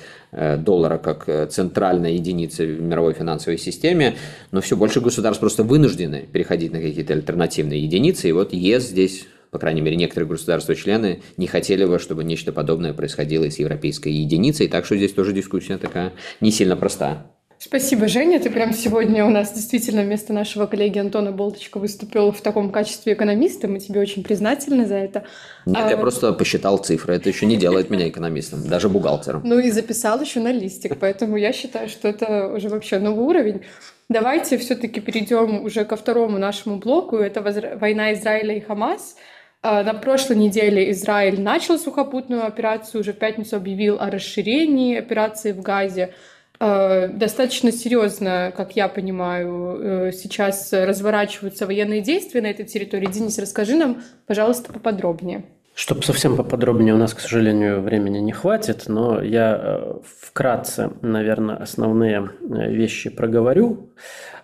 доллара 0.57 0.99
как 0.99 1.28
э, 1.28 1.47
центральной 1.47 2.14
единицы 2.14 2.66
в 2.66 2.80
мировой 2.80 3.12
финансовой 3.12 3.59
системе, 3.59 4.16
но 4.51 4.61
все 4.61 4.76
больше 4.76 5.01
государств 5.01 5.41
просто 5.41 5.62
вынуждены 5.62 6.26
переходить 6.33 6.72
на 6.72 6.80
какие-то 6.80 7.12
альтернативные 7.12 7.83
единицы, 7.83 8.28
и 8.28 8.33
вот 8.33 8.53
ЕС 8.53 8.89
здесь 8.89 9.26
по 9.51 9.59
крайней 9.59 9.83
мере, 9.83 9.97
некоторые 9.97 10.30
государства-члены 10.30 11.20
не 11.37 11.47
хотели 11.47 11.85
бы, 11.85 11.99
чтобы 11.99 12.24
нечто 12.24 12.53
подобное 12.53 12.95
происходило 12.95 13.45
и 13.45 13.51
с 13.51 13.59
европейской 13.59 14.09
единицей, 14.09 14.66
так 14.66 14.87
что 14.87 14.97
здесь 14.97 15.12
тоже 15.12 15.35
дискуссия 15.35 15.76
такая 15.76 16.14
не 16.41 16.51
сильно 16.51 16.74
простая. 16.74 17.26
Спасибо, 17.64 18.08
Женя. 18.08 18.40
Ты 18.40 18.50
прям 18.50 18.72
сегодня 18.72 19.24
у 19.24 19.30
нас 19.30 19.52
действительно 19.52 20.02
вместо 20.02 20.32
нашего 20.32 20.66
коллеги 20.66 20.98
Антона 20.98 21.30
Болточка 21.30 21.78
выступил 21.78 22.32
в 22.32 22.40
таком 22.40 22.72
качестве 22.72 23.12
экономиста. 23.12 23.68
Мы 23.68 23.78
тебе 23.78 24.00
очень 24.00 24.24
признательны 24.24 24.84
за 24.84 24.96
это. 24.96 25.22
Нет, 25.64 25.84
а... 25.84 25.88
я 25.88 25.96
просто 25.96 26.32
посчитал 26.32 26.78
цифры. 26.78 27.14
Это 27.14 27.28
еще 27.28 27.46
не 27.46 27.56
делает 27.56 27.88
меня 27.88 28.08
экономистом, 28.08 28.66
даже 28.66 28.88
бухгалтером. 28.88 29.42
Ну 29.44 29.60
и 29.60 29.70
записал 29.70 30.20
еще 30.20 30.40
на 30.40 30.50
листик, 30.50 30.98
поэтому 30.98 31.36
я 31.36 31.52
считаю, 31.52 31.88
что 31.88 32.08
это 32.08 32.48
уже 32.48 32.68
вообще 32.68 32.98
новый 32.98 33.24
уровень. 33.24 33.60
Давайте 34.08 34.58
все-таки 34.58 35.00
перейдем 35.00 35.62
уже 35.62 35.84
ко 35.84 35.94
второму 35.94 36.38
нашему 36.38 36.78
блоку. 36.78 37.16
Это 37.16 37.42
война 37.42 38.12
Израиля 38.14 38.56
и 38.56 38.60
Хамас. 38.60 39.14
А, 39.62 39.84
на 39.84 39.94
прошлой 39.94 40.36
неделе 40.36 40.90
Израиль 40.90 41.40
начал 41.40 41.78
сухопутную 41.78 42.44
операцию, 42.44 43.02
уже 43.02 43.12
в 43.12 43.18
пятницу 43.18 43.54
объявил 43.54 43.98
о 44.00 44.10
расширении 44.10 44.98
операции 44.98 45.52
в 45.52 45.60
Газе. 45.62 46.12
Э, 46.64 47.08
достаточно 47.08 47.72
серьезно, 47.72 48.52
как 48.56 48.76
я 48.76 48.86
понимаю, 48.86 49.78
э, 49.80 50.12
сейчас 50.12 50.72
разворачиваются 50.72 51.66
военные 51.66 52.02
действия 52.02 52.40
на 52.40 52.46
этой 52.46 52.64
территории. 52.64 53.06
Денис, 53.06 53.36
расскажи 53.40 53.74
нам, 53.74 54.02
пожалуйста, 54.28 54.72
поподробнее. 54.72 55.42
Чтобы 55.74 56.04
совсем 56.04 56.36
поподробнее 56.36 56.94
у 56.94 56.98
нас, 56.98 57.14
к 57.14 57.20
сожалению, 57.20 57.80
времени 57.80 58.18
не 58.18 58.30
хватит, 58.30 58.84
но 58.86 59.20
я 59.20 59.58
э, 59.60 59.94
вкратце, 60.20 60.92
наверное, 61.00 61.56
основные 61.56 62.30
вещи 62.40 63.10
проговорю. 63.10 63.88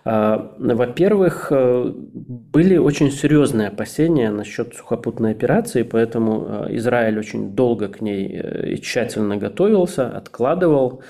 Во-первых, 0.05 1.51
были 1.51 2.77
очень 2.77 3.11
серьезные 3.11 3.67
опасения 3.67 4.31
насчет 4.31 4.73
сухопутной 4.73 5.31
операции, 5.31 5.83
поэтому 5.83 6.67
Израиль 6.69 7.19
очень 7.19 7.51
долго 7.51 7.89
к 7.89 7.99
ней 7.99 8.41
и 8.73 8.81
тщательно 8.81 9.35
готовился, 9.35 10.07
откладывал 10.07 11.03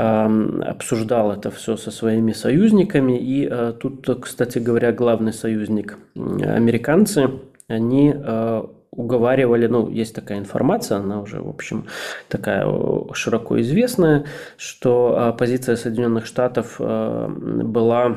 обсуждал 0.00 1.32
это 1.32 1.50
все 1.50 1.76
со 1.76 1.90
своими 1.90 2.32
союзниками. 2.32 3.18
И 3.18 3.46
э, 3.50 3.74
тут, 3.78 4.08
кстати 4.22 4.58
говоря, 4.58 4.92
главный 4.92 5.32
союзник 5.32 5.98
американцы, 6.14 7.30
они 7.68 8.14
э, 8.14 8.62
уговаривали, 8.92 9.66
ну, 9.66 9.90
есть 9.90 10.14
такая 10.14 10.38
информация, 10.38 10.98
она 10.98 11.20
уже, 11.20 11.42
в 11.42 11.48
общем, 11.48 11.86
такая 12.28 12.66
широко 13.12 13.60
известная, 13.60 14.24
что 14.56 15.16
э, 15.18 15.38
позиция 15.38 15.76
Соединенных 15.76 16.26
Штатов 16.26 16.76
была 16.78 18.16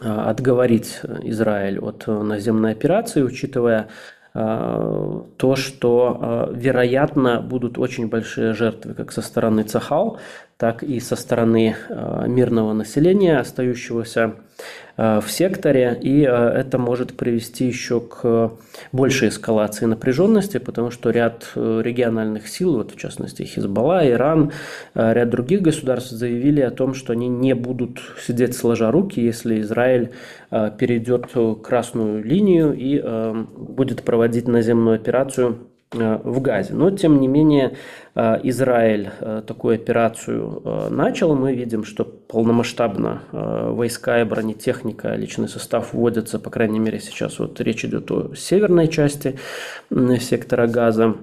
отговорить 0.00 1.00
Израиль 1.22 1.78
от 1.78 2.06
наземной 2.06 2.72
операции, 2.72 3.22
учитывая 3.22 3.88
то, 4.32 5.54
что, 5.54 6.50
вероятно, 6.52 7.40
будут 7.40 7.78
очень 7.78 8.08
большие 8.08 8.54
жертвы 8.54 8.94
как 8.94 9.12
со 9.12 9.22
стороны 9.22 9.62
Цахал, 9.62 10.18
так 10.56 10.82
и 10.82 11.00
со 11.00 11.16
стороны 11.16 11.74
э, 11.88 12.24
мирного 12.28 12.72
населения, 12.72 13.38
остающегося 13.38 14.34
э, 14.96 15.20
в 15.20 15.28
секторе, 15.28 15.98
и 16.00 16.22
э, 16.22 16.26
это 16.26 16.78
может 16.78 17.16
привести 17.16 17.66
еще 17.66 18.00
к 18.00 18.52
большей 18.92 19.30
эскалации 19.30 19.86
напряженности, 19.86 20.58
потому 20.58 20.92
что 20.92 21.10
ряд 21.10 21.50
региональных 21.56 22.46
сил, 22.46 22.76
вот 22.76 22.92
в 22.92 22.96
частности 22.96 23.42
Хизбалла, 23.42 24.08
Иран, 24.08 24.52
ряд 24.94 25.28
других 25.30 25.60
государств 25.62 26.12
заявили 26.12 26.60
о 26.60 26.70
том, 26.70 26.94
что 26.94 27.12
они 27.12 27.28
не 27.28 27.54
будут 27.54 28.00
сидеть 28.24 28.56
сложа 28.56 28.92
руки, 28.92 29.20
если 29.20 29.60
Израиль 29.60 30.12
перейдет 30.50 31.32
красную 31.62 32.22
линию 32.22 32.74
и 32.74 33.02
будет 33.56 34.02
проводить 34.02 34.46
наземную 34.46 34.96
операцию 34.96 35.68
в 35.94 36.40
Газе. 36.40 36.74
Но, 36.74 36.90
тем 36.90 37.20
не 37.20 37.28
менее, 37.28 37.76
э, 38.14 38.40
Израиль 38.42 39.10
э, 39.20 39.42
такую 39.46 39.76
операцию 39.76 40.90
начал. 40.90 41.34
Мы 41.34 41.54
видим, 41.54 41.84
что 41.84 42.04
полномасштабно 42.04 43.22
войска 43.30 44.20
и 44.20 44.24
бронетехника, 44.24 45.14
личный 45.14 45.48
состав 45.48 45.94
вводятся, 45.94 46.38
по 46.38 46.50
крайней 46.50 46.80
мере, 46.80 46.98
сейчас 47.00 47.38
вот 47.38 47.60
речь 47.60 47.84
идет 47.84 48.10
о 48.10 48.34
северной 48.34 48.88
части 48.88 49.38
сектора 50.20 50.66
Газа. 50.66 51.14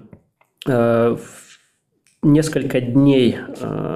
Несколько 2.23 2.81
дней 2.81 3.37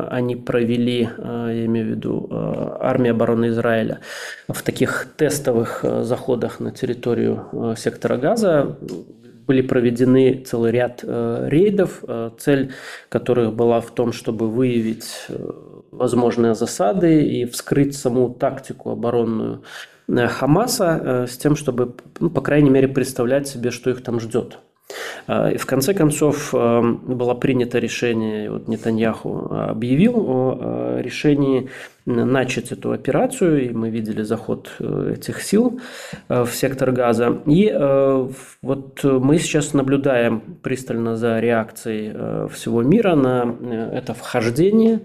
они 0.09 0.35
провели, 0.35 1.09
я 1.17 1.65
имею 1.65 1.85
в 1.85 1.89
виду 1.89 2.27
армия 2.31 3.11
обороны 3.11 3.49
Израиля, 3.49 3.99
в 4.47 4.63
таких 4.63 5.07
тестовых 5.15 5.85
заходах 6.01 6.59
на 6.59 6.71
территорию 6.71 7.75
сектора 7.77 8.17
Газа, 8.17 8.77
были 9.47 9.61
проведены 9.61 10.43
целый 10.45 10.71
ряд 10.71 11.01
э, 11.03 11.47
рейдов, 11.49 12.03
э, 12.07 12.31
цель 12.37 12.73
которых 13.09 13.53
была 13.53 13.81
в 13.81 13.91
том, 13.91 14.11
чтобы 14.11 14.49
выявить 14.49 15.25
э, 15.29 15.51
возможные 15.91 16.55
засады 16.55 17.23
и 17.23 17.45
вскрыть 17.45 17.95
саму 17.95 18.29
тактику 18.29 18.91
оборонную 18.91 19.63
Хамаса 20.07 21.25
с 21.27 21.35
тем, 21.35 21.55
чтобы, 21.55 21.95
ну, 22.19 22.29
по 22.29 22.41
крайней 22.41 22.69
мере, 22.69 22.87
представлять 22.87 23.47
себе, 23.47 23.71
что 23.71 23.89
их 23.89 24.03
там 24.03 24.19
ждет. 24.19 24.59
И 25.27 25.57
в 25.57 25.65
конце 25.65 25.95
концов 25.95 26.53
было 26.53 27.33
принято 27.33 27.79
решение, 27.79 28.51
вот 28.51 28.67
Нетаньяху 28.67 29.51
объявил 29.51 30.15
о 30.19 30.99
решении 31.01 31.71
начать 32.05 32.71
эту 32.71 32.91
операцию, 32.91 33.65
и 33.65 33.69
мы 33.73 33.89
видели 33.89 34.21
заход 34.21 34.71
этих 34.79 35.41
сил 35.41 35.79
в 36.29 36.49
сектор 36.51 36.91
газа. 36.91 37.41
И 37.45 37.71
вот 38.61 39.03
мы 39.03 39.37
сейчас 39.39 39.73
наблюдаем 39.73 40.41
пристально 40.61 41.15
за 41.15 41.39
реакцией 41.39 42.49
всего 42.49 42.83
мира 42.83 43.15
на 43.15 43.55
это 43.93 44.13
вхождение. 44.13 45.01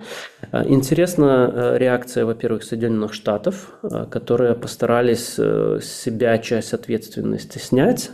Интересна 0.53 1.77
реакция, 1.77 2.27
во-первых, 2.27 2.65
Соединенных 2.65 3.15
Штатов, 3.15 3.73
которые 4.11 4.55
постарались 4.55 5.35
себя 5.35 6.39
часть 6.39 6.75
ответственности 6.75 7.59
снять, 7.59 8.11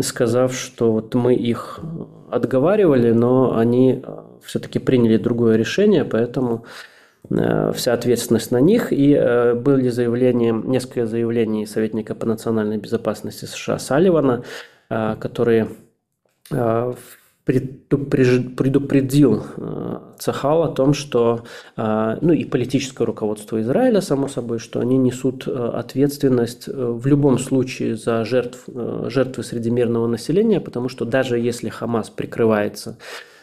сказав, 0.00 0.54
что 0.54 0.92
вот 0.92 1.14
мы 1.14 1.34
их 1.34 1.80
отговаривали, 2.30 3.12
но 3.12 3.56
они 3.56 4.02
э, 4.02 4.16
все-таки 4.44 4.78
приняли 4.78 5.16
другое 5.16 5.56
решение, 5.56 6.04
поэтому 6.04 6.64
э, 6.64 6.93
вся 7.30 7.92
ответственность 7.92 8.50
на 8.50 8.60
них. 8.60 8.92
И 8.92 9.14
э, 9.14 9.54
были 9.54 9.88
заявления, 9.88 10.52
несколько 10.52 11.06
заявлений 11.06 11.66
советника 11.66 12.14
по 12.14 12.26
национальной 12.26 12.76
безопасности 12.76 13.46
США 13.46 13.78
Салливана, 13.78 14.44
который 14.88 15.66
предупредил 17.44 19.42
Цахал 20.18 20.62
о 20.62 20.68
том, 20.68 20.92
что, 20.94 21.44
ну 21.76 22.32
и 22.32 22.44
политическое 22.44 23.04
руководство 23.04 23.60
Израиля, 23.62 24.02
само 24.02 24.28
собой, 24.28 24.58
что 24.58 24.80
они 24.80 24.98
несут 24.98 25.48
ответственность 25.48 26.68
в 26.68 27.06
любом 27.06 27.38
случае 27.38 27.96
за 27.96 28.24
жертв, 28.26 28.64
жертвы 28.66 29.42
среди 29.42 29.70
мирного 29.70 30.06
населения, 30.06 30.60
потому 30.60 30.90
что 30.90 31.06
даже 31.06 31.38
если 31.38 31.70
Хамас 31.70 32.10
прикрывается 32.10 32.98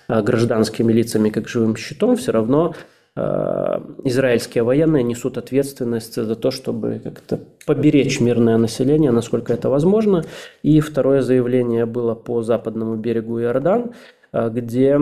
гражданскими 0.07 0.93
лицами 0.93 1.31
как 1.31 1.47
живым 1.47 1.75
щитом, 1.75 2.15
все 2.17 2.31
равно 2.31 2.75
израильские 3.15 4.63
военные 4.63 5.03
несут 5.03 5.37
ответственность 5.37 6.15
за 6.15 6.35
то, 6.35 6.49
чтобы 6.49 7.01
как-то 7.03 7.39
поберечь 7.65 8.21
мирное 8.21 8.57
население, 8.57 9.11
насколько 9.11 9.53
это 9.53 9.69
возможно. 9.69 10.23
И 10.63 10.79
второе 10.79 11.21
заявление 11.21 11.85
было 11.85 12.15
по 12.15 12.41
западному 12.41 12.95
берегу 12.95 13.41
Иордан, 13.41 13.91
э, 14.31 14.49
где 14.49 14.97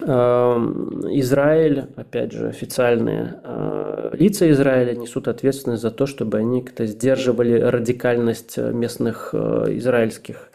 э, 0.00 0.04
Израиль, 0.04 1.86
опять 1.96 2.32
же, 2.32 2.48
официальные 2.48 3.40
э, 3.42 4.10
лица 4.12 4.50
Израиля 4.50 4.94
несут 4.94 5.26
ответственность 5.28 5.82
за 5.82 5.90
то, 5.90 6.04
чтобы 6.04 6.36
они 6.36 6.62
как-то 6.62 6.84
сдерживали 6.84 7.58
радикальность 7.58 8.58
местных 8.58 9.34
израильских 9.34 10.50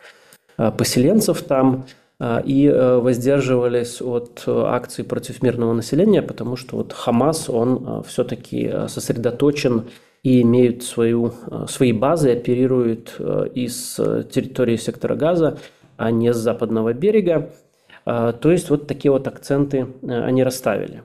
поселенцев 0.58 1.42
там 1.42 1.86
и 2.46 2.70
воздерживались 2.70 4.00
от 4.02 4.44
акций 4.46 5.04
против 5.04 5.42
мирного 5.42 5.74
населения, 5.74 6.22
потому 6.22 6.56
что 6.56 6.78
вот 6.78 6.94
Хамас, 6.94 7.50
он 7.50 8.04
все-таки 8.08 8.72
сосредоточен 8.88 9.86
и 10.24 10.42
имеют 10.42 10.84
свою, 10.84 11.34
э, 11.50 11.66
свои 11.68 11.94
базы, 11.94 12.32
оперируют 12.32 13.16
э, 13.18 13.48
из 13.56 14.00
э, 14.00 14.24
территории 14.32 14.76
сектора 14.76 15.16
газа, 15.16 15.58
а 15.98 16.12
не 16.12 16.34
с 16.34 16.38
западного 16.38 16.94
берега. 16.94 17.52
То 18.04 18.52
есть 18.52 18.72
вот 18.72 18.88
такие 18.88 19.12
вот 19.12 19.28
акценты 19.28 19.86
они 20.02 20.44
расставили. 20.44 21.04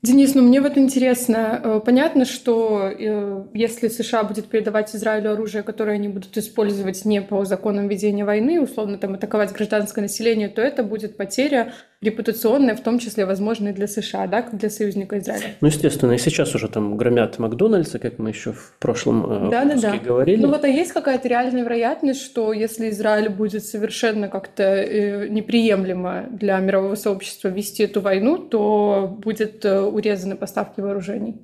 Денис, 0.00 0.32
ну 0.36 0.42
мне 0.42 0.60
вот 0.60 0.78
интересно, 0.78 1.60
э, 1.62 1.80
понятно, 1.84 2.24
что 2.24 2.88
э, 2.88 3.44
если 3.52 3.88
США 3.88 4.22
будет 4.22 4.46
передавать 4.46 4.94
Израилю 4.94 5.32
оружие, 5.32 5.64
которое 5.64 5.94
они 5.94 6.06
будут 6.06 6.36
использовать 6.38 7.04
не 7.04 7.20
по 7.20 7.44
законам 7.44 7.88
ведения 7.88 8.24
войны, 8.24 8.60
условно 8.60 8.96
там 8.98 9.14
атаковать 9.14 9.52
гражданское 9.52 10.02
население, 10.02 10.48
то 10.48 10.62
это 10.62 10.84
будет 10.84 11.16
потеря 11.16 11.74
репутационная, 12.00 12.76
в 12.76 12.82
том 12.82 12.98
числе, 12.98 13.26
возможно, 13.26 13.68
и 13.68 13.72
для 13.72 13.86
США, 13.86 14.26
да, 14.26 14.42
как 14.42 14.56
для 14.56 14.70
союзника 14.70 15.18
Израиля. 15.18 15.56
Ну, 15.60 15.68
естественно, 15.68 16.12
и 16.12 16.18
сейчас 16.18 16.54
уже 16.54 16.68
там 16.68 16.96
громят 16.96 17.38
Макдональдса, 17.38 17.98
как 17.98 18.18
мы 18.18 18.30
еще 18.30 18.52
в 18.52 18.76
прошлом 18.78 19.50
да, 19.50 19.64
выпуске 19.64 19.86
да, 19.88 19.92
да. 19.92 19.98
говорили. 19.98 20.42
Ну 20.42 20.48
вот, 20.48 20.64
а 20.64 20.68
есть 20.68 20.92
какая-то 20.92 21.28
реальная 21.28 21.62
вероятность, 21.62 22.22
что 22.22 22.52
если 22.52 22.90
Израиль 22.90 23.28
будет 23.28 23.64
совершенно 23.64 24.28
как-то 24.28 24.62
э, 24.62 25.28
неприемлемо 25.28 26.26
для 26.30 26.58
мирового 26.60 26.94
сообщества 26.94 27.48
вести 27.48 27.82
эту 27.82 28.00
войну, 28.00 28.38
то 28.38 29.18
будет 29.22 29.64
урезаны 29.64 30.36
поставки 30.36 30.80
вооружений? 30.80 31.36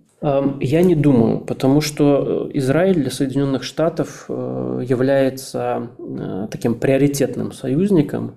Я 0.61 0.83
не 0.83 0.95
думаю, 0.95 1.41
потому 1.41 1.83
что 1.83 2.49
э, 2.49 2.59
Израиль 2.59 2.95
для 2.95 3.11
Соединенных 3.11 3.63
Штатов 3.63 4.25
э, 4.29 4.83
является 4.89 5.91
э, 5.99 6.49
таким 6.51 6.77
приоритетным 6.77 7.53
союзником. 7.53 8.37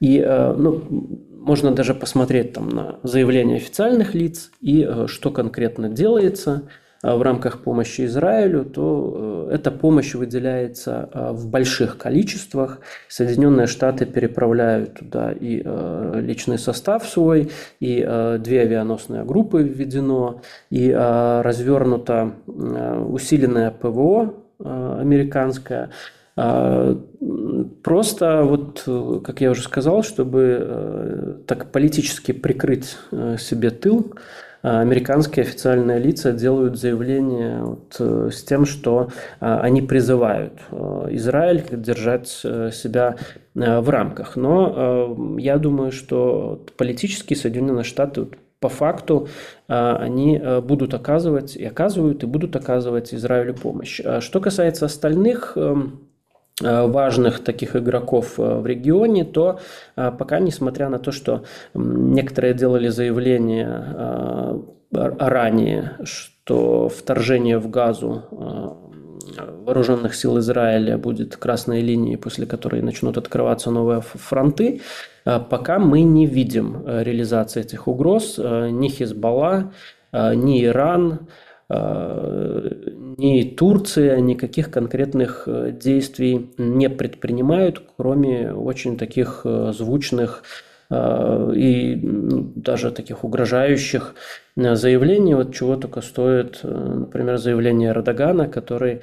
И 0.00 0.18
ну, 0.20 0.82
можно 1.46 1.70
даже 1.72 1.94
посмотреть 1.94 2.52
там 2.52 2.68
на 2.68 2.98
заявления 3.02 3.56
официальных 3.56 4.14
лиц 4.14 4.50
и 4.60 4.86
что 5.06 5.30
конкретно 5.30 5.88
делается– 5.88 6.62
в 7.14 7.22
рамках 7.22 7.62
помощи 7.62 8.04
Израилю, 8.06 8.64
то 8.64 9.46
э, 9.50 9.54
эта 9.54 9.70
помощь 9.70 10.14
выделяется 10.14 11.08
э, 11.12 11.30
в 11.32 11.48
больших 11.48 11.98
количествах. 11.98 12.80
Соединенные 13.08 13.66
Штаты 13.66 14.06
переправляют 14.06 14.94
туда 14.94 15.30
и 15.32 15.62
э, 15.64 16.20
личный 16.20 16.58
состав 16.58 17.06
свой, 17.06 17.50
и 17.80 17.98
две 18.38 18.62
авианосные 18.62 19.24
группы 19.24 19.62
введено, 19.62 20.40
и 20.70 20.90
развернуто 20.92 22.32
усиленное 22.46 23.70
ПВО 23.70 24.34
американское. 24.58 25.90
Просто 27.86 28.42
вот, 28.42 28.82
как 29.24 29.40
я 29.40 29.50
уже 29.50 29.62
сказал, 29.62 30.02
чтобы 30.02 31.44
так 31.46 31.70
политически 31.70 32.32
прикрыть 32.32 32.98
себе 33.38 33.70
тыл, 33.70 34.12
а, 34.66 34.80
американские 34.80 35.44
официальные 35.44 36.00
лица 36.00 36.32
делают 36.32 36.76
заявление 36.76 37.62
вот 37.62 37.96
э, 38.00 38.30
с 38.32 38.42
тем, 38.42 38.66
что 38.66 39.10
а, 39.38 39.60
они 39.60 39.80
призывают 39.80 40.54
э, 40.72 41.06
Израиль 41.10 41.62
держать 41.70 42.40
э, 42.42 42.72
себя 42.72 43.14
в 43.54 43.88
рамках. 43.88 44.36
Но 44.36 45.36
я 45.38 45.56
думаю, 45.56 45.90
что 45.90 46.62
политически 46.76 47.32
Соединенные 47.32 47.84
Штаты 47.84 48.26
по 48.60 48.68
факту 48.68 49.28
они 49.66 50.38
будут 50.62 50.92
оказывать 50.92 51.56
и 51.56 51.64
оказывают 51.64 52.22
и 52.22 52.26
будут 52.26 52.54
оказывать 52.54 53.14
Израилю 53.14 53.54
помощь. 53.54 54.02
Что 54.20 54.40
касается 54.40 54.84
остальных 54.84 55.54
эм, 55.56 56.00
Э, 56.15 56.15
важных 56.62 57.44
таких 57.44 57.76
игроков 57.76 58.38
э, 58.38 58.60
в 58.60 58.66
регионе, 58.66 59.24
то 59.24 59.60
э, 59.96 60.10
пока, 60.18 60.38
несмотря 60.38 60.88
на 60.88 60.98
то, 60.98 61.12
что 61.12 61.44
некоторые 61.74 62.54
делали 62.54 62.88
заявление 62.88 64.64
ранее, 64.92 65.98
что 66.04 66.88
вторжение 66.88 67.58
в 67.58 67.68
Газу 67.68 68.22
вооруженных 69.64 70.14
сил 70.14 70.38
Израиля 70.38 70.96
будет 70.96 71.36
красной 71.36 71.82
линией, 71.82 72.16
после 72.16 72.46
которой 72.46 72.80
начнут 72.82 73.18
открываться 73.18 73.70
новые 73.70 74.00
фронты, 74.00 74.80
пока 75.24 75.78
мы 75.78 76.02
не 76.02 76.24
видим 76.24 76.84
реализации 76.86 77.62
этих 77.62 77.88
угроз. 77.88 78.38
Ни 78.38 78.88
Хизбалла, 78.88 79.72
ни 80.12 80.64
Иран, 80.64 81.18
Э, 81.18 81.45
ни 81.68 83.42
Турция 83.56 84.20
никаких 84.20 84.70
конкретных 84.70 85.44
э, 85.46 85.72
действий 85.72 86.50
не 86.58 86.88
предпринимают, 86.88 87.82
кроме 87.96 88.52
очень 88.52 88.96
таких 88.96 89.40
э, 89.44 89.72
звучных 89.76 90.42
и 90.88 91.98
ну, 92.00 92.52
даже 92.54 92.92
таких 92.92 93.24
угрожающих 93.24 94.14
заявлений, 94.54 95.34
вот 95.34 95.52
чего 95.52 95.74
только 95.74 96.00
стоит, 96.00 96.60
например, 96.62 97.38
заявление 97.38 97.90
Эрдогана, 97.90 98.46
который 98.46 99.00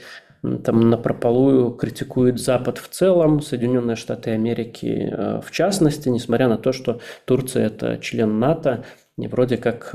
там 0.63 0.89
на 0.89 0.95
прополую 0.95 1.71
критикует 1.71 2.39
Запад 2.39 2.77
в 2.77 2.87
целом, 2.87 3.41
Соединенные 3.41 3.97
Штаты 3.97 4.31
Америки 4.31 5.13
в 5.45 5.51
частности, 5.51 6.07
несмотря 6.07 6.47
на 6.47 6.57
то, 6.57 6.71
что 6.71 7.01
Турция 7.25 7.65
это 7.65 7.97
член 7.97 8.39
НАТО, 8.39 8.85
и 9.17 9.27
вроде 9.27 9.57
как 9.57 9.93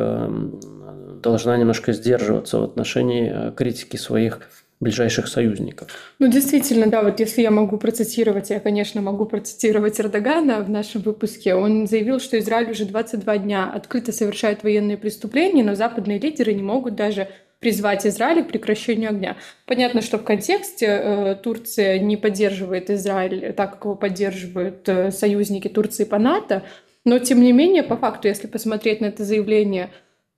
должна 1.21 1.57
немножко 1.57 1.93
сдерживаться 1.93 2.59
в 2.59 2.65
отношении 2.65 3.31
э, 3.33 3.53
критики 3.53 3.97
своих 3.97 4.41
ближайших 4.81 5.27
союзников. 5.27 5.89
Ну, 6.21 6.29
действительно, 6.29 6.87
да, 6.87 7.03
вот 7.03 7.19
если 7.19 7.43
я 7.43 7.51
могу 7.51 7.79
процитировать, 7.79 8.51
я, 8.51 8.61
конечно, 8.61 9.03
могу 9.03 9.25
процитировать 9.25 10.01
Эрдогана 10.01 10.61
в 10.63 10.71
нашем 10.71 11.03
выпуске, 11.03 11.55
он 11.55 11.89
заявил, 11.89 12.21
что 12.21 12.39
Израиль 12.39 12.71
уже 12.71 12.85
22 12.85 13.39
дня 13.39 13.71
открыто 13.75 14.13
совершает 14.13 14.63
военные 14.63 14.97
преступления, 14.97 15.65
но 15.65 15.75
западные 15.75 16.21
лидеры 16.21 16.55
не 16.55 16.63
могут 16.63 16.95
даже 16.95 17.29
призвать 17.59 18.07
Израиль 18.07 18.45
к 18.45 18.49
прекращению 18.49 19.11
огня. 19.11 19.37
Понятно, 19.67 20.01
что 20.01 20.19
в 20.19 20.23
контексте 20.23 20.87
э, 20.87 21.35
Турция 21.43 21.99
не 21.99 22.17
поддерживает 22.17 22.89
Израиль 22.89 23.53
так, 23.53 23.73
как 23.73 23.85
его 23.85 23.97
поддерживают 23.97 24.89
э, 24.89 25.11
союзники 25.11 25.67
Турции 25.67 26.05
по 26.05 26.21
НАТО, 26.21 26.63
но 27.09 27.19
тем 27.19 27.41
не 27.41 27.53
менее, 27.53 27.83
по 27.83 27.97
факту, 27.97 28.29
если 28.29 28.47
посмотреть 28.47 29.01
на 29.01 29.07
это 29.07 29.25
заявление 29.25 29.91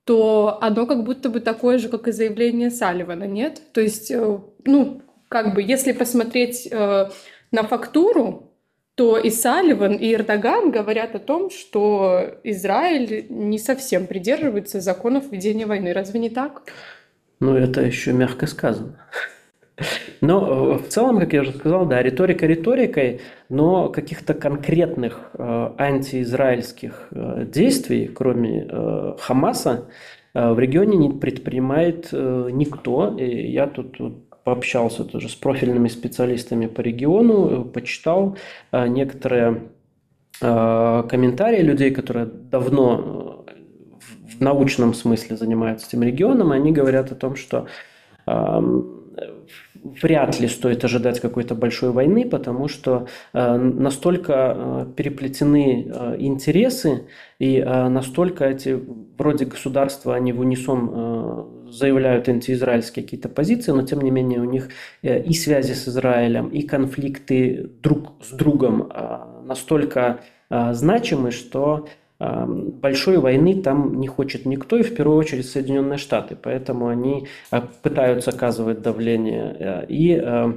то 0.03 0.57
оно 0.61 0.87
как 0.87 1.03
будто 1.03 1.29
бы 1.29 1.39
такое 1.39 1.77
же, 1.77 1.89
как 1.89 2.07
и 2.07 2.11
заявление 2.11 2.71
Салливана, 2.71 3.25
нет? 3.25 3.61
То 3.71 3.81
есть, 3.81 4.09
э, 4.11 4.39
ну, 4.65 5.01
как 5.29 5.53
бы, 5.53 5.61
если 5.61 5.91
посмотреть 5.91 6.67
э, 6.71 7.09
на 7.51 7.63
фактуру, 7.63 8.51
то 8.95 9.17
и 9.17 9.29
Салливан, 9.29 9.95
и 9.95 10.13
Эрдоган 10.13 10.71
говорят 10.71 11.15
о 11.15 11.19
том, 11.19 11.49
что 11.49 12.39
Израиль 12.43 13.27
не 13.29 13.57
совсем 13.57 14.07
придерживается 14.07 14.81
законов 14.81 15.31
ведения 15.31 15.65
войны. 15.65 15.93
Разве 15.93 16.19
не 16.19 16.29
так? 16.29 16.63
Ну, 17.39 17.55
это 17.55 17.81
еще 17.81 18.11
мягко 18.11 18.47
сказано. 18.47 19.07
Но 20.21 20.75
э, 20.75 20.77
в 20.77 20.87
целом, 20.87 21.19
как 21.19 21.33
я 21.33 21.41
уже 21.41 21.53
сказал, 21.53 21.85
да, 21.85 22.01
риторика 22.01 22.45
риторикой, 22.45 23.21
но 23.49 23.89
каких-то 23.89 24.33
конкретных 24.33 25.31
э, 25.33 25.71
антиизраильских 25.77 27.07
э, 27.11 27.45
действий, 27.47 28.07
кроме 28.07 28.67
Хамаса, 29.19 29.85
в 30.33 30.59
регионе 30.59 30.95
не 30.95 31.09
предпринимает 31.09 32.13
никто. 32.13 33.17
И 33.17 33.51
я 33.51 33.67
тут 33.67 33.97
пообщался 34.45 35.03
тоже 35.03 35.27
с 35.27 35.35
профильными 35.35 35.89
специалистами 35.89 36.67
по 36.67 36.79
региону, 36.79 37.65
почитал 37.65 38.37
некоторые 38.71 39.63
комментарии 40.39 41.61
людей, 41.61 41.91
которые 41.91 42.27
давно 42.27 43.45
в 44.37 44.41
научном 44.41 44.93
смысле 44.93 45.35
занимаются 45.35 45.87
этим 45.87 46.03
регионом, 46.03 46.53
и 46.53 46.55
они 46.55 46.71
говорят 46.71 47.11
о 47.11 47.15
том, 47.15 47.35
что 47.35 47.67
вряд 49.83 50.39
ли 50.39 50.47
стоит 50.47 50.83
ожидать 50.83 51.19
какой-то 51.19 51.55
большой 51.55 51.91
войны, 51.91 52.27
потому 52.27 52.67
что 52.67 53.07
э, 53.33 53.57
настолько 53.57 54.33
э, 54.55 54.85
переплетены 54.95 55.87
э, 55.87 56.15
интересы 56.19 57.07
и 57.39 57.59
настолько 57.59 58.45
эти 58.45 58.79
вроде 59.17 59.45
государства, 59.45 60.13
они 60.13 60.31
в 60.31 60.41
унисон 60.41 61.71
заявляют 61.71 62.29
антиизраильские 62.29 63.03
какие-то 63.03 63.29
позиции, 63.29 63.71
но 63.71 63.81
тем 63.81 64.01
не 64.01 64.11
менее 64.11 64.41
у 64.41 64.43
них 64.43 64.69
и 65.01 65.33
связи 65.33 65.73
с 65.73 65.87
Израилем, 65.87 66.49
и 66.49 66.61
конфликты 66.61 67.71
друг 67.81 68.11
с 68.23 68.29
другом 68.31 68.91
настолько 69.43 70.19
значимы, 70.51 71.31
что 71.31 71.87
большой 72.45 73.17
войны 73.17 73.61
там 73.61 73.99
не 73.99 74.07
хочет 74.07 74.45
никто, 74.45 74.77
и 74.77 74.83
в 74.83 74.95
первую 74.95 75.17
очередь 75.17 75.49
Соединенные 75.49 75.97
Штаты. 75.97 76.37
Поэтому 76.41 76.87
они 76.87 77.27
а, 77.49 77.61
пытаются 77.61 78.31
оказывать 78.31 78.81
давление 78.81 79.55
э, 79.59 79.85
и 79.87 80.19
э, 80.21 80.53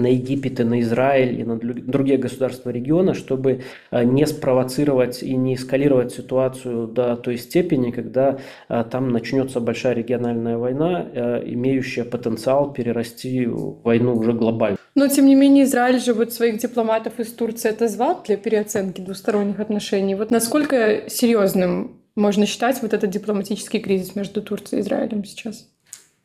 на 0.00 0.08
Египет 0.08 0.60
и 0.60 0.64
на 0.64 0.80
Израиль 0.80 1.40
и 1.40 1.44
на 1.44 1.56
другие 1.56 2.18
государства 2.18 2.70
региона, 2.70 3.14
чтобы 3.14 3.62
э, 3.90 4.04
не 4.04 4.26
спровоцировать 4.26 5.22
и 5.22 5.36
не 5.36 5.54
эскалировать 5.54 6.12
ситуацию 6.12 6.86
до 6.88 7.16
той 7.16 7.38
степени, 7.38 7.90
когда 7.90 8.38
там 8.68 9.10
начнется 9.10 9.60
большая 9.60 9.94
региональная 9.94 10.56
война, 10.56 11.06
имеющая 11.44 12.04
потенциал 12.04 12.72
перерасти 12.72 13.46
войну 13.46 14.14
уже 14.14 14.32
глобально. 14.32 14.78
Но, 14.94 15.08
тем 15.08 15.26
не 15.26 15.34
менее, 15.34 15.64
Израиль 15.64 16.00
же 16.00 16.14
вот 16.14 16.32
своих 16.32 16.58
дипломатов 16.58 17.20
из 17.20 17.32
Турции 17.32 17.70
отозвал 17.70 18.22
для 18.26 18.36
переоценки 18.36 19.00
двусторонних 19.00 19.60
отношений. 19.60 20.14
Вот 20.14 20.30
насколько 20.30 21.04
серьезным 21.08 22.00
можно 22.16 22.44
считать 22.46 22.82
вот 22.82 22.92
этот 22.92 23.10
дипломатический 23.10 23.78
кризис 23.78 24.16
между 24.16 24.42
Турцией 24.42 24.80
и 24.80 24.82
Израилем 24.82 25.24
сейчас? 25.24 25.69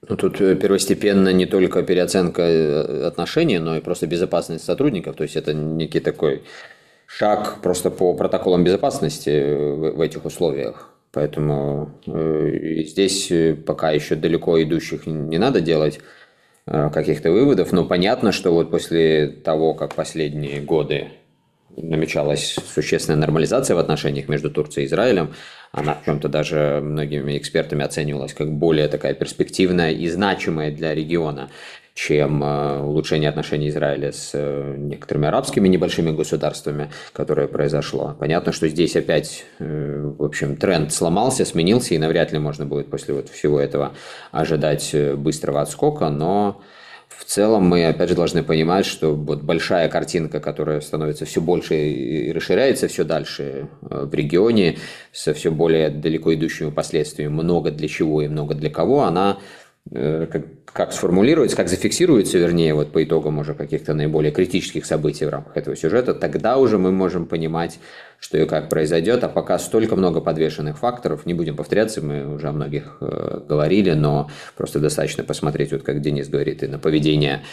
Ну, 0.08 0.16
тут 0.16 0.42
э, 0.42 0.56
первостепенно 0.56 1.34
не 1.34 1.46
только 1.46 1.84
переоценка 1.84 2.42
э, 2.42 3.08
отношений, 3.08 3.60
но 3.60 3.78
и 3.78 3.82
просто 3.82 4.08
безопасность 4.08 4.66
сотрудников. 4.66 5.16
То 5.16 5.24
есть 5.24 5.36
это 5.36 5.54
некий 5.54 6.00
такой 6.00 6.44
шаг 7.08 7.62
просто 7.62 7.92
по 7.92 8.14
протоколам 8.14 8.64
безопасности 8.64 9.54
в 9.56 10.02
этих 10.02 10.26
условиях. 10.26 10.92
Поэтому 11.12 11.92
э, 12.08 12.84
здесь 12.86 13.32
пока 13.66 13.92
еще 13.92 14.16
далеко 14.16 14.62
идущих 14.62 15.08
не 15.08 15.38
надо 15.38 15.62
делать. 15.62 16.00
Э, 16.68 16.90
каких-то 16.92 17.32
выводов, 17.32 17.72
но 17.72 17.86
понятно, 17.86 18.32
что 18.32 18.52
вот 18.52 18.72
после 18.72 19.28
того, 19.28 19.76
как 19.76 19.94
последние 19.94 20.62
годы 20.62 21.10
намечалась 21.78 22.58
существенная 22.74 23.20
нормализация 23.20 23.76
в 23.76 23.80
отношениях 23.80 24.28
между 24.30 24.50
Турцией 24.50 24.86
и 24.86 24.88
Израилем, 24.88 25.36
она 25.76 25.96
в 25.96 26.06
чем-то 26.06 26.30
даже 26.30 26.80
многими 26.82 27.38
экспертами 27.38 27.84
оценивалась 27.84 28.34
как 28.34 28.50
более 28.52 28.88
такая 28.88 29.14
перспективная 29.14 29.92
и 29.92 30.08
значимая 30.08 30.72
для 30.72 30.96
региона, 30.96 31.50
чем 31.94 32.42
э, 32.44 32.80
улучшение 32.80 33.30
отношений 33.30 33.68
Израиля 33.68 34.14
с 34.14 34.32
э, 34.34 34.76
некоторыми 34.78 35.28
арабскими 35.28 35.68
небольшими 35.68 36.12
государствами, 36.12 36.92
которое 37.12 37.48
произошло. 37.48 38.16
Понятно, 38.18 38.54
что 38.54 38.70
здесь 38.70 38.96
опять, 38.96 39.46
в 39.60 40.24
общем, 40.24 40.56
тренд 40.56 40.94
сломался, 40.94 41.44
сменился, 41.44 41.94
и 41.94 41.98
навряд 41.98 42.32
ли 42.32 42.40
можно 42.40 42.66
будет 42.66 42.90
после 42.90 43.14
вот 43.14 43.28
всего 43.28 43.60
этого 43.60 43.94
ожидать 44.32 44.96
быстрого 45.18 45.62
отскока, 45.62 46.10
но 46.10 46.62
в 47.18 47.26
целом 47.26 47.64
мы, 47.64 47.86
опять 47.86 48.10
же, 48.10 48.16
должны 48.16 48.44
понимать, 48.44 48.86
что 48.86 49.16
вот 49.16 49.42
большая 49.42 49.90
картинка, 49.90 50.40
которая 50.40 50.82
становится 50.82 51.26
все 51.26 51.42
больше 51.42 51.76
и 51.76 52.32
расширяется 52.32 52.88
все 52.88 53.04
дальше 53.04 53.68
в 53.82 54.14
регионе, 54.14 54.78
со 55.12 55.34
все 55.34 55.52
более 55.52 55.90
далеко 55.90 56.34
идущими 56.34 56.70
последствиями, 56.70 57.32
много 57.32 57.72
для 57.72 57.88
чего 57.88 58.22
и 58.22 58.28
много 58.28 58.54
для 58.54 58.70
кого, 58.70 59.04
она 59.04 59.40
Э, 59.92 60.26
как, 60.32 60.46
как 60.76 60.92
сформулируется, 60.92 61.56
как 61.56 61.70
зафиксируется, 61.70 62.38
вернее, 62.38 62.74
вот 62.74 62.92
по 62.92 63.02
итогам 63.02 63.40
уже 63.40 63.54
каких-то 63.54 63.94
наиболее 63.94 64.34
критических 64.34 64.86
событий 64.86 65.24
в 65.26 65.30
рамках 65.30 65.56
этого 65.56 65.74
сюжета, 65.74 66.14
тогда 66.14 66.58
уже 66.58 66.78
мы 66.78 66.92
можем 66.92 67.28
понимать, 67.28 67.80
что 68.20 68.38
и 68.38 68.46
как 68.46 68.68
произойдет, 68.68 69.24
а 69.24 69.30
пока 69.30 69.58
столько 69.58 69.96
много 69.96 70.20
подвешенных 70.20 70.78
факторов, 70.78 71.26
не 71.26 71.34
будем 71.34 71.56
повторяться, 71.56 72.02
мы 72.02 72.28
уже 72.28 72.50
о 72.50 72.52
многих 72.52 72.98
э, 73.00 73.40
говорили, 73.48 73.94
но 73.94 74.30
просто 74.58 74.80
достаточно 74.80 75.24
посмотреть, 75.24 75.72
вот 75.72 75.84
как 75.84 76.02
Денис 76.02 76.28
говорит, 76.28 76.62
и 76.62 76.68
на 76.68 76.78
поведение 76.78 77.44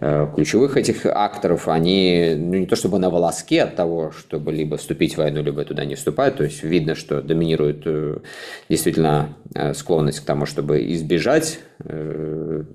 ключевых 0.00 0.76
этих 0.76 1.06
акторов, 1.06 1.66
они 1.66 2.34
ну, 2.36 2.54
не 2.54 2.66
то 2.66 2.76
чтобы 2.76 2.98
на 3.00 3.10
волоске 3.10 3.62
от 3.62 3.74
того, 3.74 4.12
чтобы 4.12 4.52
либо 4.52 4.76
вступить 4.76 5.14
в 5.14 5.18
войну, 5.18 5.42
либо 5.42 5.64
туда 5.64 5.84
не 5.84 5.96
вступать. 5.96 6.36
То 6.36 6.44
есть 6.44 6.62
видно, 6.62 6.94
что 6.94 7.20
доминирует 7.20 7.82
э, 7.84 8.18
действительно 8.68 9.34
э, 9.54 9.74
склонность 9.74 10.20
к 10.20 10.24
тому, 10.24 10.46
чтобы 10.46 10.92
избежать 10.92 11.60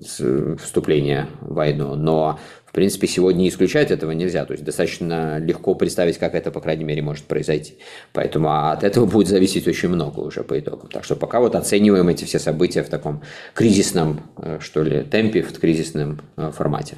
вступления 0.02 1.28
в 1.42 1.56
войну. 1.56 1.96
Но 1.96 2.40
в 2.66 2.72
принципе, 2.72 3.06
сегодня 3.06 3.50
исключать 3.50 3.92
этого 3.92 4.12
нельзя. 4.12 4.46
То 4.46 4.54
есть 4.54 4.64
достаточно 4.64 5.40
легко 5.40 5.76
представить, 5.76 6.18
как 6.18 6.34
это, 6.36 6.52
по 6.52 6.62
крайней 6.62 6.86
мере, 6.86 7.02
может 7.02 7.26
произойти. 7.26 7.78
Поэтому 8.14 8.70
от 8.72 8.86
этого 8.86 9.06
будет 9.06 9.28
зависеть 9.28 9.68
очень 9.68 9.90
много 9.90 10.22
уже 10.22 10.44
по 10.44 10.58
итогам. 10.58 10.88
Так 10.90 11.04
что 11.04 11.18
пока 11.18 11.42
вот 11.42 11.56
оцениваем 11.56 12.08
эти 12.08 12.24
все 12.24 12.40
события 12.40 12.82
в 12.82 12.88
таком 12.90 13.24
кризисном, 13.54 14.22
что 14.62 14.84
ли, 14.84 15.04
темпе, 15.04 15.42
в 15.42 15.60
кризисном 15.60 16.22
формате. 16.54 16.96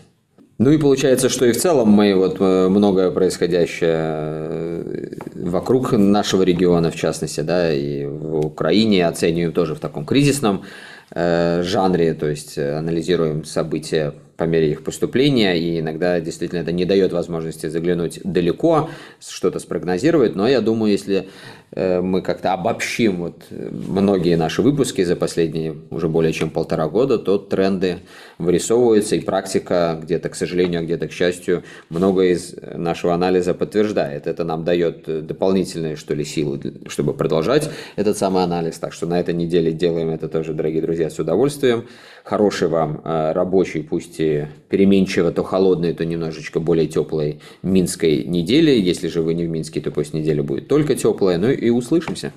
Ну 0.58 0.72
и 0.72 0.78
получается, 0.78 1.28
что 1.28 1.46
и 1.46 1.52
в 1.52 1.58
целом 1.58 1.90
мы 1.90 2.16
вот 2.16 2.38
э, 2.40 2.70
многое 2.70 3.12
происходящее 3.12 3.98
э, 3.98 5.16
вокруг 5.36 5.92
нашего 5.92 6.44
региона, 6.44 6.92
в 6.92 6.96
частности, 6.96 7.42
да, 7.42 7.74
и 7.74 8.06
в 8.06 8.46
Украине 8.46 9.06
оцениваем 9.06 9.52
тоже 9.52 9.76
в 9.76 9.82
таком 9.82 10.06
кризисном 10.06 10.64
э, 11.12 11.62
жанре, 11.62 12.14
то 12.14 12.28
есть 12.28 12.58
анализируем 12.58 13.44
события 13.44 14.14
по 14.38 14.46
мере 14.46 14.72
их 14.72 14.84
поступления, 14.86 15.58
и 15.58 15.82
иногда 15.82 16.22
действительно 16.22 16.60
это 16.60 16.72
не 16.72 16.86
дает 16.86 17.12
возможности 17.12 17.68
заглянуть 17.68 18.22
далеко, 18.24 18.90
что-то 19.20 19.60
спрогнозировать, 19.60 20.36
но 20.36 20.48
я 20.48 20.62
думаю, 20.62 20.94
если 20.94 21.28
Э, 21.76 22.00
мы 22.00 22.22
как-то 22.22 22.54
обобщим 22.54 23.18
вот 23.18 23.44
э, 23.50 23.70
многие 23.70 24.38
наши 24.38 24.62
выпуски 24.62 25.04
за 25.04 25.18
последние 25.18 25.76
уже 25.90 26.08
более 26.08 26.32
чем 26.32 26.50
полтора 26.50 26.88
года, 26.88 27.18
то 27.18 27.38
тренды 27.38 27.98
вырисовываются, 28.38 29.16
и 29.16 29.20
практика 29.20 30.00
где-то, 30.02 30.30
к 30.30 30.36
сожалению, 30.36 30.82
а 30.82 30.84
где-то, 30.84 31.08
к 31.08 31.12
счастью, 31.12 31.64
многое 31.90 32.34
из 32.34 32.56
нашего 32.76 33.14
анализа 33.14 33.54
подтверждает. 33.54 34.28
Это 34.28 34.44
нам 34.44 34.64
дает 34.64 35.08
э, 35.08 35.22
дополнительные, 35.22 35.96
что 35.96 36.14
ли, 36.14 36.24
силы, 36.24 36.60
чтобы 36.88 37.14
продолжать 37.14 37.70
этот 37.96 38.18
самый 38.18 38.44
анализ. 38.44 38.78
Так 38.80 38.94
что 38.94 39.08
на 39.08 39.20
этой 39.20 39.34
неделе 39.34 39.72
делаем 39.72 40.10
это 40.10 40.28
тоже, 40.28 40.54
дорогие 40.54 40.82
друзья, 40.82 41.10
с 41.10 41.20
удовольствием. 41.20 41.86
Хороший 42.24 42.68
вам 42.68 43.02
рабочий, 43.04 43.84
пусть 43.84 44.20
и 44.20 44.48
переменчиво, 44.70 45.32
то 45.32 45.44
холодной, 45.44 45.94
то 45.94 46.06
немножечко 46.06 46.60
более 46.60 46.88
теплой 46.88 47.40
минской 47.62 48.24
недели. 48.24 48.72
Если 48.72 49.08
же 49.08 49.22
вы 49.22 49.34
не 49.36 49.46
в 49.46 49.50
Минске, 49.50 49.80
то 49.80 49.92
пусть 49.92 50.14
неделя 50.14 50.42
будет 50.44 50.68
только 50.68 50.96
теплая. 50.96 51.38
Ну 51.38 51.50
и 51.50 51.70
услышимся. 51.70 52.34